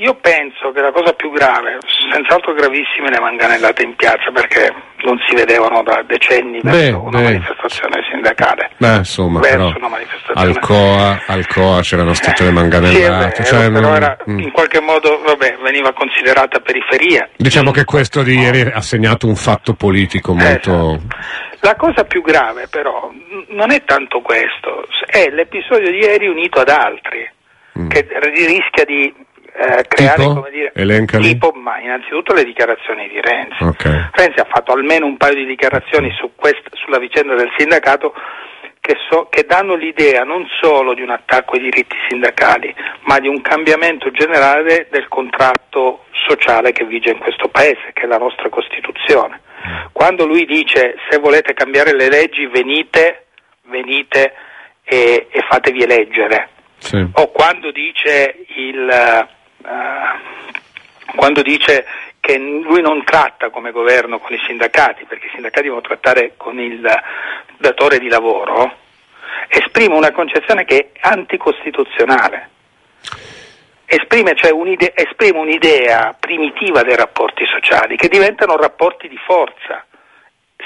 io 0.00 0.14
penso 0.14 0.72
che 0.72 0.80
la 0.80 0.92
cosa 0.92 1.12
più 1.12 1.30
grave, 1.30 1.78
senz'altro 2.10 2.54
gravissime, 2.54 3.10
le 3.10 3.20
manganellate 3.20 3.82
in 3.82 3.94
piazza 3.96 4.30
perché 4.32 4.72
non 5.04 5.18
si 5.28 5.34
vedevano 5.34 5.82
da 5.82 6.02
decenni 6.06 6.60
verso 6.62 6.78
Beh, 6.78 6.90
una 6.96 7.18
beh. 7.18 7.22
manifestazione 7.24 8.00
sindacale. 8.10 8.70
Beh, 8.78 8.96
insomma, 8.96 9.40
verso 9.40 9.76
una 9.76 9.88
manifestazione. 9.88 10.40
al 10.40 10.58
COA, 10.58 11.22
al 11.26 11.46
COA 11.46 11.80
c'erano 11.82 12.14
state 12.14 12.42
le 12.44 12.48
Sì, 12.48 12.54
è 12.54 12.60
manganellate. 12.60 13.42
vero, 13.42 13.44
cioè, 13.44 13.70
però 13.70 13.80
non- 13.88 13.94
era, 13.96 14.16
mm. 14.28 14.38
in 14.38 14.50
qualche 14.52 14.80
modo 14.80 15.20
vabbè, 15.22 15.58
veniva 15.62 15.92
considerata 15.92 16.60
periferia. 16.60 17.28
Diciamo 17.36 17.70
che 17.70 17.84
questo 17.84 18.22
di 18.22 18.38
ieri 18.38 18.62
ha 18.72 18.80
segnato 18.80 19.26
un 19.26 19.36
fatto 19.36 19.74
politico 19.74 20.32
molto... 20.32 20.94
Esatto. 20.94 21.00
La 21.62 21.76
cosa 21.76 22.04
più 22.04 22.22
grave 22.22 22.68
però 22.70 23.10
non 23.48 23.70
è 23.70 23.84
tanto 23.84 24.20
questo, 24.22 24.86
è 25.04 25.28
l'episodio 25.28 25.90
di 25.90 25.98
ieri 25.98 26.26
unito 26.26 26.60
ad 26.60 26.70
altri, 26.70 27.28
Mm. 27.78 27.88
che 27.88 28.04
rischia 28.34 28.84
di 28.84 29.14
eh, 29.60 29.84
creare, 29.88 30.22
Tipo? 30.22 30.34
come 30.34 30.50
dire, 30.50 30.72
Elencali? 30.74 31.24
tipo, 31.28 31.50
ma 31.54 31.78
innanzitutto 31.80 32.32
le 32.32 32.44
dichiarazioni 32.44 33.08
di 33.08 33.20
Renzi. 33.20 33.62
Ok. 33.62 33.84
Renzi 34.12 34.40
ha 34.40 34.46
fatto 34.48 34.72
almeno 34.72 35.04
un 35.06 35.16
paio 35.18 35.34
di 35.34 35.44
dichiarazioni 35.44 36.10
su 36.18 36.30
quest- 36.34 36.74
sulla 36.74 36.98
vicenda 36.98 37.34
del 37.34 37.50
sindacato 37.58 38.14
che, 38.80 38.96
so- 39.10 39.26
che 39.28 39.44
danno 39.44 39.74
l'idea 39.74 40.22
non 40.22 40.46
solo 40.62 40.94
di 40.94 41.02
un 41.02 41.10
attacco 41.10 41.54
ai 41.56 41.60
diritti 41.62 41.94
sindacali, 42.08 42.74
ma 43.02 43.18
di 43.18 43.28
un 43.28 43.42
cambiamento 43.42 44.10
generale 44.10 44.88
del 44.90 45.06
contratto 45.08 46.04
sociale 46.26 46.72
che 46.72 46.84
vige 46.86 47.10
in 47.10 47.18
questo 47.18 47.48
Paese, 47.48 47.90
che 47.92 48.02
è 48.02 48.06
la 48.06 48.16
nostra 48.16 48.48
Costituzione. 48.48 49.40
Quando 49.92 50.24
lui 50.26 50.46
dice 50.46 50.94
se 51.10 51.18
volete 51.18 51.52
cambiare 51.52 51.94
le 51.94 52.08
leggi 52.08 52.46
venite, 52.46 53.26
venite 53.64 54.32
e, 54.84 55.28
e 55.30 55.40
fatevi 55.48 55.82
eleggere, 55.82 56.48
Sì. 56.78 56.96
o 57.12 57.30
quando 57.30 57.70
dice 57.70 58.36
il 58.56 59.28
eh, 59.64 61.16
quando 61.16 61.42
dice 61.42 61.86
che 62.20 62.38
lui 62.38 62.80
non 62.80 63.02
tratta 63.04 63.50
come 63.50 63.72
governo 63.72 64.18
con 64.18 64.32
i 64.32 64.40
sindacati, 64.46 65.04
perché 65.04 65.26
i 65.26 65.30
sindacati 65.32 65.64
devono 65.64 65.80
trattare 65.80 66.34
con 66.36 66.58
il 66.60 66.86
datore 67.56 67.98
di 67.98 68.08
lavoro, 68.08 68.76
esprime 69.48 69.94
una 69.94 70.12
concezione 70.12 70.64
che 70.64 70.90
è 70.92 70.98
anticostituzionale. 71.00 72.48
Esprime, 73.86 74.34
cioè, 74.36 74.52
un'ide- 74.52 74.92
esprime 74.94 75.38
un'idea 75.38 76.14
primitiva 76.18 76.82
dei 76.82 76.94
rapporti 76.94 77.44
sociali 77.46 77.96
che 77.96 78.08
diventano 78.08 78.56
rapporti 78.56 79.08
di 79.08 79.18
forza, 79.26 79.84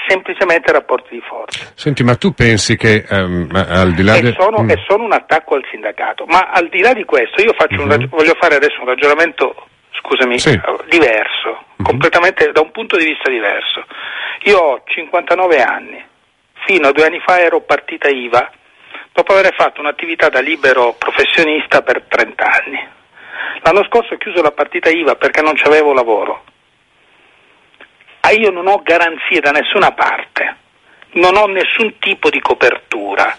semplicemente 0.07 0.71
rapporti 0.71 1.15
di 1.15 1.21
forza. 1.21 1.71
Senti, 1.75 2.03
ma 2.03 2.15
tu 2.15 2.33
pensi 2.33 2.75
che 2.77 3.05
ehm, 3.09 3.49
al 3.53 3.93
di 3.93 4.03
là 4.03 4.15
E 4.15 4.21
del... 4.21 4.35
sono, 4.37 4.61
Mm. 4.63 4.69
e 4.69 4.83
sono 4.87 5.03
un 5.03 5.13
attacco 5.13 5.55
al 5.55 5.65
sindacato. 5.71 6.25
Ma 6.27 6.49
al 6.51 6.69
di 6.69 6.81
là 6.81 6.93
di 6.93 7.03
questo, 7.05 7.41
io 7.41 7.53
Mhm. 7.57 7.89
rag- 7.89 8.09
voglio 8.09 8.35
fare 8.39 8.55
adesso 8.55 8.79
un 8.81 8.87
ragionamento, 8.87 9.55
scusami, 10.01 10.39
Sì. 10.39 10.49
eh, 10.49 10.61
diverso, 10.89 11.65
Mhm. 11.77 11.85
completamente 11.85 12.51
da 12.51 12.61
un 12.61 12.71
punto 12.71 12.97
di 12.97 13.05
vista 13.05 13.29
diverso. 13.29 13.85
Io 14.43 14.57
ho 14.59 14.81
59 14.85 15.61
anni, 15.61 16.03
fino 16.65 16.87
a 16.87 16.91
due 16.91 17.05
anni 17.05 17.19
fa 17.25 17.39
ero 17.39 17.61
partita 17.61 18.07
IVA, 18.09 18.51
dopo 19.13 19.33
aver 19.33 19.53
fatto 19.55 19.79
un'attività 19.81 20.29
da 20.29 20.39
libero 20.41 20.93
professionista 20.97 21.81
per 21.81 22.03
30 22.07 22.45
anni. 22.45 22.79
L'anno 23.61 23.83
scorso 23.85 24.13
ho 24.13 24.17
chiuso 24.17 24.41
la 24.41 24.51
partita 24.51 24.89
IVA 24.89 25.15
perché 25.15 25.41
non 25.41 25.53
c'avevo 25.55 25.93
lavoro. 25.93 26.43
Ah, 28.25 28.31
io 28.31 28.49
non 28.49 28.65
ho 28.67 28.81
garanzie 28.81 29.39
da 29.39 29.51
nessuna 29.51 29.91
parte, 29.91 30.55
non 31.11 31.35
ho 31.35 31.45
nessun 31.45 31.99
tipo 31.99 32.31
di 32.31 32.39
copertura 32.39 33.35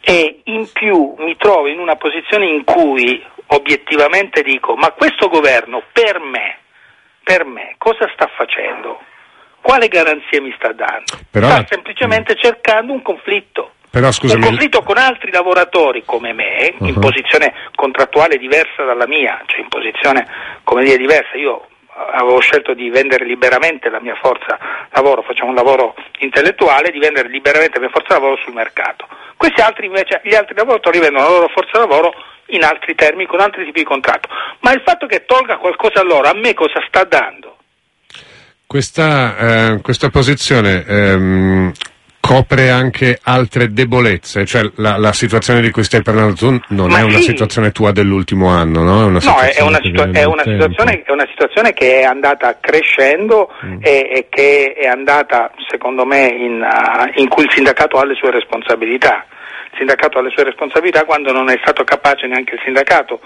e 0.00 0.40
in 0.44 0.68
più 0.72 1.14
mi 1.18 1.36
trovo 1.36 1.68
in 1.68 1.78
una 1.78 1.94
posizione 1.94 2.46
in 2.46 2.64
cui 2.64 3.24
obiettivamente 3.48 4.42
dico 4.42 4.74
ma 4.74 4.90
questo 4.90 5.28
governo 5.28 5.82
per 5.92 6.18
me, 6.18 6.58
per 7.22 7.44
me 7.44 7.74
cosa 7.78 8.10
sta 8.12 8.28
facendo? 8.36 9.00
quale 9.60 9.88
garanzie 9.88 10.40
mi 10.40 10.52
sta 10.56 10.72
dando? 10.72 11.18
Però 11.30 11.46
sta 11.48 11.66
semplicemente 11.68 12.34
cercando 12.40 12.92
un 12.92 13.02
conflitto. 13.02 13.72
Però 13.90 14.10
scusami, 14.10 14.40
un 14.42 14.48
conflitto 14.48 14.82
con 14.82 14.96
altri 14.96 15.30
lavoratori 15.30 16.02
come 16.04 16.32
me, 16.32 16.74
in 16.78 16.94
Uh-huh. 16.94 17.00
posizione 17.00 17.52
contrattuale 17.74 18.36
diversa 18.36 18.84
dalla 18.84 19.06
mia, 19.06 19.42
cioè 19.46 19.60
in 19.60 19.68
posizione 19.68 20.26
come 20.64 20.84
dire 20.84 20.96
diversa. 20.96 21.36
Io 21.36 21.66
avevo 22.12 22.40
scelto 22.40 22.74
di 22.74 22.90
vendere 22.90 23.24
liberamente 23.24 23.88
la 23.90 24.00
mia 24.00 24.14
forza 24.14 24.58
lavoro, 24.90 25.22
facciamo 25.22 25.50
un 25.50 25.56
lavoro 25.56 25.94
intellettuale, 26.20 26.90
di 26.90 26.98
vendere 26.98 27.28
liberamente 27.28 27.74
la 27.74 27.80
mia 27.80 27.90
forza 27.90 28.14
lavoro 28.14 28.36
sul 28.42 28.54
mercato. 28.54 29.06
Questi 29.36 29.60
altri 29.60 29.86
invece, 29.86 30.20
gli 30.24 30.34
altri 30.34 30.54
lavoratori 30.54 30.98
vendono 30.98 31.24
la 31.24 31.30
loro 31.30 31.48
forza 31.48 31.78
lavoro 31.78 32.12
in 32.46 32.64
altri 32.64 32.94
termini, 32.94 33.26
con 33.26 33.40
altri 33.40 33.64
tipi 33.64 33.80
di 33.80 33.84
contratto. 33.84 34.28
Ma 34.60 34.72
il 34.72 34.82
fatto 34.84 35.06
che 35.06 35.24
tolga 35.24 35.58
qualcosa 35.58 36.00
a 36.00 36.04
loro, 36.04 36.28
a 36.28 36.34
me 36.34 36.54
cosa 36.54 36.82
sta 36.86 37.04
dando? 37.04 37.56
questa, 38.68 39.38
eh, 39.38 39.80
questa 39.80 40.10
posizione 40.10 40.84
ehm, 40.86 41.72
copre 42.28 42.68
anche 42.68 43.18
altre 43.22 43.72
debolezze, 43.72 44.44
cioè 44.44 44.70
la, 44.76 44.98
la 44.98 45.12
situazione 45.14 45.62
di 45.62 45.70
cui 45.70 45.82
stai 45.82 46.02
parlando 46.02 46.60
non 46.68 46.90
Ma 46.90 46.98
è 46.98 47.02
una 47.02 47.16
sì. 47.16 47.22
situazione 47.22 47.72
tua 47.72 47.90
dell'ultimo 47.90 48.48
anno, 48.48 48.82
no? 48.82 49.00
È 49.00 49.04
una 49.04 49.18
No, 49.22 49.38
è, 49.38 49.62
una, 49.62 49.78
viene 49.78 50.10
è 50.12 50.24
una 50.24 50.42
è 50.42 51.10
una 51.10 51.26
situazione 51.26 51.72
che 51.72 52.00
è 52.00 52.04
andata 52.04 52.58
crescendo 52.60 53.50
Mm. 53.64 53.78
e, 53.80 54.10
e 54.12 54.26
che 54.28 54.74
è 54.76 54.86
andata, 54.86 55.50
secondo 55.68 56.04
me, 56.04 56.26
in, 56.26 56.62
ah, 56.62 57.10
in 57.14 57.28
cui 57.28 57.44
il 57.44 57.50
sindacato 57.52 57.96
ha 57.98 58.04
le 58.04 58.14
sue 58.14 58.30
responsabilità. 58.30 59.24
Il 59.72 59.78
sindacato 59.78 60.18
ha 60.18 60.22
le 60.22 60.30
sue 60.30 60.44
responsabilità 60.44 61.04
quando 61.04 61.32
non 61.32 61.48
è 61.50 61.58
stato 61.60 61.82
capace 61.84 62.26
neanche 62.26 62.54
il 62.54 62.60
sindacato, 62.64 63.20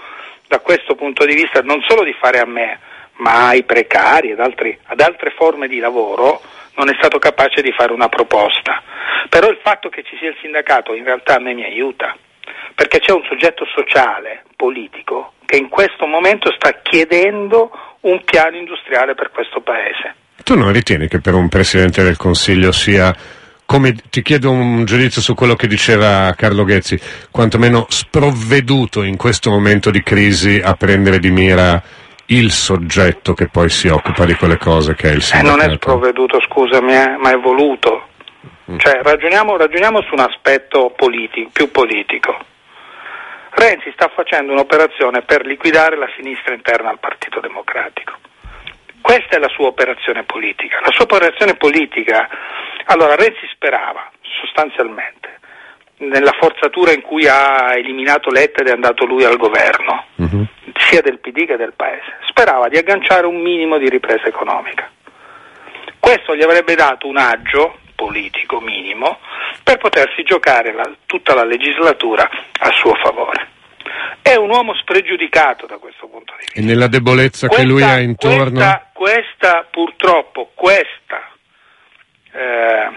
da 0.47 0.59
questo 0.59 0.95
punto 0.95 1.25
di 1.25 1.35
vista, 1.35 1.61
non 1.61 1.83
solo 1.87 2.03
di 2.03 2.15
fare 2.19 2.39
a 2.39 2.45
me, 2.45 2.79
ma 3.17 3.49
ai 3.49 3.63
precari 3.63 4.31
ed 4.31 4.39
altri- 4.39 4.77
ad 4.85 4.99
altre 4.99 5.33
forme 5.35 5.67
di 5.67 5.79
lavoro, 5.79 6.41
non 6.75 6.89
è 6.89 6.93
stato 6.97 7.19
capace 7.19 7.61
di 7.61 7.71
fare 7.71 7.93
una 7.93 8.09
proposta. 8.09 8.81
Però 9.29 9.49
il 9.49 9.59
fatto 9.63 9.89
che 9.89 10.03
ci 10.03 10.17
sia 10.19 10.29
il 10.29 10.37
sindacato 10.41 10.93
in 10.93 11.03
realtà 11.03 11.35
a 11.35 11.39
me 11.39 11.53
mi 11.53 11.63
aiuta, 11.63 12.15
perché 12.75 12.99
c'è 12.99 13.11
un 13.11 13.23
soggetto 13.27 13.65
sociale, 13.73 14.43
politico, 14.55 15.33
che 15.45 15.57
in 15.57 15.69
questo 15.69 16.05
momento 16.05 16.51
sta 16.53 16.79
chiedendo 16.81 17.71
un 18.01 18.23
piano 18.23 18.57
industriale 18.57 19.15
per 19.15 19.31
questo 19.31 19.61
paese. 19.61 20.15
Tu 20.43 20.57
non 20.57 20.71
ritieni 20.71 21.07
che 21.07 21.21
per 21.21 21.35
un 21.35 21.47
Presidente 21.47 22.03
del 22.03 22.17
Consiglio 22.17 22.71
sia, 22.71 23.15
come 23.65 23.95
ti 24.09 24.21
chiedo 24.21 24.51
un 24.51 24.83
giudizio 24.83 25.21
su 25.21 25.35
quello 25.35 25.55
che 25.55 25.67
diceva 25.67 26.33
Carlo 26.35 26.65
Ghezzi, 26.65 26.99
quantomeno 27.31 27.85
sprovveduto 27.87 29.03
in 29.03 29.15
questo 29.15 29.49
momento 29.49 29.89
di 29.89 30.03
crisi 30.03 30.59
a 30.61 30.73
prendere 30.73 31.19
di 31.19 31.29
mira 31.29 31.81
il 32.27 32.51
soggetto 32.51 33.33
che 33.33 33.47
poi 33.49 33.69
si 33.69 33.87
occupa 33.87 34.25
di 34.25 34.33
quelle 34.35 34.57
cose 34.57 34.95
che 34.95 35.09
è 35.09 35.11
il 35.11 35.17
Eh, 35.17 35.21
sindacato? 35.21 35.61
non 35.61 35.69
è 35.71 35.75
sprovveduto, 35.75 36.41
scusami, 36.41 36.93
eh, 36.95 37.17
ma 37.17 37.31
è 37.31 37.37
voluto. 37.37 38.07
Cioè, 38.77 39.01
ragioniamo, 39.03 39.57
ragioniamo 39.57 40.01
su 40.03 40.13
un 40.13 40.21
aspetto 40.21 40.93
politi- 40.95 41.49
più 41.51 41.69
politico. 41.69 42.37
Renzi 43.51 43.91
sta 43.93 44.09
facendo 44.15 44.53
un'operazione 44.53 45.21
per 45.21 45.45
liquidare 45.45 45.97
la 45.97 46.07
sinistra 46.15 46.53
interna 46.53 46.89
al 46.89 46.97
Partito 46.99 47.39
Democratico. 47.39 48.13
Questa 49.01 49.35
è 49.35 49.39
la 49.39 49.49
sua 49.49 49.67
operazione 49.67 50.23
politica. 50.23 50.79
La 50.81 50.91
sua 50.91 51.03
operazione 51.03 51.55
politica, 51.55 52.27
allora 52.85 53.15
Renzi 53.15 53.45
sperava 53.53 54.09
sostanzialmente 54.41 55.39
nella 55.97 56.31
forzatura 56.39 56.93
in 56.93 57.01
cui 57.01 57.27
ha 57.27 57.75
eliminato 57.75 58.29
Letta 58.31 58.61
ed 58.61 58.69
è 58.69 58.71
andato 58.71 59.05
lui 59.05 59.23
al 59.25 59.37
governo, 59.37 60.05
Mhm. 60.15 60.47
Sia 60.93 61.01
del 61.01 61.17
PD 61.17 61.47
che 61.47 61.57
del 61.57 61.73
Paese, 61.75 62.17
sperava 62.29 62.69
di 62.69 62.77
agganciare 62.77 63.25
un 63.25 63.41
minimo 63.41 63.79
di 63.79 63.89
ripresa 63.89 64.27
economica. 64.27 64.91
Questo 65.99 66.35
gli 66.35 66.43
avrebbe 66.43 66.75
dato 66.75 67.07
un 67.07 67.17
aggio 67.17 67.79
politico 67.95 68.59
minimo 68.59 69.17
per 69.63 69.77
potersi 69.77 70.21
giocare 70.21 70.71
la- 70.71 70.91
tutta 71.07 71.33
la 71.33 71.45
legislatura 71.45 72.29
a 72.59 72.71
suo 72.73 72.93
favore. 72.95 73.49
È 74.21 74.35
un 74.35 74.49
uomo 74.49 74.75
spregiudicato 74.75 75.65
da 75.65 75.77
questo 75.77 76.07
punto 76.07 76.33
di 76.37 76.45
vista. 76.45 76.59
E 76.59 76.63
nella 76.63 76.87
debolezza 76.87 77.47
che 77.47 77.63
lui 77.63 77.81
ha 77.81 77.99
intorno? 77.99 78.59
Questa, 78.59 78.89
questa, 78.93 79.67
purtroppo, 79.71 80.51
questa, 80.53 81.31
eh, 82.33 82.89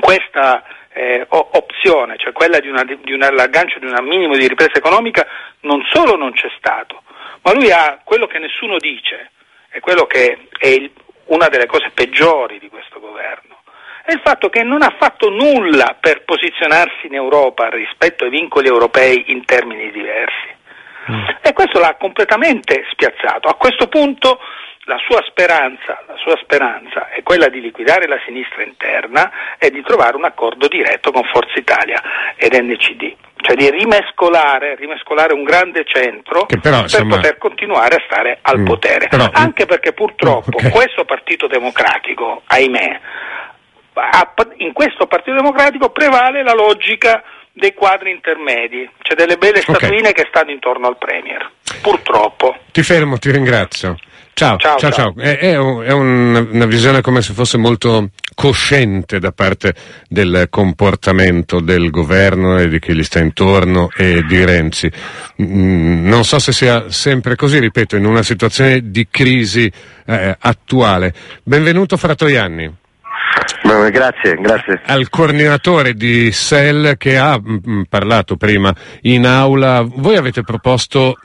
questa 0.00 0.64
eh, 0.96 1.26
opzione, 1.28 2.16
cioè 2.16 2.32
quella 2.32 2.58
di, 2.58 2.68
una, 2.68 2.82
di 2.84 3.12
una- 3.12 3.30
l'aggancio 3.30 3.78
di 3.78 3.84
un 3.84 3.94
minimo 4.04 4.34
di 4.34 4.48
ripresa 4.48 4.78
economica, 4.78 5.26
non 5.60 5.82
solo 5.92 6.16
non 6.16 6.32
c'è 6.32 6.48
stato, 6.56 7.02
ma 7.42 7.52
lui 7.52 7.70
ha 7.70 8.00
quello 8.02 8.26
che 8.26 8.38
nessuno 8.38 8.78
dice, 8.78 9.30
e 9.70 9.80
quello 9.80 10.06
che 10.06 10.48
è 10.58 10.68
il- 10.68 10.90
una 11.26 11.48
delle 11.48 11.66
cose 11.66 11.90
peggiori 11.92 12.58
di 12.58 12.68
questo 12.68 12.98
governo, 12.98 13.62
è 14.04 14.12
il 14.12 14.20
fatto 14.24 14.48
che 14.48 14.62
non 14.62 14.82
ha 14.82 14.94
fatto 14.98 15.28
nulla 15.28 15.96
per 16.00 16.24
posizionarsi 16.24 17.08
in 17.08 17.14
Europa 17.14 17.68
rispetto 17.68 18.24
ai 18.24 18.30
vincoli 18.30 18.68
europei 18.68 19.24
in 19.32 19.44
termini 19.44 19.90
diversi. 19.90 20.54
E 21.42 21.52
questo 21.52 21.78
l'ha 21.78 21.94
completamente 21.96 22.84
spiazzato. 22.90 23.48
A 23.48 23.54
questo 23.54 23.86
punto 23.88 24.40
la 24.88 24.98
sua 25.04 25.20
speranza, 25.26 26.00
la 26.06 26.14
sua 26.16 26.36
speranza 26.42 27.08
è 27.10 27.22
quella 27.24 27.48
di 27.48 27.60
liquidare 27.60 28.06
la 28.06 28.20
sinistra 28.24 28.62
interna 28.62 29.30
e 29.58 29.70
di 29.70 29.82
trovare 29.82 30.16
un 30.16 30.24
accordo 30.24 30.68
diretto 30.68 31.10
con 31.10 31.24
Forza 31.32 31.58
Italia 31.58 32.00
ed 32.36 32.54
NCD, 32.54 33.14
cioè 33.42 33.56
di 33.56 33.68
rimescolare, 33.68 34.76
rimescolare 34.76 35.32
un 35.34 35.42
grande 35.42 35.84
centro 35.84 36.46
però, 36.46 36.60
per 36.60 36.82
insomma- 36.82 37.16
poter 37.16 37.36
continuare 37.38 37.96
a 37.96 38.02
stare 38.08 38.38
al 38.42 38.60
Mm, 38.60 38.64
potere. 38.64 39.08
però- 39.08 39.28
Anche 39.32 39.66
perché 39.66 39.92
purtroppo 39.92 40.56
Ok. 40.56 40.70
questo 40.70 41.04
Partito 41.04 41.48
Democratico, 41.48 42.42
ahimè, 42.46 43.00
in 44.58 44.72
questo 44.72 45.06
Partito 45.06 45.36
Democratico 45.36 45.90
prevale 45.90 46.42
la 46.44 46.52
logica 46.54 47.22
dei 47.52 47.74
quadri 47.74 48.10
intermedi, 48.10 48.88
cioè 49.00 49.16
delle 49.16 49.36
belle 49.36 49.62
statuine 49.62 50.12
che 50.12 50.26
stanno 50.28 50.50
intorno 50.52 50.86
al 50.86 50.98
Premier. 50.98 51.50
Purtroppo. 51.82 52.56
Ti 52.70 52.82
fermo, 52.82 53.16
ti 53.18 53.30
ringrazio. 53.32 53.96
Ciao, 54.38 54.58
ciao, 54.58 54.76
Ciao, 54.76 54.90
ciao. 54.92 55.14
È, 55.16 55.38
è 55.38 55.56
un- 55.56 55.82
è 55.82 55.92
un- 55.92 56.48
una 56.52 56.66
visione 56.66 57.00
come 57.00 57.22
se 57.22 57.32
fosse 57.32 57.56
molto 57.56 58.10
cosciente 58.34 59.18
da 59.18 59.32
parte 59.32 59.74
del 60.10 60.48
comportamento 60.50 61.58
del 61.60 61.88
governo 61.88 62.58
e 62.58 62.68
di 62.68 62.78
chi 62.78 62.92
gli 62.94 63.02
sta 63.02 63.18
intorno 63.18 63.88
e 63.96 64.22
di 64.28 64.44
Renzi. 64.44 64.92
Mm, 65.42 66.06
non 66.06 66.22
so 66.26 66.38
se 66.38 66.52
sia 66.52 66.90
sempre 66.90 67.34
così, 67.34 67.58
ripeto, 67.60 67.96
in 67.96 68.04
una 68.04 68.22
situazione 68.22 68.90
di 68.90 69.08
crisi 69.10 69.72
eh, 70.04 70.36
attuale. 70.38 71.14
Benvenuto 71.42 71.96
Fratoianni. 71.96 72.70
Beh, 73.62 73.90
Grazie, 73.90 74.34
grazie. 74.34 74.82
al 74.84 75.08
coordinatore 75.08 75.94
di 75.94 76.30
SEL 76.30 76.96
che 76.98 77.16
ha 77.16 77.40
mm, 77.40 77.84
parlato 77.88 78.36
prima 78.36 78.70
in 79.02 79.26
aula. 79.26 79.82
Voi 79.82 80.16
avete 80.16 80.42
proposto 80.42 81.16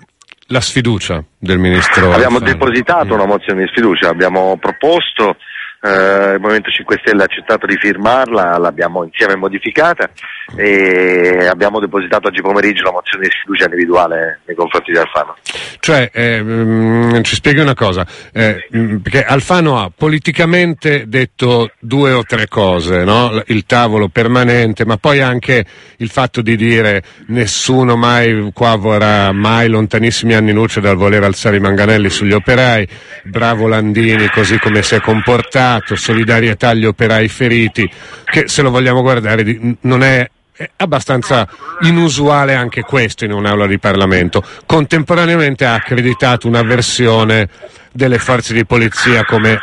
la 0.51 0.61
sfiducia 0.61 1.23
del 1.37 1.57
ministro. 1.57 2.11
Abbiamo 2.11 2.37
Alfano. 2.37 2.57
depositato 2.57 3.13
una 3.13 3.25
mozione 3.25 3.63
di 3.63 3.69
sfiducia, 3.69 4.09
abbiamo 4.09 4.57
proposto, 4.57 5.37
eh, 5.81 6.33
il 6.33 6.39
Movimento 6.39 6.69
5 6.69 6.99
Stelle 7.01 7.21
ha 7.21 7.25
accettato 7.25 7.65
di 7.65 7.77
firmarla, 7.77 8.57
l'abbiamo 8.57 9.03
insieme 9.03 9.35
modificata 9.35 10.09
e 10.55 11.47
abbiamo 11.47 11.79
depositato 11.79 12.27
oggi 12.27 12.41
pomeriggio 12.41 12.83
la 12.83 12.91
mozione 12.91 13.25
di 13.25 13.31
sfiducia 13.31 13.65
individuale 13.65 14.41
nei 14.45 14.55
confronti 14.55 14.91
di 14.91 14.97
Alfano. 14.97 15.35
Cioè, 15.79 16.09
eh, 16.13 16.41
mm, 16.43 17.21
ci 17.21 17.35
spieghi 17.35 17.59
una 17.59 17.73
cosa, 17.73 18.05
eh, 18.33 18.67
perché 19.01 19.23
Alfano 19.23 19.79
ha 19.79 19.91
politicamente 19.95 21.05
detto 21.07 21.71
due 21.79 22.11
o 22.11 22.23
tre 22.23 22.47
cose, 22.47 23.03
no? 23.03 23.41
il 23.47 23.65
tavolo 23.65 24.09
permanente, 24.09 24.85
ma 24.85 24.97
poi 24.97 25.21
anche 25.21 25.65
il 25.97 26.09
fatto 26.09 26.41
di 26.41 26.55
dire 26.55 27.03
nessuno 27.27 27.95
mai 27.95 28.51
qua 28.53 28.75
vorrà 28.75 29.31
mai 29.31 29.69
lontanissimi 29.69 30.33
anni 30.33 30.51
luce 30.51 30.81
dal 30.81 30.95
voler 30.95 31.23
alzare 31.23 31.57
i 31.57 31.59
manganelli 31.59 32.09
sugli 32.09 32.33
operai, 32.33 32.87
bravo 33.23 33.67
Landini 33.67 34.29
così 34.29 34.59
come 34.59 34.81
si 34.81 34.95
è 34.95 34.99
comportato, 34.99 35.95
solidarietà 35.95 36.69
agli 36.69 36.85
operai 36.85 37.27
feriti, 37.27 37.89
che 38.25 38.47
se 38.47 38.61
lo 38.61 38.69
vogliamo 38.69 39.01
guardare 39.01 39.77
non 39.81 40.03
è 40.03 40.27
è 40.61 40.69
abbastanza 40.77 41.47
inusuale 41.81 42.53
anche 42.53 42.81
questo 42.81 43.25
in 43.25 43.31
un'aula 43.31 43.65
di 43.65 43.79
Parlamento. 43.79 44.43
Contemporaneamente 44.65 45.65
ha 45.65 45.73
accreditato 45.73 46.47
una 46.47 46.61
versione 46.61 47.49
delle 47.91 48.19
forze 48.19 48.53
di 48.53 48.65
polizia 48.65 49.25
come 49.25 49.59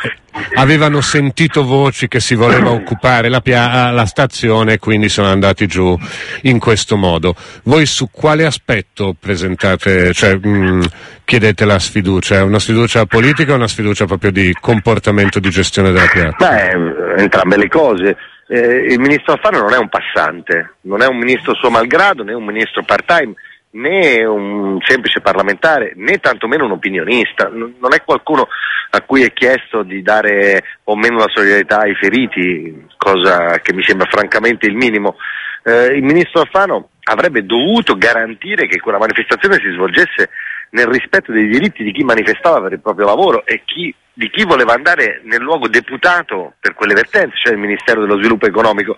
avevano 0.55 1.01
sentito 1.01 1.63
voci 1.63 2.07
che 2.07 2.19
si 2.19 2.35
voleva 2.35 2.69
occupare 2.69 3.29
la, 3.29 3.41
pia- 3.41 3.89
la 3.91 4.05
stazione 4.05 4.73
e 4.73 4.79
quindi 4.79 5.09
sono 5.09 5.27
andati 5.27 5.67
giù 5.67 5.97
in 6.43 6.59
questo 6.59 6.97
modo. 6.97 7.33
Voi 7.63 7.85
su 7.85 8.09
quale 8.11 8.45
aspetto 8.45 9.15
presentate, 9.19 10.13
cioè 10.13 10.35
mh, 10.35 10.85
chiedete 11.25 11.65
la 11.65 11.79
sfiducia? 11.79 12.43
Una 12.43 12.59
sfiducia 12.59 13.05
politica 13.05 13.53
o 13.53 13.55
una 13.55 13.67
sfiducia 13.67 14.05
proprio 14.05 14.31
di 14.31 14.55
comportamento 14.59 15.39
di 15.39 15.49
gestione 15.49 15.91
della 15.91 16.07
piazza? 16.07 16.35
Beh, 16.37 17.21
entrambe 17.21 17.57
le 17.57 17.67
cose. 17.67 18.17
Eh, 18.51 18.91
il 18.91 18.99
ministro 18.99 19.33
Alfano 19.33 19.59
non 19.59 19.73
è 19.73 19.77
un 19.77 19.89
passante, 19.89 20.77
non 20.81 21.03
è 21.03 21.07
un 21.07 21.17
ministro 21.17 21.53
suo 21.53 21.69
malgrado, 21.69 22.23
né 22.23 22.33
un 22.33 22.43
ministro 22.43 22.83
part-time, 22.83 23.35
né 23.71 24.25
un 24.25 24.79
semplice 24.81 25.21
parlamentare 25.21 25.93
né 25.95 26.17
tantomeno 26.17 26.65
un 26.65 26.71
opinionista, 26.71 27.47
non 27.47 27.93
è 27.93 28.01
qualcuno 28.03 28.47
a 28.91 29.01
cui 29.01 29.21
è 29.21 29.31
chiesto 29.33 29.83
di 29.83 30.01
dare 30.01 30.63
o 30.85 30.95
meno 30.95 31.17
la 31.17 31.29
solidarietà 31.31 31.81
ai 31.81 31.93
feriti, 31.93 32.87
cosa 32.97 33.59
che 33.59 33.73
mi 33.73 33.83
sembra 33.83 34.07
francamente 34.09 34.65
il 34.65 34.75
minimo. 34.75 35.17
Eh, 35.63 35.93
il 35.93 36.03
ministro 36.03 36.41
Alfano 36.41 36.89
avrebbe 37.03 37.45
dovuto 37.45 37.97
garantire 37.97 38.67
che 38.67 38.79
quella 38.79 38.97
manifestazione 38.97 39.57
si 39.57 39.69
svolgesse 39.73 40.29
nel 40.71 40.87
rispetto 40.87 41.31
dei 41.31 41.47
diritti 41.47 41.83
di 41.83 41.91
chi 41.91 42.03
manifestava 42.03 42.61
per 42.61 42.73
il 42.73 42.81
proprio 42.81 43.05
lavoro 43.05 43.45
e 43.45 43.61
chi, 43.63 43.93
di 44.13 44.29
chi 44.29 44.43
voleva 44.43 44.73
andare 44.73 45.21
nel 45.23 45.41
luogo 45.41 45.67
deputato 45.67 46.53
per 46.59 46.73
quelle 46.73 46.93
vertenze, 46.93 47.37
cioè 47.43 47.53
il 47.53 47.59
Ministero 47.59 48.01
dello 48.01 48.17
Sviluppo 48.17 48.45
Economico. 48.45 48.97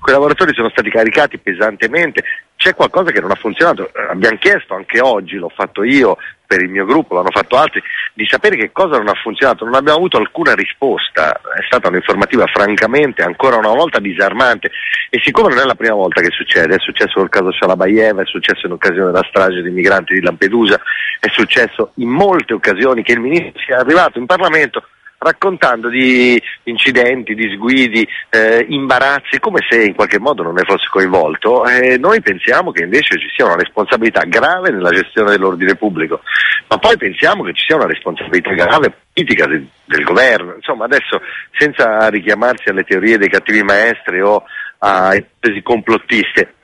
Quei 0.00 0.14
lavoratori 0.14 0.54
sono 0.54 0.70
stati 0.70 0.90
caricati 0.90 1.38
pesantemente, 1.38 2.22
c'è 2.56 2.74
qualcosa 2.74 3.10
che 3.10 3.20
non 3.20 3.30
ha 3.30 3.36
funzionato. 3.36 3.88
Eh, 3.88 4.06
abbiamo 4.10 4.38
chiesto 4.38 4.74
anche 4.74 5.00
oggi, 5.00 5.36
l'ho 5.36 5.52
fatto 5.54 5.84
io 5.84 6.16
per 6.46 6.62
il 6.62 6.70
mio 6.70 6.84
gruppo, 6.84 7.14
l'hanno 7.14 7.30
fatto 7.30 7.56
altri, 7.56 7.82
di 8.14 8.24
sapere 8.26 8.56
che 8.56 8.70
cosa 8.72 8.96
non 8.96 9.08
ha 9.08 9.14
funzionato. 9.14 9.64
Non 9.64 9.74
abbiamo 9.74 9.98
avuto 9.98 10.16
alcuna 10.16 10.54
risposta, 10.54 11.32
è 11.32 11.62
stata 11.66 11.88
un'informativa 11.88 12.46
francamente 12.46 13.22
ancora 13.22 13.56
una 13.56 13.72
volta 13.72 13.98
disarmante 13.98 14.70
e 15.10 15.20
siccome 15.22 15.48
non 15.48 15.58
è 15.58 15.64
la 15.64 15.74
prima 15.74 15.94
volta 15.94 16.20
che 16.20 16.30
succede, 16.30 16.76
è 16.76 16.78
successo 16.78 17.14
col 17.14 17.28
caso 17.28 17.52
Shalabayeva, 17.52 18.22
è 18.22 18.26
successo 18.26 18.66
in 18.66 18.72
occasione 18.72 19.10
della 19.10 19.26
strage 19.28 19.62
dei 19.62 19.72
migranti 19.72 20.14
di 20.14 20.22
Lampedusa, 20.22 20.80
è 21.20 21.28
successo 21.30 21.92
in 21.96 22.08
molte 22.08 22.54
occasioni 22.54 23.02
che 23.02 23.12
il 23.12 23.20
Ministro 23.20 23.60
sia 23.60 23.78
arrivato 23.78 24.18
in 24.18 24.26
Parlamento 24.26 24.82
raccontando 25.18 25.88
di 25.88 26.40
incidenti, 26.64 27.34
disguidi, 27.34 28.06
eh, 28.30 28.66
imbarazzi, 28.68 29.38
come 29.40 29.60
se 29.68 29.82
in 29.82 29.94
qualche 29.94 30.18
modo 30.18 30.42
non 30.42 30.54
ne 30.54 30.64
fosse 30.64 30.88
coinvolto. 30.90 31.66
Eh, 31.66 31.98
noi 31.98 32.20
pensiamo 32.20 32.70
che 32.72 32.84
invece 32.84 33.18
ci 33.18 33.28
sia 33.34 33.46
una 33.46 33.56
responsabilità 33.56 34.22
grave 34.24 34.70
nella 34.70 34.90
gestione 34.90 35.30
dell'ordine 35.30 35.74
pubblico, 35.74 36.20
ma 36.68 36.78
poi 36.78 36.96
pensiamo 36.96 37.42
che 37.42 37.54
ci 37.54 37.64
sia 37.66 37.76
una 37.76 37.86
responsabilità 37.86 38.52
grave 38.52 38.94
politica 39.12 39.46
del, 39.46 39.66
del 39.84 40.04
governo. 40.04 40.54
Insomma, 40.54 40.84
adesso 40.84 41.20
senza 41.52 42.08
richiamarsi 42.08 42.68
alle 42.68 42.84
teorie 42.84 43.18
dei 43.18 43.28
cattivi 43.28 43.62
maestri 43.62 44.20
o 44.20 44.44
a 44.78 45.14
ipotesi 45.14 45.62
complottiste, 45.62 46.54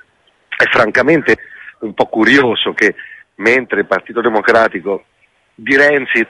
è 0.48 0.64
francamente 0.70 1.36
un 1.80 1.94
po' 1.94 2.06
curioso 2.06 2.72
che 2.74 2.94
mentre 3.36 3.80
il 3.80 3.86
Partito 3.86 4.20
Democratico 4.20 5.04
di 5.54 5.76
Renzi 5.76 6.26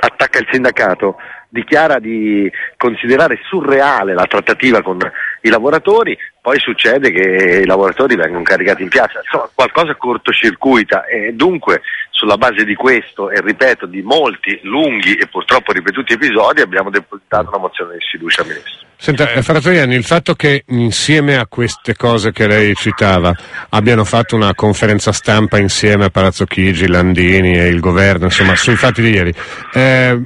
attacca 0.00 0.38
il 0.38 0.48
sindacato, 0.50 1.16
dichiara 1.48 1.98
di 1.98 2.50
considerare 2.76 3.38
surreale 3.44 4.14
la 4.14 4.26
trattativa 4.26 4.82
con 4.82 4.98
i 5.42 5.48
lavoratori, 5.48 6.16
poi 6.40 6.58
succede 6.58 7.10
che 7.10 7.60
i 7.62 7.66
lavoratori 7.66 8.16
vengono 8.16 8.42
caricati 8.42 8.82
in 8.82 8.88
piazza, 8.88 9.20
insomma 9.22 9.48
qualcosa 9.54 9.94
cortocircuita 9.94 11.06
e 11.06 11.32
dunque 11.32 11.82
sulla 12.10 12.36
base 12.36 12.64
di 12.64 12.74
questo 12.74 13.30
e 13.30 13.40
ripeto 13.40 13.86
di 13.86 14.02
molti 14.02 14.60
lunghi 14.62 15.14
e 15.14 15.26
purtroppo 15.26 15.72
ripetuti 15.72 16.12
episodi 16.12 16.60
abbiamo 16.60 16.90
depositato 16.90 17.48
una 17.48 17.58
mozione 17.58 17.94
di 17.94 18.00
sfiducia 18.00 18.44
Ministro. 18.44 18.90
Senta, 18.96 19.32
eh, 19.32 19.42
Fratoriani, 19.42 19.96
il 19.96 20.04
fatto 20.04 20.34
che 20.34 20.62
insieme 20.68 21.36
a 21.36 21.46
queste 21.48 21.96
cose 21.96 22.30
che 22.30 22.46
lei 22.46 22.72
citava 22.76 23.34
abbiano 23.70 24.04
fatto 24.04 24.36
una 24.36 24.54
conferenza 24.54 25.10
stampa 25.10 25.58
insieme 25.58 26.04
a 26.04 26.10
Palazzo 26.10 26.44
Chigi, 26.44 26.86
Landini 26.86 27.58
e 27.58 27.66
il 27.66 27.80
governo, 27.80 28.26
insomma, 28.26 28.54
sui 28.54 28.76
fatti 28.76 29.02
di 29.02 29.10
ieri, 29.10 29.34
eh, 29.72 30.20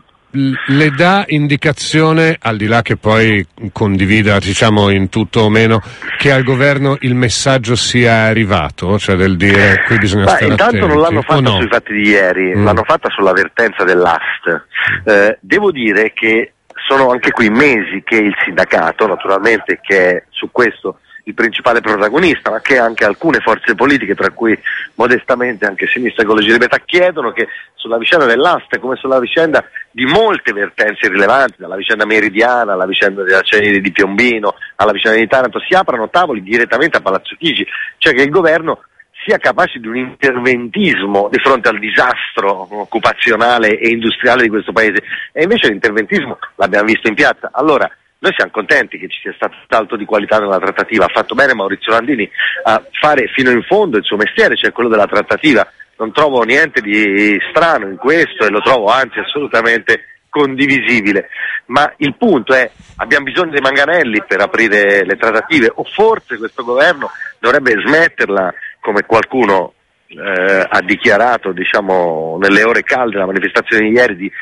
le 0.67 0.91
dà 0.91 1.25
indicazione, 1.29 2.37
al 2.41 2.57
di 2.57 2.67
là 2.67 2.83
che 2.83 2.97
poi 2.97 3.47
condivida 3.73 4.39
diciamo 4.39 4.91
in 4.91 5.09
tutto 5.09 5.41
o 5.41 5.49
meno, 5.49 5.81
che 6.19 6.31
al 6.33 6.43
governo 6.43 6.97
il 7.01 7.15
messaggio 7.15 7.75
sia 7.75 8.25
arrivato, 8.25 8.99
cioè 8.99 9.17
del 9.17 9.37
dire 9.37 9.83
qui 9.87 9.99
bisogna 9.99 10.25
Ma 10.25 10.31
stare 10.31 10.51
intanto 10.51 10.77
attenti, 10.77 10.87
non 10.87 11.01
l'hanno 11.01 11.23
fatta 11.23 11.41
no? 11.41 11.57
sui 11.59 11.69
fatti 11.69 11.93
di 11.93 12.09
ieri, 12.09 12.55
Mm. 12.57 12.65
l'hanno 12.65 12.85
fatta 12.85 13.09
sull'avvertenza 13.11 13.85
dell'AST. 13.85 14.65
Eh, 15.05 15.39
devo 15.41 15.71
dire 15.73 16.13
che 16.13 16.53
sono 16.89 17.11
anche 17.11 17.31
qui 17.31 17.49
mesi 17.49 18.03
che 18.05 18.17
il 18.17 18.35
sindacato, 18.45 19.07
naturalmente 19.07 19.81
che 19.83 20.11
è 20.11 20.25
su 20.31 20.51
questo 20.53 21.01
il 21.29 21.35
principale 21.35 21.81
protagonista, 21.81 22.51
ma 22.51 22.61
che 22.61 22.79
anche 22.79 23.05
alcune 23.05 23.41
forze 23.41 23.75
politiche, 23.75 24.15
tra 24.15 24.31
cui 24.31 24.57
modestamente 24.95 25.67
anche 25.67 25.89
Sinistra 25.89 26.23
Ecologia 26.23 26.51
e 26.51 26.53
Libertà, 26.53 26.79
chiedono 26.85 27.33
che 27.33 27.49
sulla 27.75 27.99
vicenda 27.99 28.27
dell'asta, 28.27 28.79
come 28.79 28.95
sulla 28.95 29.19
vicenda 29.19 29.65
di 29.91 30.05
molte 30.05 30.53
vertenze 30.53 31.09
rilevanti, 31.09 31.57
dalla 31.59 31.75
vicenda 31.75 32.07
meridiana 32.07 32.75
alla 32.75 32.87
vicenda 32.87 33.25
della 33.25 33.43
cenere 33.43 33.81
di 33.81 33.91
Piombino, 33.91 34.55
alla 34.77 34.93
vicenda 34.93 35.19
di 35.19 35.27
Taranto, 35.27 35.59
si 35.59 35.75
aprano 35.75 36.09
tavoli 36.09 36.43
direttamente 36.43 36.99
a 36.99 37.01
Palazzo 37.01 37.35
Chigi, 37.37 37.67
cioè 37.99 38.15
che 38.15 38.23
il 38.23 38.31
governo 38.31 38.83
sia 39.25 39.39
capace 39.39 39.81
di 39.81 39.89
un 39.89 39.97
interventismo 39.97 41.29
di 41.29 41.41
fronte 41.41 41.69
al 41.69 41.81
disastro 41.81 42.69
occupazionale 42.83 43.77
e 43.81 43.89
industriale 43.89 44.43
di 44.43 44.49
questo 44.49 44.71
paese. 44.71 45.03
E 45.33 45.43
invece 45.43 45.71
l'interventismo 45.71 46.39
l'abbiamo 46.55 46.87
visto 46.87 47.09
in 47.09 47.15
piazza. 47.15 47.51
Allora, 47.53 47.91
noi 48.19 48.33
siamo 48.35 48.51
contenti 48.51 48.99
che 48.99 49.09
ci 49.09 49.21
sia 49.21 49.33
stato 49.35 49.57
salto 49.69 49.97
di 49.97 50.05
qualità 50.05 50.39
nella 50.39 50.59
trattativa. 50.59 51.05
Ha 51.05 51.13
fatto 51.13 51.35
bene 51.35 51.55
Maurizio 51.55 51.93
Landini 51.93 52.29
a 52.65 52.83
fare 53.01 53.29
fino 53.35 53.51
in 53.51 53.63
fondo 53.63 53.99
il 53.99 54.05
suo 54.05 54.17
mestiere, 54.17 54.57
cioè 54.57 54.73
quello 54.73 54.89
della 54.89 55.07
trattativa. 55.07 55.67
Non 55.99 56.13
trovo 56.13 56.43
niente 56.43 56.81
di 56.81 57.39
strano 57.51 57.89
in 57.89 57.97
questo 57.97 58.45
e 58.45 58.51
lo 58.51 58.61
trovo 58.61 58.87
anzi 58.87 59.19
assolutamente 59.19 60.05
condivisibile. 60.29 61.29
Ma 61.67 61.93
il 61.99 62.15
punto 62.17 62.55
è 62.55 62.71
abbiamo 62.97 63.25
bisogno 63.25 63.51
dei 63.51 63.61
manganelli 63.61 64.23
per 64.27 64.41
aprire 64.41 65.05
le 65.05 65.17
trattative 65.17 65.71
o 65.75 65.85
forse 65.85 66.39
questo 66.39 66.65
governo 66.65 67.11
dovrebbe 67.39 67.75
smetterla 67.85 68.53
come 68.81 69.03
qualcuno 69.05 69.75
eh, 70.09 70.67
ha 70.69 70.81
dichiarato 70.83 71.53
diciamo, 71.53 72.39
nelle 72.41 72.63
ore 72.63 72.83
calde 72.83 73.15
della 73.15 73.27
manifestazione 73.27 73.89
di 73.89 73.95
ieri 73.95 74.17
di 74.17 74.33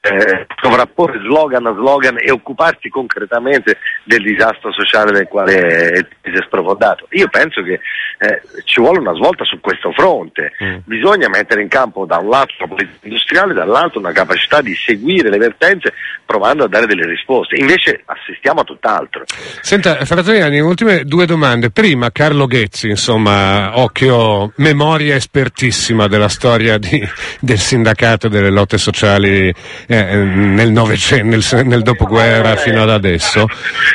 eh, 0.00 0.46
sovrapporre 0.60 1.18
slogan 1.20 1.66
a 1.66 1.72
slogan 1.74 2.16
e 2.18 2.30
occuparsi 2.30 2.88
concretamente 2.88 3.78
del 4.04 4.22
disastro 4.22 4.72
sociale 4.72 5.12
nel 5.12 5.28
quale 5.28 5.52
il 5.96 6.06
paese 6.20 6.38
è 6.38 6.46
sprofondato. 6.46 7.06
Io 7.10 7.28
penso 7.28 7.62
che 7.62 7.80
eh, 8.18 8.42
ci 8.64 8.80
vuole 8.80 8.98
una 8.98 9.14
svolta 9.14 9.44
su 9.44 9.60
questo 9.60 9.92
fronte, 9.92 10.52
Mm. 10.60 10.78
bisogna 10.84 11.28
mettere 11.28 11.62
in 11.62 11.68
campo 11.68 12.04
da 12.04 12.18
un 12.18 12.28
lato 12.28 12.52
la 12.58 12.66
politica 12.66 12.98
industriale, 13.06 13.54
dall'altro 13.54 13.98
una 13.98 14.12
capacità 14.12 14.60
di 14.60 14.74
seguire 14.74 15.30
le 15.30 15.38
vertenze 15.38 15.92
provando 16.26 16.64
a 16.64 16.68
dare 16.68 16.86
delle 16.86 17.06
risposte, 17.06 17.56
invece 17.56 18.02
assistiamo 18.04 18.60
a 18.60 18.64
tutt'altro. 18.64 19.24
Senta, 19.60 20.04
Fratoriani, 20.04 20.60
ultime 20.60 21.04
due 21.04 21.26
domande. 21.26 21.70
Prima, 21.70 22.10
Carlo 22.10 22.46
Ghezzi, 22.46 22.88
insomma, 22.88 23.78
occhio, 23.78 24.52
memoria 24.56 25.14
espertissima 25.14 26.06
della 26.06 26.28
storia 26.28 26.78
di- 26.78 27.06
del 27.40 27.58
sindacato 27.58 28.26
e 28.26 28.30
delle 28.30 28.50
lotte 28.50 28.78
sociali 28.78 29.52
eh, 29.90 30.14
nel, 30.14 30.70
nel, 30.70 31.64
nel 31.64 31.82
dopoguerra 31.82 32.54
fino 32.54 32.80
ad 32.80 32.90
adesso, 32.90 33.46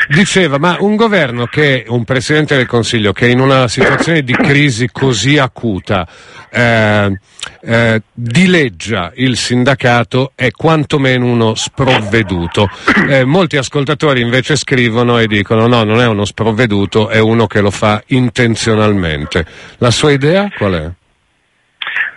diceva, 0.10 0.58
ma 0.58 0.76
un 0.80 0.98
governo 0.98 1.46
che, 1.46 1.86
un 1.88 2.04
Presidente 2.04 2.58
del 2.58 2.66
Consiglio 2.66 3.14
che 3.14 3.30
in 3.30 3.40
una 3.40 3.70
situazione 3.70 4.22
di 4.22 4.34
crisi 4.34 4.90
così 4.92 5.38
acuta 5.38 6.06
eh, 6.52 7.18
eh, 7.62 8.02
dileggia 8.12 9.14
il 9.16 9.38
sindacato 9.38 10.34
è 10.36 10.52
quantomeno 10.52 11.26
uno 11.26 11.56
sprovveduto. 11.56 12.70
Eh, 13.08 13.24
molti 13.24 13.56
ascoltatori 13.56 14.20
invece 14.20 14.58
scrivono 14.58 15.18
e 15.20 15.28
dicono 15.28 15.66
no, 15.66 15.84
non 15.84 16.02
è 16.02 16.08
uno 16.08 16.26
sprovveduto, 16.26 17.08
è 17.08 17.20
uno 17.20 17.48
che 17.48 17.62
lo 17.62 17.72
fa 17.72 18.04
intenzionalmente. 18.08 19.46
La 19.78 19.92
sua 19.92 20.12
idea 20.12 20.50
qual 20.58 20.74
è? 20.74 21.05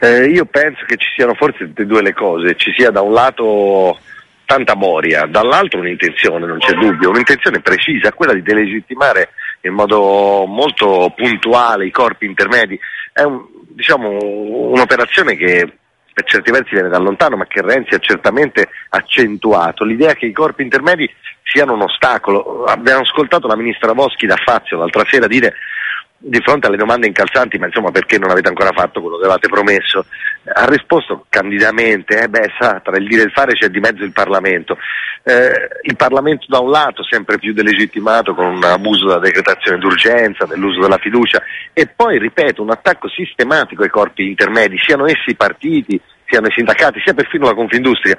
Eh, 0.01 0.27
io 0.27 0.45
penso 0.45 0.85
che 0.87 0.97
ci 0.97 1.09
siano 1.15 1.35
forse 1.35 1.67
tutte 1.67 1.83
e 1.83 1.87
due 1.87 2.03
le 2.03 2.13
cose, 2.13 2.55
ci 2.57 2.73
sia 2.77 2.91
da 2.91 3.01
un 3.01 3.13
lato 3.13 3.99
tanta 4.45 4.75
moria, 4.75 5.27
dall'altro 5.27 5.81
un'intenzione, 5.81 6.47
non 6.47 6.59
c'è 6.59 6.73
dubbio, 6.73 7.11
un'intenzione 7.11 7.61
precisa, 7.61 8.13
quella 8.13 8.33
di 8.33 8.43
delegittimare 8.43 9.31
in 9.63 9.75
modo 9.75 10.47
molto 10.47 11.13
puntuale 11.15 11.87
i 11.87 11.91
corpi 11.91 12.27
intermedi. 12.27 12.79
È 13.13 13.23
un- 13.23 13.45
diciamo, 13.69 14.19
un'operazione 14.23 15.37
che 15.37 15.71
per 16.15 16.25
certi 16.27 16.51
versi 16.51 16.71
viene 16.75 16.89
da 16.89 16.99
lontano, 16.99 17.37
ma 17.37 17.47
che 17.47 17.61
Renzi 17.61 17.95
ha 17.95 17.99
certamente 17.99 18.69
accentuato. 18.89 19.85
L'idea 19.85 20.15
che 20.15 20.27
i 20.27 20.33
corpi 20.33 20.63
intermedi 20.63 21.09
siano 21.45 21.75
un 21.75 21.83
ostacolo. 21.83 22.65
Abbiamo 22.65 23.03
ascoltato 23.03 23.47
la 23.47 23.57
ministra 23.57 23.95
Boschi 23.95 24.27
da 24.27 24.37
Fazio 24.37 24.79
l'altra 24.79 25.05
sera 25.09 25.27
dire 25.27 25.55
di 26.21 26.41
fronte 26.41 26.67
alle 26.67 26.77
domande 26.77 27.07
incalzanti, 27.07 27.59
ma 27.59 27.67
insomma 27.67 27.93
perché 27.93 28.19
non 28.19 28.31
avete 28.31 28.49
ancora 28.49 28.73
fatto 28.73 29.01
quello 29.01 29.17
che 29.17 29.25
avevate 29.25 29.49
promesso? 29.49 30.05
Ha 30.53 30.67
risposto 30.67 31.27
candidamente, 31.29 32.21
eh 32.21 32.29
beh 32.29 32.55
sa, 32.59 32.81
tra 32.83 32.97
il 32.97 33.07
dire 33.07 33.23
e 33.23 33.25
il 33.27 33.31
fare 33.31 33.53
c'è 33.53 33.69
di 33.69 33.79
mezzo 33.79 34.03
il 34.03 34.13
Parlamento. 34.13 34.77
Eh, 35.23 35.69
il 35.83 35.97
Parlamento 35.97 36.47
da 36.49 36.59
un 36.59 36.71
lato 36.71 37.05
sempre 37.05 37.39
più 37.39 37.53
delegittimato 37.53 38.35
con 38.35 38.47
un 38.47 38.65
abuso 38.65 39.07
della 39.07 39.21
decretazione 39.21 39.79
d'urgenza, 39.79 40.47
dell'uso 40.47 40.81
della 40.81 40.99
fiducia 40.99 41.43
e 41.73 41.87
poi, 41.87 42.19
ripeto, 42.19 42.63
un 42.63 42.71
attacco 42.71 43.09
sistematico 43.09 43.83
ai 43.83 43.91
corpi 43.91 44.27
intermedi, 44.27 44.77
siano 44.79 45.07
essi 45.07 45.31
i 45.31 45.37
partiti, 45.37 46.01
siano 46.27 46.49
i 46.49 46.53
sindacati, 46.53 47.01
sia 47.01 47.15
perfino 47.15 47.47
la 47.47 47.55
Confindustria 47.55 48.19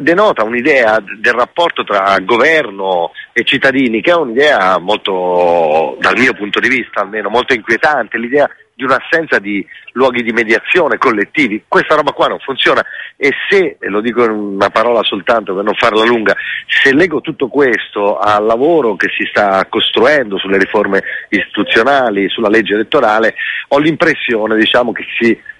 denota 0.00 0.42
un'idea 0.42 0.98
del 1.00 1.34
rapporto 1.34 1.84
tra 1.84 2.18
governo 2.20 3.12
e 3.32 3.44
cittadini 3.44 4.00
che 4.00 4.10
è 4.10 4.16
un'idea 4.16 4.78
molto, 4.78 5.96
dal 6.00 6.16
mio 6.16 6.32
punto 6.32 6.60
di 6.60 6.68
vista 6.68 7.02
almeno, 7.02 7.28
molto 7.28 7.52
inquietante, 7.52 8.18
l'idea 8.18 8.48
di 8.74 8.84
un'assenza 8.84 9.38
di 9.38 9.66
luoghi 9.92 10.22
di 10.22 10.32
mediazione 10.32 10.98
collettivi. 10.98 11.64
Questa 11.66 11.94
roba 11.94 12.12
qua 12.12 12.26
non 12.28 12.38
funziona 12.40 12.84
e 13.16 13.32
se, 13.48 13.76
e 13.80 13.88
lo 13.88 14.00
dico 14.00 14.24
in 14.24 14.30
una 14.30 14.68
parola 14.68 15.02
soltanto 15.02 15.54
per 15.54 15.64
non 15.64 15.74
farla 15.74 16.04
lunga, 16.04 16.34
se 16.66 16.94
leggo 16.94 17.20
tutto 17.20 17.48
questo 17.48 18.18
al 18.18 18.44
lavoro 18.44 18.96
che 18.96 19.08
si 19.16 19.26
sta 19.30 19.64
costruendo 19.68 20.38
sulle 20.38 20.58
riforme 20.58 21.02
istituzionali, 21.30 22.28
sulla 22.28 22.48
legge 22.48 22.74
elettorale, 22.74 23.34
ho 23.68 23.78
l'impressione 23.78 24.56
diciamo, 24.56 24.92
che 24.92 25.04
si 25.18 25.54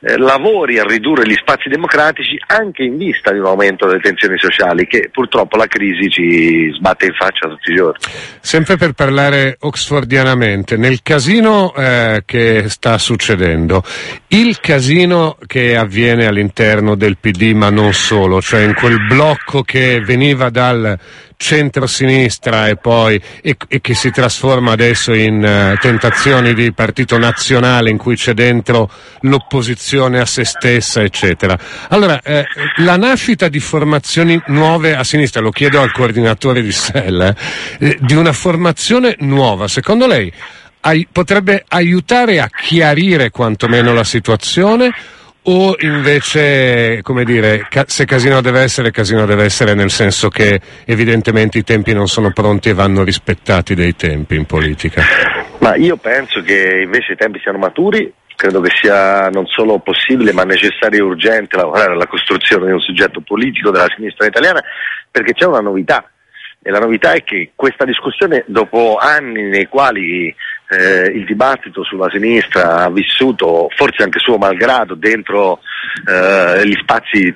eh, 0.00 0.16
lavori 0.16 0.78
a 0.78 0.84
ridurre 0.84 1.26
gli 1.26 1.34
spazi 1.34 1.68
democratici 1.68 2.38
anche 2.46 2.84
in 2.84 2.96
vista 2.96 3.32
di 3.32 3.38
un 3.38 3.46
aumento 3.46 3.86
delle 3.86 4.00
tensioni 4.00 4.38
sociali 4.38 4.86
che 4.86 5.10
purtroppo 5.12 5.56
la 5.56 5.66
crisi 5.66 6.08
ci 6.08 6.72
sbatte 6.76 7.06
in 7.06 7.14
faccia 7.14 7.48
tutti 7.48 7.72
i 7.72 7.74
giorni. 7.74 7.98
Sempre 8.40 8.76
per 8.76 8.92
parlare 8.92 9.56
oxfordianamente, 9.60 10.76
nel 10.76 11.02
casino 11.02 11.74
eh, 11.74 12.22
che 12.24 12.68
sta 12.68 12.96
succedendo, 12.98 13.82
il 14.28 14.60
casino 14.60 15.36
che 15.46 15.76
avviene 15.76 16.26
all'interno 16.26 16.94
del 16.94 17.16
PD 17.18 17.52
ma 17.54 17.70
non 17.70 17.92
solo, 17.92 18.40
cioè 18.40 18.60
in 18.60 18.74
quel 18.74 19.04
blocco 19.06 19.62
che 19.62 20.00
veniva 20.00 20.48
dal 20.50 20.96
centro-sinistra 21.38 22.66
e 22.66 22.76
poi 22.76 23.18
e, 23.40 23.56
e 23.68 23.80
che 23.80 23.94
si 23.94 24.10
trasforma 24.10 24.72
adesso 24.72 25.12
in 25.14 25.36
uh, 25.36 25.78
tentazioni 25.80 26.52
di 26.52 26.72
partito 26.72 27.16
nazionale 27.16 27.90
in 27.90 27.96
cui 27.96 28.16
c'è 28.16 28.34
dentro 28.34 28.90
l'opposizione 29.20 30.18
a 30.18 30.26
se 30.26 30.44
stessa, 30.44 31.00
eccetera. 31.00 31.56
Allora, 31.90 32.20
eh, 32.22 32.44
la 32.78 32.96
nascita 32.96 33.48
di 33.48 33.60
formazioni 33.60 34.40
nuove 34.48 34.96
a 34.96 35.04
sinistra, 35.04 35.40
lo 35.40 35.50
chiedo 35.50 35.80
al 35.80 35.92
coordinatore 35.92 36.60
di 36.60 36.72
SEL, 36.72 37.34
eh, 37.78 37.98
di 38.00 38.14
una 38.14 38.32
formazione 38.32 39.14
nuova, 39.20 39.68
secondo 39.68 40.08
lei 40.08 40.30
ai, 40.80 41.06
potrebbe 41.10 41.64
aiutare 41.68 42.40
a 42.40 42.48
chiarire 42.48 43.30
quantomeno 43.30 43.92
la 43.94 44.04
situazione 44.04 44.92
o 45.50 45.74
invece, 45.80 47.00
come 47.02 47.24
dire, 47.24 47.66
ca- 47.70 47.84
se 47.86 48.04
casino 48.04 48.42
deve 48.42 48.60
essere, 48.60 48.90
casino 48.90 49.24
deve 49.24 49.44
essere 49.44 49.74
nel 49.74 49.90
senso 49.90 50.28
che 50.28 50.60
evidentemente 50.84 51.56
i 51.56 51.64
tempi 51.64 51.94
non 51.94 52.06
sono 52.06 52.32
pronti 52.32 52.68
e 52.68 52.74
vanno 52.74 53.02
rispettati 53.02 53.74
dei 53.74 53.96
tempi 53.96 54.36
in 54.36 54.44
politica? 54.44 55.02
Ma 55.60 55.74
io 55.74 55.96
penso 55.96 56.42
che 56.42 56.82
invece 56.84 57.12
i 57.12 57.16
tempi 57.16 57.40
siano 57.40 57.58
maturi, 57.58 58.12
credo 58.36 58.60
che 58.60 58.70
sia 58.80 59.28
non 59.28 59.46
solo 59.46 59.78
possibile 59.78 60.32
ma 60.32 60.42
necessario 60.42 60.98
e 60.98 61.08
urgente 61.08 61.56
lavorare 61.56 61.92
alla 61.92 62.06
costruzione 62.06 62.66
di 62.66 62.72
un 62.72 62.80
soggetto 62.80 63.22
politico 63.22 63.70
della 63.70 63.88
sinistra 63.96 64.26
italiana 64.26 64.62
perché 65.10 65.32
c'è 65.32 65.46
una 65.46 65.60
novità 65.60 66.08
e 66.62 66.70
la 66.70 66.78
novità 66.78 67.12
è 67.12 67.24
che 67.24 67.52
questa 67.54 67.84
discussione 67.84 68.44
dopo 68.46 68.96
anni 69.00 69.44
nei 69.44 69.66
quali 69.66 70.34
eh, 70.68 71.10
il 71.14 71.24
dibattito 71.24 71.82
sulla 71.84 72.10
sinistra 72.10 72.84
ha 72.84 72.90
vissuto, 72.90 73.68
forse 73.74 74.02
anche 74.02 74.18
suo 74.18 74.36
malgrado, 74.36 74.94
dentro 74.94 75.60
eh, 76.06 76.66
gli 76.66 76.74
spazi 76.80 77.34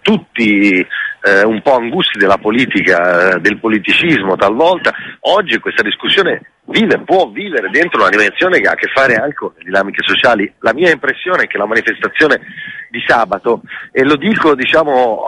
tutti 0.00 0.86
eh, 1.24 1.42
un 1.42 1.62
po' 1.62 1.76
angusti 1.76 2.18
della 2.18 2.36
politica, 2.36 3.36
eh, 3.36 3.40
del 3.40 3.58
politicismo 3.58 4.36
talvolta, 4.36 4.92
oggi 5.20 5.58
questa 5.58 5.82
discussione 5.82 6.52
vive, 6.66 7.00
può 7.00 7.30
vivere 7.30 7.70
dentro 7.70 8.00
una 8.00 8.10
dimensione 8.10 8.60
che 8.60 8.68
ha 8.68 8.72
a 8.72 8.76
che 8.76 8.90
fare 8.94 9.14
anche 9.14 9.34
con 9.34 9.52
le 9.56 9.64
dinamiche 9.64 10.02
sociali. 10.04 10.52
La 10.60 10.74
mia 10.74 10.90
impressione 10.90 11.44
è 11.44 11.46
che 11.46 11.58
la 11.58 11.66
manifestazione 11.66 12.40
di 12.90 13.02
sabato, 13.06 13.62
e 13.90 14.04
lo 14.04 14.16
dico 14.16 14.54
diciamo 14.54 15.24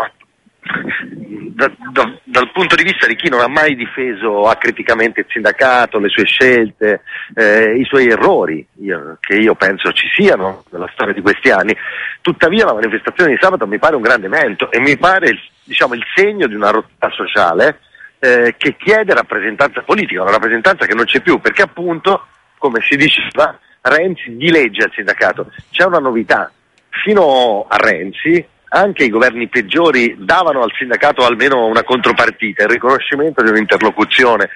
da, 1.57 1.73
da, 1.93 2.19
dal 2.23 2.51
punto 2.53 2.75
di 2.75 2.83
vista 2.83 3.07
di 3.07 3.17
chi 3.17 3.29
non 3.29 3.41
ha 3.41 3.49
mai 3.49 3.75
difeso 3.75 4.49
acriticamente 4.49 5.21
il 5.21 5.27
sindacato, 5.29 5.99
le 5.99 6.09
sue 6.09 6.25
scelte, 6.25 7.03
eh, 7.35 7.75
i 7.79 7.85
suoi 7.85 8.09
errori, 8.09 8.67
io, 8.81 9.17
che 9.21 9.37
io 9.37 9.55
penso 9.55 9.93
ci 9.93 10.07
siano 10.15 10.65
nella 10.71 10.91
storia 10.93 11.15
di 11.15 11.23
questi 11.23 11.51
anni, 11.51 11.75
tuttavia 12.21 12.67
la 12.67 12.75
manifestazione 12.75 13.31
di 13.31 13.39
sabato 13.41 13.67
mi 13.67 13.79
pare 13.79 13.97
un 13.97 14.03
grande 14.03 14.27
evento 14.27 14.71
e 14.71 14.81
mi 14.81 14.97
pare 14.99 15.31
il, 15.31 15.41
diciamo, 15.65 15.95
il 15.95 16.05
segno 16.15 16.47
di 16.47 16.55
una 16.55 16.71
rotta 16.71 17.11
sociale 17.11 17.81
eh, 18.19 18.55
che 18.59 18.77
chiede 18.77 19.15
rappresentanza 19.15 19.83
politica, 19.83 20.23
una 20.23 20.33
rappresentanza 20.33 20.87
che 20.87 20.95
non 20.95 21.05
c'è 21.05 21.21
più, 21.21 21.41
perché 21.41 21.63
appunto, 21.63 22.27
come 22.59 22.81
si 22.83 22.97
diceva, 22.97 23.59
Renzi 23.81 24.37
dilegge 24.37 24.83
al 24.83 24.93
sindacato. 24.93 25.53
C'è 25.71 25.85
una 25.85 25.99
novità, 25.99 26.51
fino 26.91 27.67
a 27.69 27.77
Renzi 27.77 28.45
anche 28.77 29.05
i 29.05 29.09
governi 29.09 29.49
peggiori 29.49 30.17
davano 30.19 30.61
al 30.61 30.73
sindacato 30.77 31.25
almeno 31.25 31.67
una 31.67 31.83
contropartita, 31.83 32.65
il 32.65 32.69
riconoscimento 32.69 33.43
di 33.43 33.49
un'interlocuzione, 33.49 34.51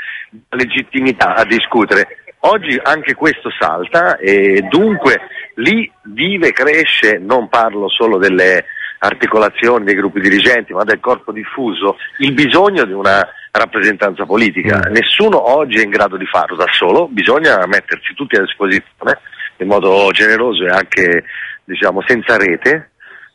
legittimità 0.50 1.34
a 1.34 1.44
discutere. 1.44 2.18
Oggi 2.40 2.78
anche 2.82 3.14
questo 3.14 3.50
salta 3.58 4.18
e 4.18 4.62
dunque 4.68 5.20
lì 5.56 5.90
vive, 6.04 6.52
cresce, 6.52 7.18
non 7.18 7.48
parlo 7.48 7.88
solo 7.88 8.18
delle 8.18 8.64
articolazioni 8.98 9.84
dei 9.84 9.94
gruppi 9.94 10.20
dirigenti, 10.20 10.74
ma 10.74 10.84
del 10.84 11.00
corpo 11.00 11.32
diffuso, 11.32 11.96
il 12.18 12.32
bisogno 12.32 12.84
di 12.84 12.92
una 12.92 13.26
rappresentanza 13.50 14.26
politica. 14.26 14.82
Mm. 14.86 14.92
Nessuno 14.92 15.56
oggi 15.56 15.78
è 15.78 15.82
in 15.82 15.90
grado 15.90 16.18
di 16.18 16.26
farlo 16.26 16.56
da 16.56 16.66
solo, 16.70 17.08
bisogna 17.08 17.64
mettersi 17.66 18.14
tutti 18.14 18.36
a 18.36 18.42
disposizione 18.42 19.18
in 19.56 19.66
modo 19.66 20.10
generoso 20.12 20.64
e 20.64 20.70
anche 20.70 21.24
diciamo, 21.64 22.02
senza 22.06 22.36
rete 22.36 22.90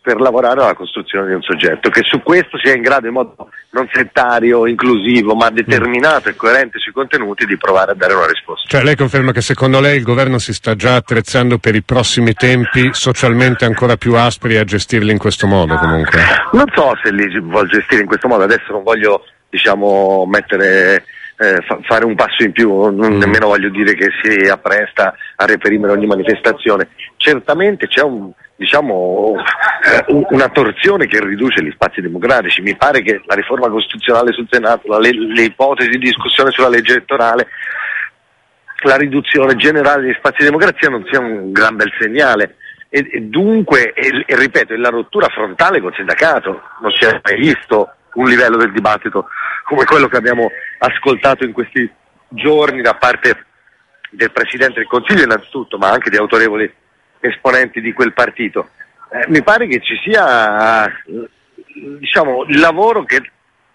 per 0.06 0.22
lavorare 0.22 0.62
alla 0.62 0.76
costruzione 0.76 1.26
di 1.26 1.34
un 1.34 1.41
soggetto 1.41 1.89
che 1.89 2.01
su 2.03 2.22
questo 2.22 2.60
sia 2.62 2.76
in 2.76 2.84
grado 2.84 3.08
in 3.08 3.14
modo 3.14 3.49
non 3.72 3.89
settario, 3.91 4.68
inclusivo, 4.68 5.34
ma 5.34 5.49
determinato 5.49 6.30
e 6.30 6.36
coerente 6.36 6.78
sui 6.78 6.91
contenuti 6.91 7.47
di 7.47 7.58
provare 7.58 7.91
a 7.91 7.95
dare 7.95 8.14
una 8.14 8.28
risposta. 8.28 8.68
Cioè 8.68 8.84
lei 8.84 8.95
conferma 8.95 9.32
che 9.32 9.41
secondo 9.41 9.80
lei 9.80 9.97
il 9.97 10.03
governo 10.03 10.38
si 10.38 10.53
sta 10.53 10.76
già 10.76 10.93
attrezzando 10.95 11.58
per 11.58 11.74
i 11.74 11.82
prossimi 11.82 12.34
tempi 12.34 12.91
socialmente 12.93 13.66
ancora 13.66 13.97
più 13.97 14.14
aspri 14.14 14.58
a 14.58 14.64
gestirli 14.64 15.12
in 15.12 15.18
questo 15.18 15.47
modo 15.47 15.76
comunque? 15.76 16.22
Non 16.51 16.66
so 16.76 16.93
se 17.03 17.12
li 17.12 17.39
vuol 17.39 17.68
gestire 17.68 18.01
in 18.01 18.08
questo 18.08 18.28
modo, 18.28 18.43
adesso 18.43 18.72
non 18.72 18.84
voglio 18.84 19.26
diciamo 19.49 20.28
mettere 20.28 21.03
eh, 21.38 21.62
fa- 21.66 21.80
fare 21.82 22.06
un 22.06 22.14
passo 22.14 22.43
in 22.43 22.51
più, 22.51 22.70
non 22.91 23.16
mm. 23.16 23.18
nemmeno 23.18 23.47
voglio 23.47 23.70
dire 23.70 23.95
che 23.95 24.10
si 24.22 24.47
appresta 24.47 25.16
a 25.36 25.45
reprimere 25.45 25.93
ogni 25.93 26.06
manifestazione. 26.06 26.89
Certamente 27.18 27.88
c'è 27.88 28.03
un, 28.03 28.32
diciamo, 28.56 29.36
una 30.30 30.49
torsione 30.49 31.08
che 31.08 31.24
riduce 31.24 31.64
gli 31.64 31.72
spazi 31.72 32.01
democratici. 32.01 32.62
Mi 32.62 32.76
pare 32.76 33.01
che 33.01 33.22
la 33.26 33.36
riforma 33.36 33.70
costituzionale 33.70 34.32
sul 34.32 34.47
Senato, 34.49 34.97
le, 34.99 35.12
le 35.12 35.43
ipotesi 35.43 35.89
di 35.89 35.97
discussione 35.97 36.51
sulla 36.51 36.70
legge 36.70 36.93
elettorale, 36.93 37.47
la 38.84 38.95
riduzione 38.95 39.56
generale 39.56 40.03
degli 40.03 40.16
spazi 40.18 40.38
di 40.39 40.45
democrazia 40.45 40.89
non 40.89 41.06
sia 41.10 41.20
un 41.20 41.51
gran 41.51 41.76
bel 41.76 41.91
segnale. 41.99 42.58
E, 42.89 43.08
e 43.12 43.22
dunque, 43.22 43.93
e, 43.93 44.24
e 44.26 44.36
ripeto, 44.36 44.74
è 44.74 44.78
la 44.78 44.89
rottura 44.89 45.28
frontale 45.28 45.82
col 45.82 45.93
sindacato, 45.95 46.62
non 46.82 46.91
si 46.91 47.06
è 47.06 47.20
mai 47.22 47.38
visto 47.38 47.91
un 48.14 48.28
livello 48.28 48.56
del 48.56 48.72
dibattito 48.72 49.28
come 49.66 49.84
quello 49.84 50.08
che 50.08 50.16
abbiamo 50.18 50.49
ascoltato 50.78 51.43
in 51.43 51.51
questi 51.51 51.91
giorni 52.30 52.82
da 52.82 52.93
parte 52.93 53.45
del 54.12 54.32
Presidente 54.32 54.76
del 54.76 54.88
Consiglio 54.88 55.24
innanzitutto, 55.24 55.78
ma 55.78 55.89
anche 55.89 56.10
di 56.10 56.18
autorevoli 56.18 56.72
esponenti 57.26 57.82
di 57.82 57.94
quel 57.94 58.14
partito. 58.14 58.70
Eh, 59.12 59.26
mi 59.30 59.44
pare 59.44 59.68
che 59.68 59.80
ci 59.82 59.96
sia 60.04 60.86
diciamo, 62.00 62.46
il 62.48 62.60
lavoro 62.60 63.04
che, 63.04 63.22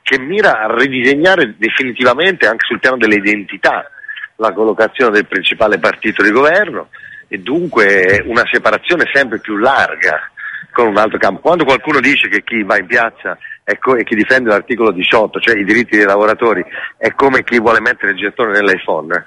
che 0.03 0.19
mira 0.19 0.61
a 0.61 0.75
ridisegnare 0.75 1.55
definitivamente 1.57 2.47
anche 2.47 2.67
sul 2.67 2.81
piano 2.81 2.97
delle 2.97 3.17
identità 3.17 3.89
la 4.37 4.53
collocazione 4.53 5.13
del 5.13 5.27
principale 5.27 5.79
partito 5.79 6.23
di 6.23 6.31
governo 6.31 6.89
e 7.29 7.39
dunque 7.39 8.23
una 8.27 8.45
separazione 8.51 9.05
sempre 9.13 9.39
più 9.39 9.57
larga 9.57 10.31
con 10.73 10.89
un 10.89 10.97
altro 10.97 11.19
campo. 11.19 11.41
Quando 11.41 11.65
qualcuno 11.65 12.01
dice 12.01 12.29
che 12.29 12.43
chi 12.43 12.63
va 12.63 12.79
in 12.79 12.87
piazza 12.87 13.37
co- 13.79 13.97
e 13.97 14.05
chi 14.05 14.15
difende 14.15 14.51
l'articolo 14.51 14.91
18, 14.91 15.41
cioè 15.41 15.59
i 15.59 15.65
diritti 15.65 15.97
dei 15.97 16.07
lavoratori, 16.07 16.65
è 16.97 17.13
come 17.15 17.45
chi 17.45 17.61
vuole 17.61 17.81
mettere 17.81 18.13
il 18.13 18.19
gettone 18.19 18.53
nell'iPhone, 18.53 19.27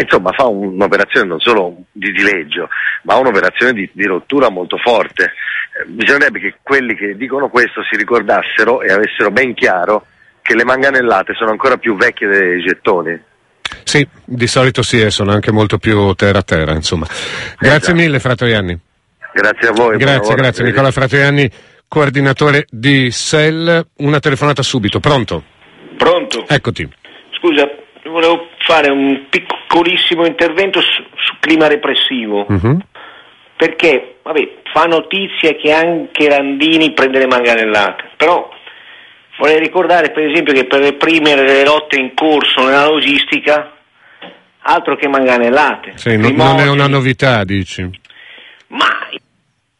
insomma 0.00 0.32
fa 0.32 0.46
un, 0.46 0.74
un'operazione 0.74 1.26
non 1.26 1.40
solo 1.40 1.76
di 1.92 2.10
dileggio, 2.12 2.68
ma 3.02 3.16
un'operazione 3.16 3.72
di, 3.72 3.88
di 3.92 4.04
rottura 4.04 4.50
molto 4.50 4.76
forte. 4.76 5.24
Eh, 5.24 5.84
bisognerebbe 5.86 6.40
che 6.40 6.54
quelli 6.62 6.94
che 6.94 7.16
dicono 7.16 7.48
questo 7.48 7.82
si 7.90 7.96
ricordassero 7.96 8.82
e 8.82 8.92
avessero 8.92 9.30
ben 9.30 9.54
chiaro 9.54 10.06
che 10.42 10.54
le 10.54 10.64
manganellate 10.64 11.34
sono 11.34 11.50
ancora 11.50 11.76
più 11.76 11.96
vecchie 11.96 12.28
dei 12.28 12.62
gettoni. 12.62 13.20
Sì, 13.84 14.06
di 14.24 14.46
solito 14.46 14.82
sì, 14.82 15.00
e 15.00 15.10
sono 15.10 15.32
anche 15.32 15.52
molto 15.52 15.78
più 15.78 16.14
terra 16.14 16.38
a 16.38 16.42
terra, 16.42 16.72
insomma. 16.72 17.06
Grazie 17.58 17.76
esatto. 17.76 17.94
mille, 17.94 18.18
Fratoianni. 18.18 18.78
Grazie 19.32 19.68
a 19.68 19.72
voi. 19.72 19.96
Grazie, 19.98 20.34
grazie. 20.34 20.64
Nicola 20.64 20.90
Fratoianni, 20.90 21.50
coordinatore 21.86 22.66
di 22.70 23.10
SEL. 23.10 23.86
Una 23.98 24.20
telefonata 24.20 24.62
subito. 24.62 25.00
Pronto? 25.00 25.44
Pronto. 25.96 26.46
Eccoti. 26.48 26.88
Scusa, 27.38 27.68
volevo 28.04 28.48
fare 28.68 28.90
un 28.90 29.24
piccolissimo 29.30 30.26
intervento 30.26 30.82
su, 30.82 31.02
su 31.14 31.36
clima 31.40 31.68
repressivo. 31.68 32.44
Uh-huh. 32.46 32.78
Perché, 33.56 34.18
vabbè, 34.22 34.60
fa 34.72 34.84
notizia 34.84 35.54
che 35.54 35.72
anche 35.72 36.28
Randini 36.28 36.92
prende 36.92 37.18
le 37.18 37.26
manganellate, 37.26 38.10
però 38.16 38.48
vorrei 39.38 39.58
ricordare 39.58 40.10
per 40.10 40.28
esempio 40.28 40.52
che 40.52 40.66
per 40.66 40.80
reprimere 40.80 41.44
le 41.44 41.64
lotte 41.64 41.98
in 41.98 42.12
corso 42.14 42.64
nella 42.64 42.86
logistica 42.86 43.72
altro 44.60 44.96
che 44.96 45.08
manganellate. 45.08 45.92
Sì, 45.96 46.16
non, 46.16 46.34
non 46.34 46.58
è 46.58 46.68
una 46.68 46.86
novità, 46.86 47.42
dici? 47.44 47.88
Ma... 48.68 48.86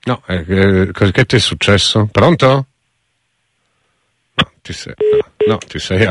No, 0.05 0.23
eh, 0.27 0.45
eh, 0.49 1.11
che 1.13 1.25
ti 1.27 1.37
è 1.37 1.39
successo? 1.39 2.09
Pronto? 2.11 2.67
Ti 4.69 4.75
sei, 4.75 4.93
no, 5.47 5.57
ti 5.67 5.79
sei 5.79 6.07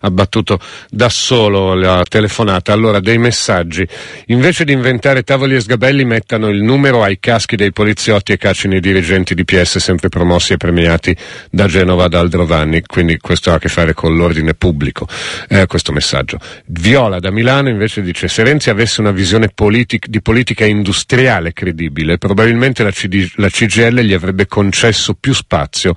abbattuto 0.00 0.60
da 0.90 1.08
solo 1.08 1.72
la 1.72 2.02
telefonata. 2.06 2.74
Allora, 2.74 3.00
dei 3.00 3.16
messaggi. 3.16 3.88
Invece 4.26 4.66
di 4.66 4.72
inventare 4.72 5.22
tavoli 5.22 5.54
e 5.54 5.60
sgabelli, 5.60 6.04
mettano 6.04 6.50
il 6.50 6.60
numero 6.60 7.02
ai 7.02 7.18
caschi 7.18 7.56
dei 7.56 7.72
poliziotti 7.72 8.32
e 8.32 8.36
cacciano 8.36 8.74
i 8.74 8.80
dirigenti 8.80 9.34
di 9.34 9.46
PS 9.46 9.78
sempre 9.78 10.10
promossi 10.10 10.52
e 10.52 10.58
premiati 10.58 11.16
da 11.50 11.66
Genova 11.66 12.04
ad 12.04 12.12
Aldrovani. 12.12 12.82
Quindi 12.82 13.16
questo 13.16 13.52
ha 13.52 13.54
a 13.54 13.58
che 13.58 13.70
fare 13.70 13.94
con 13.94 14.14
l'ordine 14.14 14.52
pubblico. 14.52 15.08
Eh, 15.48 15.64
questo 15.66 15.92
messaggio. 15.92 16.38
Viola 16.66 17.20
da 17.20 17.30
Milano 17.30 17.70
invece 17.70 18.02
dice: 18.02 18.28
Se 18.28 18.42
Renzi 18.44 18.68
avesse 18.68 19.00
una 19.00 19.12
visione 19.12 19.48
politic- 19.48 20.08
di 20.08 20.20
politica 20.20 20.66
industriale 20.66 21.54
credibile, 21.54 22.18
probabilmente 22.18 22.82
la, 22.82 22.90
CD- 22.90 23.32
la 23.36 23.48
CGL 23.48 24.00
gli 24.00 24.12
avrebbe 24.12 24.46
concesso 24.46 25.14
più 25.14 25.32
spazio 25.32 25.96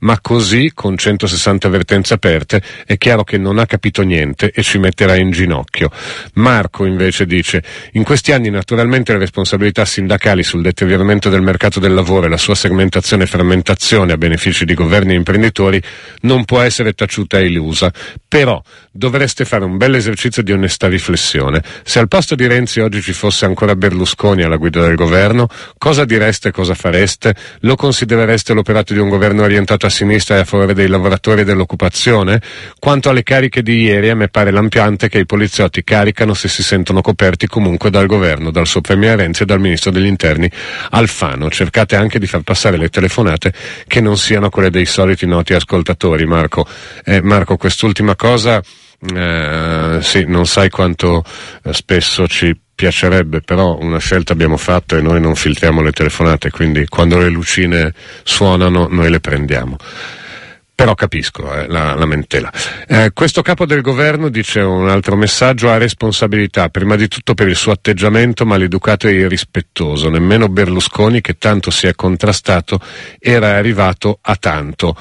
ma 0.00 0.20
così, 0.20 0.70
con 0.74 0.96
160 0.96 1.66
avvertenze 1.66 2.14
aperte, 2.14 2.62
è 2.86 2.96
chiaro 2.98 3.24
che 3.24 3.38
non 3.38 3.58
ha 3.58 3.66
capito 3.66 4.02
niente 4.02 4.50
e 4.52 4.62
ci 4.62 4.78
metterà 4.78 5.16
in 5.16 5.30
ginocchio. 5.30 5.90
Marco 6.34 6.84
invece 6.84 7.26
dice, 7.26 7.62
in 7.92 8.04
questi 8.04 8.32
anni 8.32 8.50
naturalmente 8.50 9.12
le 9.12 9.18
responsabilità 9.18 9.84
sindacali 9.84 10.42
sul 10.42 10.62
deterioramento 10.62 11.28
del 11.30 11.42
mercato 11.42 11.80
del 11.80 11.94
lavoro 11.94 12.26
e 12.26 12.28
la 12.28 12.36
sua 12.36 12.54
segmentazione 12.54 13.24
e 13.24 13.26
frammentazione 13.26 14.12
a 14.12 14.16
benefici 14.16 14.64
di 14.64 14.74
governi 14.74 15.12
e 15.12 15.16
imprenditori 15.16 15.82
non 16.20 16.44
può 16.44 16.60
essere 16.60 16.92
taciuta 16.92 17.38
e 17.38 17.46
illusa, 17.46 17.92
però 18.26 18.62
dovreste 18.92 19.44
fare 19.44 19.64
un 19.64 19.76
bel 19.76 19.94
esercizio 19.94 20.42
di 20.42 20.52
onestà 20.52 20.88
riflessione. 20.88 21.62
Se 21.82 21.98
al 21.98 22.08
posto 22.08 22.34
di 22.34 22.46
Renzi 22.46 22.80
oggi 22.80 23.02
ci 23.02 23.12
fosse 23.12 23.46
ancora 23.46 23.74
Berlusconi 23.74 24.42
alla 24.42 24.56
guida 24.56 24.80
del 24.82 24.94
governo, 24.94 25.48
cosa 25.76 26.04
direste 26.04 26.48
e 26.48 26.52
cosa 26.52 26.74
fareste? 26.74 27.34
Lo 27.60 27.74
considerereste 27.74 28.52
l'operato 28.52 28.92
di 28.92 28.98
un 28.98 29.08
governo 29.08 29.42
orientato 29.42 29.86
sinistra 29.88 30.36
e 30.36 30.40
a 30.40 30.44
favore 30.44 30.74
dei 30.74 30.88
lavoratori 30.88 31.40
e 31.40 31.44
dell'occupazione? 31.44 32.40
Quanto 32.78 33.08
alle 33.08 33.22
cariche 33.22 33.62
di 33.62 33.82
ieri, 33.82 34.10
a 34.10 34.14
me 34.14 34.28
pare 34.28 34.50
lampiante 34.50 35.08
che 35.08 35.18
i 35.18 35.26
poliziotti 35.26 35.84
caricano 35.84 36.34
se 36.34 36.48
si 36.48 36.62
sentono 36.62 37.00
coperti 37.00 37.46
comunque 37.46 37.90
dal 37.90 38.06
governo, 38.06 38.50
dal 38.50 38.66
suo 38.66 38.80
premier 38.80 39.18
Renzi 39.18 39.42
e 39.42 39.46
dal 39.46 39.60
ministro 39.60 39.90
degli 39.90 40.06
interni 40.06 40.50
Alfano. 40.90 41.50
Cercate 41.50 41.96
anche 41.96 42.18
di 42.18 42.26
far 42.26 42.42
passare 42.42 42.76
le 42.76 42.88
telefonate 42.88 43.52
che 43.86 44.00
non 44.00 44.16
siano 44.16 44.50
quelle 44.50 44.70
dei 44.70 44.86
soliti 44.86 45.26
noti 45.26 45.54
ascoltatori, 45.54 46.26
Marco. 46.26 46.66
Eh, 47.04 47.20
Marco, 47.22 47.56
quest'ultima 47.56 48.16
cosa, 48.16 48.62
eh, 49.00 49.98
sì, 50.02 50.24
non 50.26 50.46
sai 50.46 50.70
quanto 50.70 51.24
eh, 51.62 51.72
spesso 51.72 52.26
ci 52.26 52.58
piacerebbe, 52.74 53.40
però 53.40 53.76
una 53.80 53.98
scelta 53.98 54.32
abbiamo 54.32 54.56
fatto 54.56 54.96
e 54.96 55.00
noi 55.00 55.20
non 55.20 55.34
filtriamo 55.34 55.82
le 55.82 55.92
telefonate, 55.92 56.50
quindi 56.50 56.86
quando 56.86 57.18
le 57.18 57.28
lucine 57.28 57.92
suonano 58.22 58.86
noi 58.88 59.10
le 59.10 59.20
prendiamo. 59.20 59.76
Però 60.74 60.94
capisco 60.94 61.52
eh, 61.52 61.66
la 61.66 61.94
lamentela. 61.94 62.52
Eh, 62.86 63.10
questo 63.12 63.42
capo 63.42 63.66
del 63.66 63.82
governo 63.82 64.28
dice 64.28 64.60
un 64.60 64.88
altro 64.88 65.16
messaggio, 65.16 65.70
ha 65.70 65.76
responsabilità 65.76 66.68
prima 66.68 66.94
di 66.94 67.08
tutto 67.08 67.34
per 67.34 67.48
il 67.48 67.56
suo 67.56 67.72
atteggiamento 67.72 68.46
maleducato 68.46 69.08
e 69.08 69.14
irrispettoso. 69.14 70.08
Nemmeno 70.08 70.48
Berlusconi, 70.48 71.20
che 71.20 71.36
tanto 71.36 71.72
si 71.72 71.88
è 71.88 71.94
contrastato, 71.96 72.80
era 73.18 73.56
arrivato 73.56 74.18
a 74.22 74.36
tanto 74.36 74.96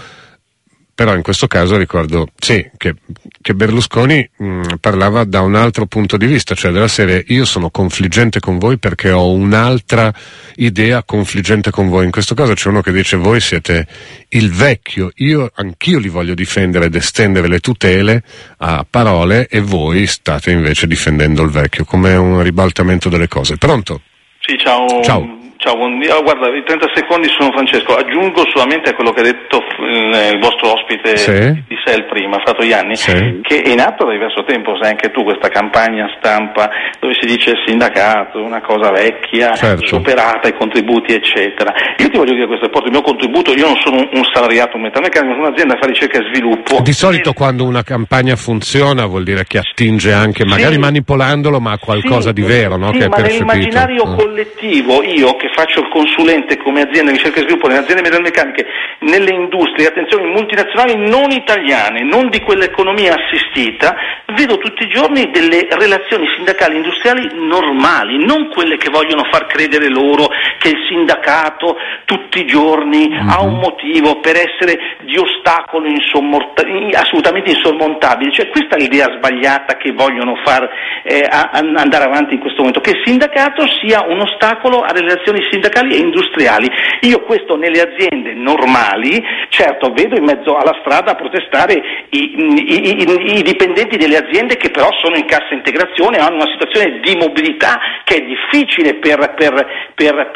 però 0.97 1.13
in 1.13 1.21
questo 1.21 1.45
caso 1.45 1.77
ricordo 1.77 2.29
sì, 2.39 2.67
che, 2.75 2.95
che 3.39 3.53
Berlusconi 3.53 4.27
mh, 4.35 4.77
parlava 4.81 5.25
da 5.25 5.41
un 5.41 5.53
altro 5.53 5.85
punto 5.85 6.17
di 6.17 6.25
vista, 6.25 6.55
cioè 6.55 6.71
della 6.71 6.87
serie 6.87 7.23
io 7.27 7.45
sono 7.45 7.69
confliggente 7.69 8.39
con 8.39 8.57
voi 8.57 8.79
perché 8.79 9.11
ho 9.11 9.29
un'altra 9.29 10.11
idea 10.55 11.03
confliggente 11.03 11.69
con 11.69 11.87
voi. 11.87 12.05
In 12.05 12.09
questo 12.09 12.33
caso 12.33 12.55
c'è 12.55 12.69
uno 12.69 12.81
che 12.81 12.91
dice 12.91 13.15
voi 13.15 13.39
siete 13.41 13.85
il 14.29 14.51
vecchio, 14.51 15.11
io 15.17 15.51
anch'io 15.53 15.99
li 15.99 16.09
voglio 16.09 16.33
difendere 16.33 16.85
ed 16.85 16.95
estendere 16.95 17.47
le 17.47 17.59
tutele 17.59 18.23
a 18.57 18.83
parole 18.89 19.47
e 19.51 19.59
voi 19.59 20.07
state 20.07 20.49
invece 20.49 20.87
difendendo 20.87 21.43
il 21.43 21.51
vecchio, 21.51 21.85
come 21.85 22.15
un 22.15 22.41
ribaltamento 22.41 23.07
delle 23.07 23.27
cose. 23.27 23.57
Pronto? 23.57 24.01
Sì, 24.39 24.57
ciao. 24.57 25.03
Ciao. 25.03 25.36
Ciao, 25.57 25.75
buongiorno. 25.75 26.21
Guarda, 26.21 26.55
i 26.55 26.63
30 26.63 26.91
secondi 26.93 27.27
sono 27.29 27.51
Francesco. 27.51 27.95
Aggiungo 27.95 28.43
solamente 28.53 28.91
a 28.91 28.93
quello 28.93 29.11
che 29.11 29.21
ha 29.21 29.23
detto 29.23 29.57
eh, 29.57 30.29
il 30.29 30.39
vostro 30.39 30.73
ospite 30.73 31.17
sì. 31.17 31.63
di 31.67 31.75
SEL 31.83 32.05
prima, 32.05 32.37
Fratoianni, 32.45 32.95
sì. 32.95 33.39
che 33.41 33.61
è 33.61 33.69
in 33.69 33.79
atto 33.81 34.05
da 34.05 34.11
diverso 34.11 34.43
tempo, 34.43 34.77
sai 34.79 34.91
anche 34.91 35.09
tu, 35.09 35.23
questa 35.23 35.49
campagna 35.49 36.13
stampa 36.19 36.69
dove 36.99 37.15
si 37.19 37.25
dice 37.25 37.53
sindacato, 37.65 38.41
una 38.43 38.61
cosa 38.61 38.91
vecchia, 38.91 39.53
certo. 39.53 39.87
superata, 39.87 40.47
i 40.47 40.53
contributi, 40.53 41.13
eccetera. 41.13 41.73
Io 41.97 42.09
ti 42.09 42.17
voglio 42.17 42.33
dire 42.33 42.45
questo, 42.45 42.69
porto 42.69 42.87
il 42.87 42.93
mio 42.93 43.01
contributo, 43.01 43.51
io 43.53 43.65
non 43.65 43.77
sono 43.83 43.97
un, 43.97 44.23
salariato, 44.31 44.77
un 44.77 44.83
metalmeccanico, 44.83 45.33
sono 45.33 45.47
un'azienda 45.47 45.73
a 45.73 45.77
fare 45.77 45.91
ricerca 45.91 46.19
e 46.19 46.25
sviluppo. 46.31 46.81
Di 46.81 46.93
solito 46.93 47.31
e... 47.31 47.33
quando 47.33 47.65
una 47.65 47.81
campagna 47.81 48.35
funziona 48.35 49.07
vuol 49.07 49.23
dire 49.23 49.43
che 49.45 49.57
attinge 49.57 50.13
anche, 50.13 50.45
magari 50.45 50.73
sì. 50.73 50.79
manipolandolo, 50.79 51.59
ma 51.59 51.71
a 51.71 51.79
qualcosa 51.79 52.31
di 52.31 52.43
vero, 52.43 52.77
no? 52.77 52.91
Che 52.91 53.05
è 53.05 53.09
percepito. 53.09 53.45
nell'immaginario 53.45 54.05
Mm. 54.07 54.15
collettivo, 54.15 55.03
io 55.03 55.35
che 55.35 55.46
faccio 55.53 55.81
il 55.81 55.89
consulente 55.89 56.57
come 56.57 56.81
azienda 56.81 57.11
di 57.11 57.17
ricerca 57.17 57.39
e 57.39 57.43
sviluppo 57.43 57.67
nelle 57.67 57.79
aziende 57.81 58.01
metalmeccaniche, 58.01 58.65
nelle 58.99 59.31
industrie, 59.31 59.87
attenzione, 59.87 60.27
multinazionali 60.27 60.95
non 61.09 61.31
italiane, 61.31 62.03
non 62.03 62.29
di 62.29 62.39
quell'economia 62.41 63.15
assistita, 63.15 63.95
vedo 64.35 64.57
tutti 64.57 64.83
i 64.83 64.89
giorni 64.89 65.29
delle 65.31 65.67
relazioni 65.69 66.27
sindacali 66.35 66.75
industriali 66.77 67.29
normali, 67.33 68.23
non 68.23 68.49
quelle 68.49 68.77
che 68.77 68.89
vogliono 68.89 69.23
far 69.31 69.45
credere 69.47 69.89
loro 69.89 70.27
che 70.59 70.69
il 70.69 70.85
sindacato 70.89 71.77
tutti 72.05 72.41
i 72.41 72.45
giorni 72.45 73.07
Mhm. 73.09 73.29
ha 73.29 73.41
un 73.41 73.57
motivo 73.59 74.19
per 74.19 74.35
essere 74.35 74.97
di 75.01 75.17
ostacolo 75.17 75.87
insommorta- 75.87 76.63
assolutamente 76.93 77.51
insormontabile. 77.51 78.31
Cioè 78.31 78.49
questa 78.49 78.75
è 78.75 78.79
l'idea 78.79 79.07
sbagliata 79.17 79.77
che 79.77 79.91
vogliono 79.91 80.35
far 80.43 80.69
eh, 81.03 81.25
a- 81.29 81.49
a- 81.53 81.59
andare 81.59 82.03
avanti 82.03 82.33
in 82.33 82.39
questo 82.39 82.57
momento, 82.59 82.81
che 82.81 82.91
il 82.91 83.01
sindacato 83.05 83.65
sia 83.81 84.03
un 84.07 84.19
ostacolo 84.19 84.81
alle 84.81 85.01
relazioni 85.01 85.36
sindacali 85.49 85.95
e 85.95 85.99
industriali. 85.99 86.67
Io 87.01 87.21
questo 87.21 87.55
nelle 87.55 87.81
aziende 87.81 88.33
normali, 88.33 89.23
certo 89.49 89.91
vedo 89.91 90.15
in 90.17 90.23
mezzo 90.23 90.55
alla 90.55 90.75
strada 90.81 91.11
a 91.11 91.15
protestare 91.15 91.73
i, 92.09 92.19
i- 92.19 93.01
i- 93.01 93.37
i 93.39 93.41
dipendenti 93.43 93.97
delle 93.97 94.17
aziende 94.17 94.57
che 94.57 94.69
però 94.69 94.89
sono 95.01 95.15
in 95.15 95.25
cassa 95.25 95.53
integrazione, 95.53 96.17
hanno 96.17 96.35
una 96.35 96.51
situazione 96.51 96.99
di 96.99 97.15
mobilità 97.15 97.79
che 98.03 98.15
è 98.15 98.21
difficile 98.21 98.95
per, 98.95 99.33
per- 99.35 99.67
per- 99.95 100.31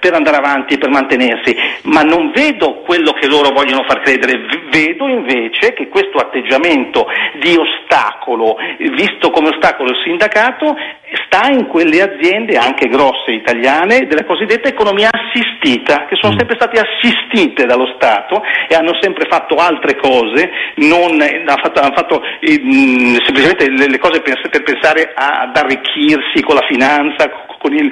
per- 0.00 0.14
andare 0.14 0.36
avanti 0.36 0.78
per 0.78 0.90
mantenersi, 0.90 1.56
ma 1.84 2.02
non 2.02 2.30
vedo 2.32 2.82
quello 2.86 3.12
che 3.12 3.26
loro 3.26 3.50
vogliono 3.50 3.84
far 3.86 4.00
credere, 4.00 4.38
vedo 4.70 5.08
invece 5.08 5.72
che 5.72 5.88
questo 5.88 6.18
atteggiamento 6.18 7.06
di 7.40 7.56
ostacolo, 7.56 8.56
visto 8.78 9.30
come 9.30 9.48
ostacolo 9.48 9.90
il 9.90 9.96
sindacato, 10.04 10.76
sta 11.26 11.48
in 11.50 11.66
quelle 11.68 12.00
aziende 12.02 12.56
anche 12.56 12.88
grosse 12.88 13.32
italiane 13.32 14.06
della 14.06 14.24
cosiddetta 14.24 14.42
economia 14.48 15.10
assistita, 15.10 16.06
che 16.06 16.16
sono 16.20 16.34
sempre 16.36 16.56
state 16.56 16.80
assistite 16.80 17.64
dallo 17.66 17.92
Stato 17.96 18.42
e 18.68 18.74
hanno 18.74 18.96
sempre 19.00 19.26
fatto 19.28 19.56
altre 19.56 19.96
cose, 19.96 20.50
non, 20.76 21.20
hanno 21.20 21.60
fatto, 21.62 21.80
hanno 21.80 21.94
fatto, 21.94 22.22
eh, 22.40 22.60
mh, 22.62 23.24
semplicemente 23.24 23.70
le, 23.70 23.88
le 23.88 23.98
cose 23.98 24.20
per, 24.20 24.40
per 24.50 24.62
pensare 24.62 25.12
a- 25.14 25.42
ad 25.48 25.56
arricchirsi 25.56 26.42
con 26.42 26.54
la 26.56 26.66
finanza, 26.68 27.30
con 27.58 27.72
il, 27.74 27.90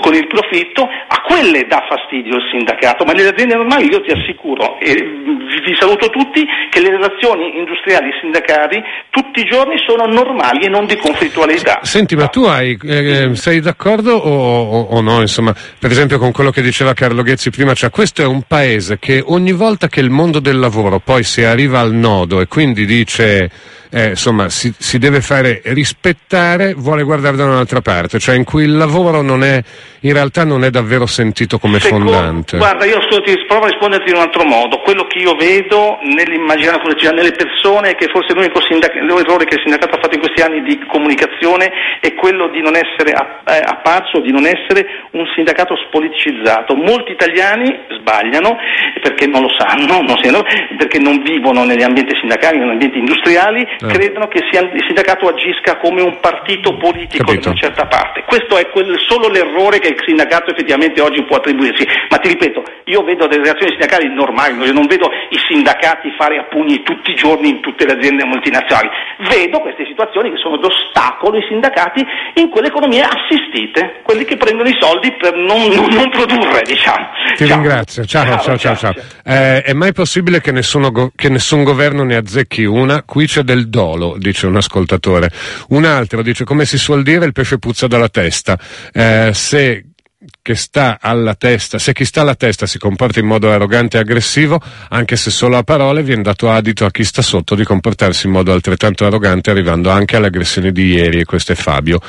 con 0.00 0.14
il 0.14 0.26
profitto, 0.28 0.82
a 0.82 1.20
quelle 1.26 1.66
dà 1.66 1.84
fastidio 1.88 2.36
il 2.36 2.48
sindacato, 2.52 3.04
ma 3.04 3.12
nelle 3.12 3.30
aziende 3.30 3.56
normali 3.56 3.90
io 3.90 4.00
ti 4.02 4.12
assicuro, 4.12 4.78
e 4.78 4.94
vi, 4.94 5.60
vi 5.64 5.74
saluto 5.74 6.08
tutti, 6.08 6.46
che 6.70 6.80
le 6.80 6.90
relazioni 6.90 7.58
industriali 7.58 8.08
e 8.10 8.18
sindacali 8.20 8.80
tutti 9.10 9.40
i 9.40 9.44
giorni 9.44 9.74
sono 9.86 10.04
normali 10.06 10.66
e 10.66 10.68
non 10.68 10.86
di 10.86 10.96
conflittualità. 10.96 11.80
Senti, 11.82 12.14
ma 12.14 12.28
tu 12.28 12.44
hai, 12.44 12.78
eh, 12.84 13.34
sei 13.34 13.60
d'accordo 13.60 14.14
o, 14.14 14.30
o- 14.30 14.86
o 14.90 15.00
no? 15.00 15.20
Insomma, 15.20 15.52
per 15.88 15.96
esempio 15.96 16.18
con 16.18 16.32
quello 16.32 16.50
che 16.50 16.60
diceva 16.60 16.92
Carlo 16.92 17.22
Ghezzi 17.22 17.48
prima, 17.48 17.72
cioè 17.72 17.88
questo 17.88 18.20
è 18.20 18.26
un 18.26 18.42
paese 18.42 18.98
che 18.98 19.22
ogni 19.24 19.52
volta 19.52 19.88
che 19.88 20.00
il 20.00 20.10
mondo 20.10 20.38
del 20.38 20.58
lavoro 20.58 20.98
poi 20.98 21.24
si 21.24 21.44
arriva 21.44 21.80
al 21.80 21.94
nodo 21.94 22.42
e 22.42 22.46
quindi 22.46 22.84
dice, 22.84 23.50
eh, 23.90 24.08
insomma, 24.10 24.48
si, 24.48 24.72
si 24.76 24.98
deve 24.98 25.20
fare 25.20 25.60
rispettare, 25.64 26.74
vuole 26.74 27.02
guardare 27.02 27.36
da 27.36 27.44
un'altra 27.44 27.80
parte, 27.80 28.18
cioè 28.18 28.36
in 28.36 28.44
cui 28.44 28.64
il 28.64 28.76
lavoro 28.76 29.22
non 29.22 29.42
è, 29.42 29.62
in 30.00 30.12
realtà 30.12 30.44
non 30.44 30.64
è 30.64 30.70
davvero 30.70 31.06
sentito 31.06 31.58
come 31.58 31.78
Secondo- 31.78 32.12
fondante. 32.12 32.56
Guarda, 32.58 32.84
io 32.84 32.98
ascolti, 32.98 33.34
provo 33.46 33.64
a 33.64 33.68
risponderti 33.68 34.10
in 34.10 34.16
un 34.16 34.22
altro 34.22 34.44
modo. 34.44 34.78
Quello 34.80 35.06
che 35.06 35.18
io 35.18 35.34
vedo 35.34 35.98
nell'immaginario 36.02 36.80
collettivo, 36.80 37.12
nelle 37.12 37.32
persone, 37.32 37.94
che 37.94 38.08
forse 38.12 38.34
l'unico 38.34 38.60
sindac- 38.60 38.94
l'errore 38.94 39.44
che 39.44 39.54
il 39.56 39.62
sindacato 39.64 39.96
ha 39.96 40.00
fatto 40.00 40.14
in 40.14 40.20
questi 40.20 40.42
anni 40.42 40.62
di 40.62 40.78
comunicazione 40.86 41.70
è 42.00 42.14
quello 42.14 42.48
di 42.48 42.60
non 42.60 42.76
essere 42.76 43.12
app- 43.12 43.48
eh, 43.48 43.60
apparso, 43.64 44.20
di 44.20 44.32
non 44.32 44.46
essere 44.46 44.86
un 45.12 45.24
sindacato 45.34 45.74
spoliticizzato. 45.88 46.74
Molti 46.74 47.12
italiani 47.12 47.74
sbagliano 47.98 48.56
perché 49.02 49.26
non 49.26 49.42
lo 49.42 49.50
sanno, 49.56 50.00
non 50.02 50.16
sanno, 50.22 50.42
perché 50.76 50.98
non 50.98 51.22
vivono 51.22 51.64
negli 51.64 51.82
ambienti 51.82 52.14
sindacali, 52.18 52.58
negli 52.58 52.70
ambienti 52.70 52.98
industriali 52.98 53.66
credono 53.86 54.28
che 54.28 54.40
sia, 54.50 54.60
il 54.62 54.82
sindacato 54.86 55.28
agisca 55.28 55.76
come 55.78 56.00
un 56.02 56.18
partito 56.20 56.76
politico 56.76 57.24
Capito. 57.24 57.40
di 57.40 57.46
una 57.48 57.56
certa 57.56 57.86
parte. 57.86 58.24
Questo 58.26 58.58
è 58.58 58.68
quel- 58.70 58.98
solo 59.06 59.28
l'errore 59.28 59.78
che 59.78 59.88
il 59.88 60.02
sindacato 60.04 60.50
effettivamente 60.50 61.00
oggi 61.00 61.22
può 61.24 61.36
attribuirsi. 61.36 61.86
Ma 62.10 62.18
ti 62.18 62.28
ripeto, 62.28 62.62
io 62.84 63.02
vedo 63.04 63.26
delle 63.26 63.44
reazioni 63.44 63.70
sindacali 63.72 64.12
normali, 64.12 64.56
io 64.58 64.72
non 64.72 64.86
vedo 64.86 65.08
i 65.30 65.38
sindacati 65.48 66.10
fare 66.18 66.38
a 66.38 66.44
pugni 66.44 66.82
tutti 66.82 67.10
i 67.12 67.14
giorni 67.14 67.48
in 67.50 67.60
tutte 67.60 67.86
le 67.86 67.92
aziende 67.92 68.24
multinazionali. 68.24 68.88
Vedo 69.28 69.60
queste 69.60 69.84
situazioni 69.86 70.30
che 70.30 70.36
sono 70.38 70.56
d'ostacolo 70.58 71.36
ai 71.36 71.44
sindacati 71.48 72.04
in 72.34 72.48
quelle 72.50 72.68
economie 72.68 73.02
assistite, 73.02 74.00
quelli 74.02 74.24
che 74.24 74.36
prendono 74.36 74.68
i 74.68 74.76
soldi 74.78 75.12
per 75.18 75.34
non, 75.34 75.68
non- 75.68 75.88
non 75.90 76.10
produrre, 76.10 76.62
diciamo. 76.64 77.06
Ti 77.36 77.46
Ciao. 77.46 77.56
ringrazio, 77.56 78.04
ciao, 78.04 78.38
ciao, 78.40 78.56
ciao, 78.58 78.76
ciao. 78.76 78.94
Eh, 79.24 79.62
è 79.62 79.72
mai 79.72 79.92
possibile 79.92 80.40
che, 80.40 80.52
nessuno 80.52 80.90
go- 80.90 81.10
che 81.14 81.28
nessun 81.28 81.62
governo 81.64 82.02
ne 82.04 82.16
azzecchi 82.16 82.64
una? 82.64 83.02
Qui 83.04 83.26
c'è 83.26 83.42
del 83.42 83.67
dolo, 83.68 84.16
dice 84.18 84.46
un 84.46 84.56
ascoltatore. 84.56 85.30
Un 85.68 85.84
altro 85.84 86.22
dice, 86.22 86.44
come 86.44 86.64
si 86.64 86.78
suol 86.78 87.02
dire, 87.02 87.24
il 87.24 87.32
pesce 87.32 87.58
puzza 87.58 87.86
dalla 87.86 88.08
testa. 88.08 88.58
Eh, 88.92 89.30
se 89.32 89.84
che 90.42 90.54
sta 90.54 90.98
alla 91.00 91.34
testa, 91.34 91.78
se 91.78 91.92
chi 91.92 92.04
sta 92.04 92.22
alla 92.22 92.34
testa 92.34 92.66
si 92.66 92.78
comporta 92.78 93.20
in 93.20 93.26
modo 93.26 93.50
arrogante 93.50 93.96
e 93.96 94.00
aggressivo, 94.00 94.60
anche 94.88 95.16
se 95.16 95.30
solo 95.30 95.56
a 95.56 95.62
parole, 95.62 96.02
viene 96.02 96.22
dato 96.22 96.50
adito 96.50 96.84
a 96.84 96.90
chi 96.90 97.04
sta 97.04 97.22
sotto 97.22 97.54
di 97.54 97.64
comportarsi 97.64 98.26
in 98.26 98.32
modo 98.32 98.52
altrettanto 98.52 99.04
arrogante, 99.04 99.50
arrivando 99.50 99.90
anche 99.90 100.16
alle 100.16 100.28
aggressioni 100.28 100.72
di 100.72 100.92
ieri, 100.92 101.20
e 101.20 101.24
questo 101.24 101.52
è 101.52 101.54
Fabio. 101.54 102.00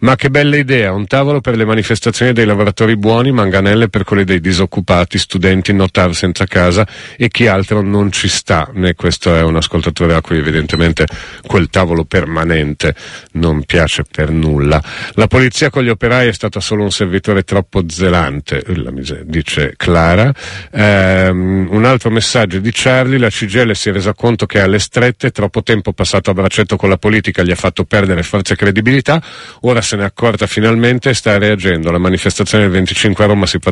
Ma 0.00 0.14
che 0.14 0.28
bella 0.30 0.56
idea, 0.56 0.92
un 0.92 1.06
tavolo 1.06 1.40
per 1.40 1.56
le 1.56 1.64
manifestazioni 1.64 2.32
dei 2.32 2.44
lavoratori 2.44 2.96
buoni, 2.96 3.32
manganelle 3.32 3.88
per 3.88 4.04
quelli 4.04 4.24
dei 4.24 4.40
disoccupati, 4.40 5.16
studenti, 5.18 5.72
notar 5.72 6.14
senza 6.14 6.44
casa 6.44 6.86
e 7.16 7.28
chi 7.28 7.46
altro 7.46 7.80
non 7.80 8.12
ci 8.12 8.28
sta. 8.28 8.70
E 8.74 8.94
questo 8.94 9.34
è 9.34 9.42
un 9.42 9.56
ascoltatore 9.56 10.14
a 10.14 10.20
cui 10.20 10.38
evidentemente 10.38 11.06
quel 11.46 11.68
tavolo 11.70 12.04
permanente 12.04 12.94
non 13.32 13.64
piace 13.64 14.04
per 14.10 14.30
nulla. 14.30 14.82
La 15.14 15.28
polizia 15.28 15.70
con 15.70 15.82
gli 15.82 15.88
operai 15.88 16.28
è 16.28 16.32
stata 16.32 16.60
solo 16.60 16.82
un 16.82 16.92
servitore 16.92 17.44
troppo 17.56 17.84
zelante, 17.88 18.62
eh, 18.62 18.92
miseria, 18.92 19.24
dice 19.24 19.72
Clara. 19.78 20.30
Ehm, 20.72 21.68
un 21.70 21.84
altro 21.86 22.10
messaggio 22.10 22.58
di 22.58 22.70
Charlie, 22.70 23.18
la 23.18 23.30
CGL 23.30 23.72
si 23.74 23.88
è 23.88 23.92
resa 23.92 24.12
conto 24.12 24.44
che 24.44 24.60
alle 24.60 24.78
strette 24.78 25.30
troppo 25.30 25.62
tempo 25.62 25.94
passato 25.94 26.30
a 26.30 26.34
braccetto 26.34 26.76
con 26.76 26.90
la 26.90 26.98
politica 26.98 27.42
gli 27.42 27.50
ha 27.50 27.56
fatto 27.56 27.84
perdere 27.84 28.22
forza 28.22 28.52
e 28.52 28.56
credibilità, 28.56 29.22
ora 29.62 29.80
se 29.80 29.96
ne 29.96 30.02
è 30.02 30.04
accorta 30.04 30.46
finalmente 30.46 31.08
e 31.08 31.14
sta 31.14 31.38
reagendo. 31.38 31.90
La 31.90 31.98
manifestazione 31.98 32.64
del 32.64 32.72
25 32.74 33.24
a 33.24 33.26
Roma 33.26 33.46
si 33.46 33.58
può, 33.58 33.70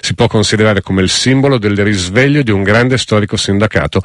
si 0.00 0.14
può 0.14 0.26
considerare 0.26 0.80
come 0.80 1.02
il 1.02 1.10
simbolo 1.10 1.58
del 1.58 1.76
risveglio 1.76 2.40
di 2.40 2.50
un 2.50 2.62
grande 2.62 2.96
storico 2.96 3.36
sindacato. 3.36 4.00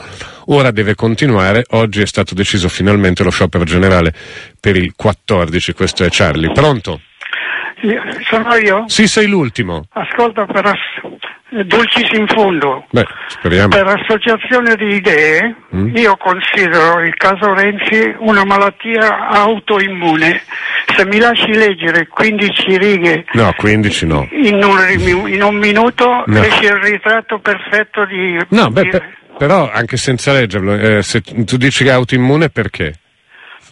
Ora 0.48 0.72
deve 0.72 0.96
continuare, 0.96 1.64
oggi 1.70 2.02
è 2.02 2.06
stato 2.06 2.34
deciso 2.34 2.68
finalmente 2.68 3.24
lo 3.24 3.30
sciopero 3.30 3.64
generale 3.64 4.14
per 4.60 4.76
il 4.76 4.92
14, 4.94 5.72
questo 5.72 6.04
è 6.04 6.10
Charlie. 6.12 6.52
Pronto? 6.52 7.00
Sono 8.30 8.56
io? 8.56 8.84
Sì, 8.88 9.08
sei 9.08 9.28
l'ultimo. 9.28 9.84
Ascolta, 9.92 10.46
per 10.46 10.66
ass- 10.66 11.22
Dulcis 11.66 12.10
in 12.18 12.26
fondo, 12.28 12.84
Beh, 12.90 13.06
speriamo. 13.28 13.68
per 13.68 13.86
associazione 13.86 14.76
di 14.76 14.96
idee, 14.96 15.56
Mm. 15.76 15.96
io 15.96 16.18
considero 16.18 17.00
il 17.02 17.14
caso 17.16 17.54
Renzi 17.54 18.12
una 18.20 18.44
malattia 18.44 19.28
autoimmune. 19.30 20.42
Se 20.96 21.06
mi 21.06 21.20
lasci 21.20 21.54
leggere 21.54 22.08
15 22.08 22.78
righe 22.78 23.26
No, 23.34 23.54
15 23.56 24.06
no. 24.08 24.28
in 24.32 24.64
un, 24.64 25.28
in 25.30 25.44
un 25.44 25.56
minuto, 25.58 26.24
No. 26.26 26.42
esce 26.42 26.66
il 26.66 26.80
ritratto 26.82 27.38
perfetto 27.40 28.04
di... 28.06 28.36
No, 28.50 28.70
beh, 28.70 28.88
per- 28.88 29.10
però 29.38 29.70
anche 29.72 29.98
senza 29.98 30.32
leggerlo, 30.34 30.74
eh, 30.74 31.04
se 31.04 31.22
tu 31.22 31.58
dici 31.58 31.84
che 31.84 31.92
è 31.92 31.94
autoimmune 31.94 32.50
perché? 32.50 32.96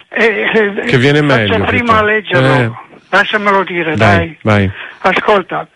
eh, 0.09 0.51
eh, 0.53 0.81
Che 0.85 0.97
viene 0.99 1.21
meglio, 1.21 1.63
prima 1.65 1.93
Vito. 1.93 2.05
leggerlo, 2.05 2.53
Eh. 2.53 2.71
Lasciamelo 3.11 3.63
dire, 3.63 3.95
Dai, 3.95 4.17
dai. 4.17 4.37
vai. 4.41 4.71
Ascolta, 5.01 5.67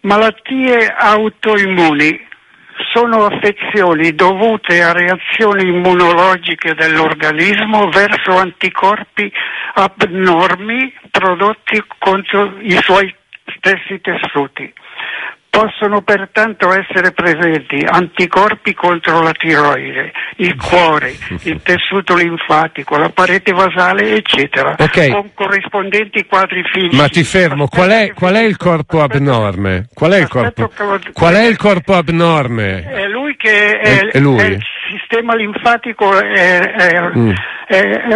malattie 0.00 0.94
autoimmuni 0.96 2.32
sono 2.92 3.26
affezioni 3.26 4.14
dovute 4.14 4.82
a 4.82 4.92
reazioni 4.92 5.68
immunologiche 5.68 6.74
dell'organismo 6.74 7.88
verso 7.88 8.36
anticorpi 8.36 9.30
abnormi 9.74 10.92
prodotti 11.10 11.82
contro 11.98 12.56
i 12.60 12.76
suoi 12.82 13.14
stessi 13.56 14.00
tessuti. 14.00 14.72
Possono 15.54 16.02
pertanto 16.02 16.68
essere 16.72 17.12
presenti 17.12 17.84
anticorpi 17.86 18.74
contro 18.74 19.20
la 19.22 19.30
tiroide, 19.32 20.10
il 20.38 20.56
cuore, 20.60 21.14
il 21.44 21.60
tessuto 21.62 22.16
linfatico, 22.16 22.96
la 22.96 23.10
parete 23.10 23.52
basale, 23.52 24.16
eccetera, 24.16 24.74
Ok. 24.78 25.10
con 25.12 25.30
corrispondenti 25.32 26.26
quadri 26.26 26.62
fisici. 26.72 26.96
Ma 26.96 27.06
ti 27.08 27.22
fermo, 27.22 27.68
qual 27.68 27.90
è, 27.90 28.12
qual 28.14 28.34
è 28.34 28.42
il 28.42 28.56
corpo 28.56 29.00
abnorme? 29.00 29.86
Qual 29.94 30.10
è 30.10 30.18
il 30.18 30.28
corpo, 30.28 30.70
qual 31.12 31.34
è 31.34 31.46
il 31.46 31.56
corpo 31.56 31.94
abnorme? 31.94 32.82
È 32.90 33.06
lui 33.06 33.36
che 33.36 33.78
è, 33.78 33.98
È- 34.00 34.10
è 34.10 34.18
lui? 34.18 34.42
il 34.44 34.60
sistema 34.90 35.34
linfatico, 35.36 36.18
è, 36.18 37.12
Mm. 37.16 37.30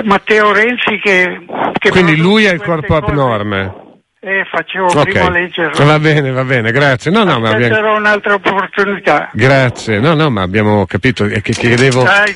Matteo 0.04 0.52
Renzi 0.52 0.98
che... 1.02 1.40
che 1.78 1.90
Quindi 1.90 2.16
lui 2.16 2.44
è 2.44 2.52
il 2.52 2.60
corpo 2.62 2.98
cose. 2.98 3.04
abnorme. 3.12 3.86
Eh, 4.20 4.44
facevo 4.50 4.86
Ok, 4.86 5.02
prima 5.10 5.30
leggerlo. 5.30 5.84
va 5.84 5.98
bene, 6.00 6.32
va 6.32 6.42
bene, 6.42 6.72
grazie. 6.72 7.10
No, 7.12 7.22
no, 7.22 7.38
ma 7.38 7.50
abbiamo... 7.50 7.94
Un'altra 7.96 8.34
opportunità. 8.34 9.30
Grazie, 9.32 10.00
no, 10.00 10.14
no, 10.14 10.28
ma 10.28 10.42
abbiamo 10.42 10.86
capito 10.86 11.24
e 11.24 11.40
che 11.40 11.52
chiedevo... 11.52 12.02
Dai, 12.02 12.34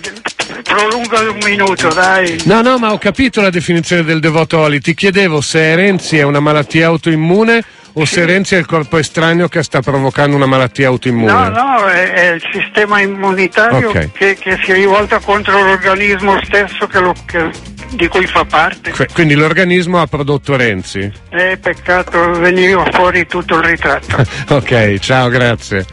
prolunga 0.62 1.20
un 1.28 1.38
minuto, 1.44 1.88
dai. 1.92 2.40
No, 2.44 2.62
no, 2.62 2.78
ma 2.78 2.92
ho 2.92 2.98
capito 2.98 3.40
la 3.40 3.50
definizione 3.50 4.04
del 4.04 4.20
devoto 4.20 4.58
Oli. 4.58 4.80
Ti 4.80 4.94
chiedevo 4.94 5.40
se 5.40 5.74
Renzi 5.74 6.18
è 6.18 6.22
una 6.22 6.40
malattia 6.40 6.86
autoimmune 6.86 7.64
o 7.94 8.04
se 8.04 8.24
Renzi 8.24 8.54
è 8.54 8.58
il 8.58 8.66
corpo 8.66 8.96
estraneo 8.96 9.48
che 9.48 9.62
sta 9.62 9.80
provocando 9.80 10.34
una 10.36 10.46
malattia 10.46 10.88
autoimmune. 10.88 11.30
No, 11.30 11.48
no, 11.48 11.86
è, 11.86 12.10
è 12.10 12.32
il 12.32 12.42
sistema 12.52 13.00
immunitario 13.00 13.90
Ok. 13.90 14.12
che, 14.12 14.36
che 14.38 14.58
si 14.64 14.72
rivolta 14.72 15.18
contro 15.18 15.62
l'organismo 15.62 16.40
stesso 16.44 16.86
che 16.86 17.00
lo- 17.00 17.14
che- 17.26 17.50
di 17.90 18.08
cui 18.08 18.26
fa 18.26 18.44
parte. 18.46 18.92
Quindi 19.12 19.34
l'organismo 19.34 20.00
ha 20.00 20.06
prodotto 20.06 20.56
Renzi. 20.56 21.12
È 21.28 21.58
peccato 21.60 22.30
veniva 22.40 22.86
fuori 22.90 23.26
tutto 23.26 23.56
il 23.58 23.64
ritratto. 23.64 24.24
ok, 24.56 24.98
ciao, 24.98 25.28
grazie. 25.28 25.84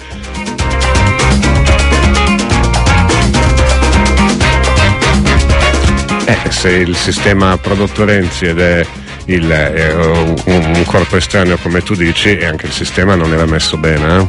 Eh, 6.25 6.51
se 6.51 6.69
il 6.69 6.95
sistema 6.95 7.51
ha 7.51 7.57
prodotto 7.57 8.05
Renzi 8.05 8.45
ed 8.45 8.59
è 8.59 8.85
il, 9.29 9.47
è 9.47 9.93
un, 9.93 10.35
un 10.45 10.83
corpo 10.85 11.17
estraneo 11.17 11.57
come 11.57 11.81
tu 11.81 11.95
dici 11.95 12.37
e 12.37 12.45
anche 12.45 12.65
il 12.65 12.71
sistema 12.71 13.15
non 13.15 13.31
era 13.33 13.45
messo 13.45 13.77
bene. 13.77 14.17
eh? 14.17 14.27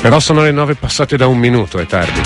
Però 0.00 0.20
sono 0.20 0.42
le 0.42 0.50
nove 0.50 0.74
passate 0.74 1.16
da 1.16 1.26
un 1.26 1.38
minuto, 1.38 1.78
è 1.78 1.86
tardi. 1.86 2.20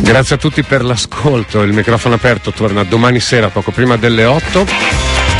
Grazie 0.00 0.34
a 0.34 0.38
tutti 0.38 0.62
per 0.62 0.84
l'ascolto, 0.84 1.62
il 1.62 1.72
microfono 1.72 2.16
aperto 2.16 2.52
torna 2.52 2.82
domani 2.82 3.20
sera 3.20 3.48
poco 3.48 3.70
prima 3.70 3.96
delle 3.96 4.24
8. 4.24 4.66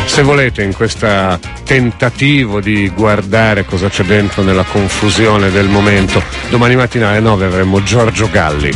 Se 0.07 0.23
volete 0.23 0.63
in 0.63 0.75
questo 0.75 1.39
tentativo 1.65 2.61
di 2.61 2.89
guardare 2.91 3.65
cosa 3.65 3.89
c'è 3.89 4.05
dentro 4.05 4.43
nella 4.43 4.63
confusione 4.63 5.51
del 5.51 5.67
momento, 5.67 6.23
domani 6.51 6.77
mattina 6.77 7.11
alle 7.11 7.21
9 7.21 7.47
avremo 7.47 7.83
Giorgio 7.83 8.31
Galli. 8.31 8.73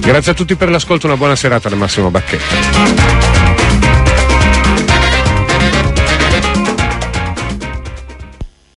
Grazie 0.00 0.32
a 0.32 0.34
tutti 0.34 0.54
per 0.56 0.70
l'ascolto, 0.70 1.06
una 1.06 1.16
buona 1.16 1.36
serata 1.36 1.68
da 1.68 1.76
Massimo 1.76 2.10
Bacchetta. 2.10 3.25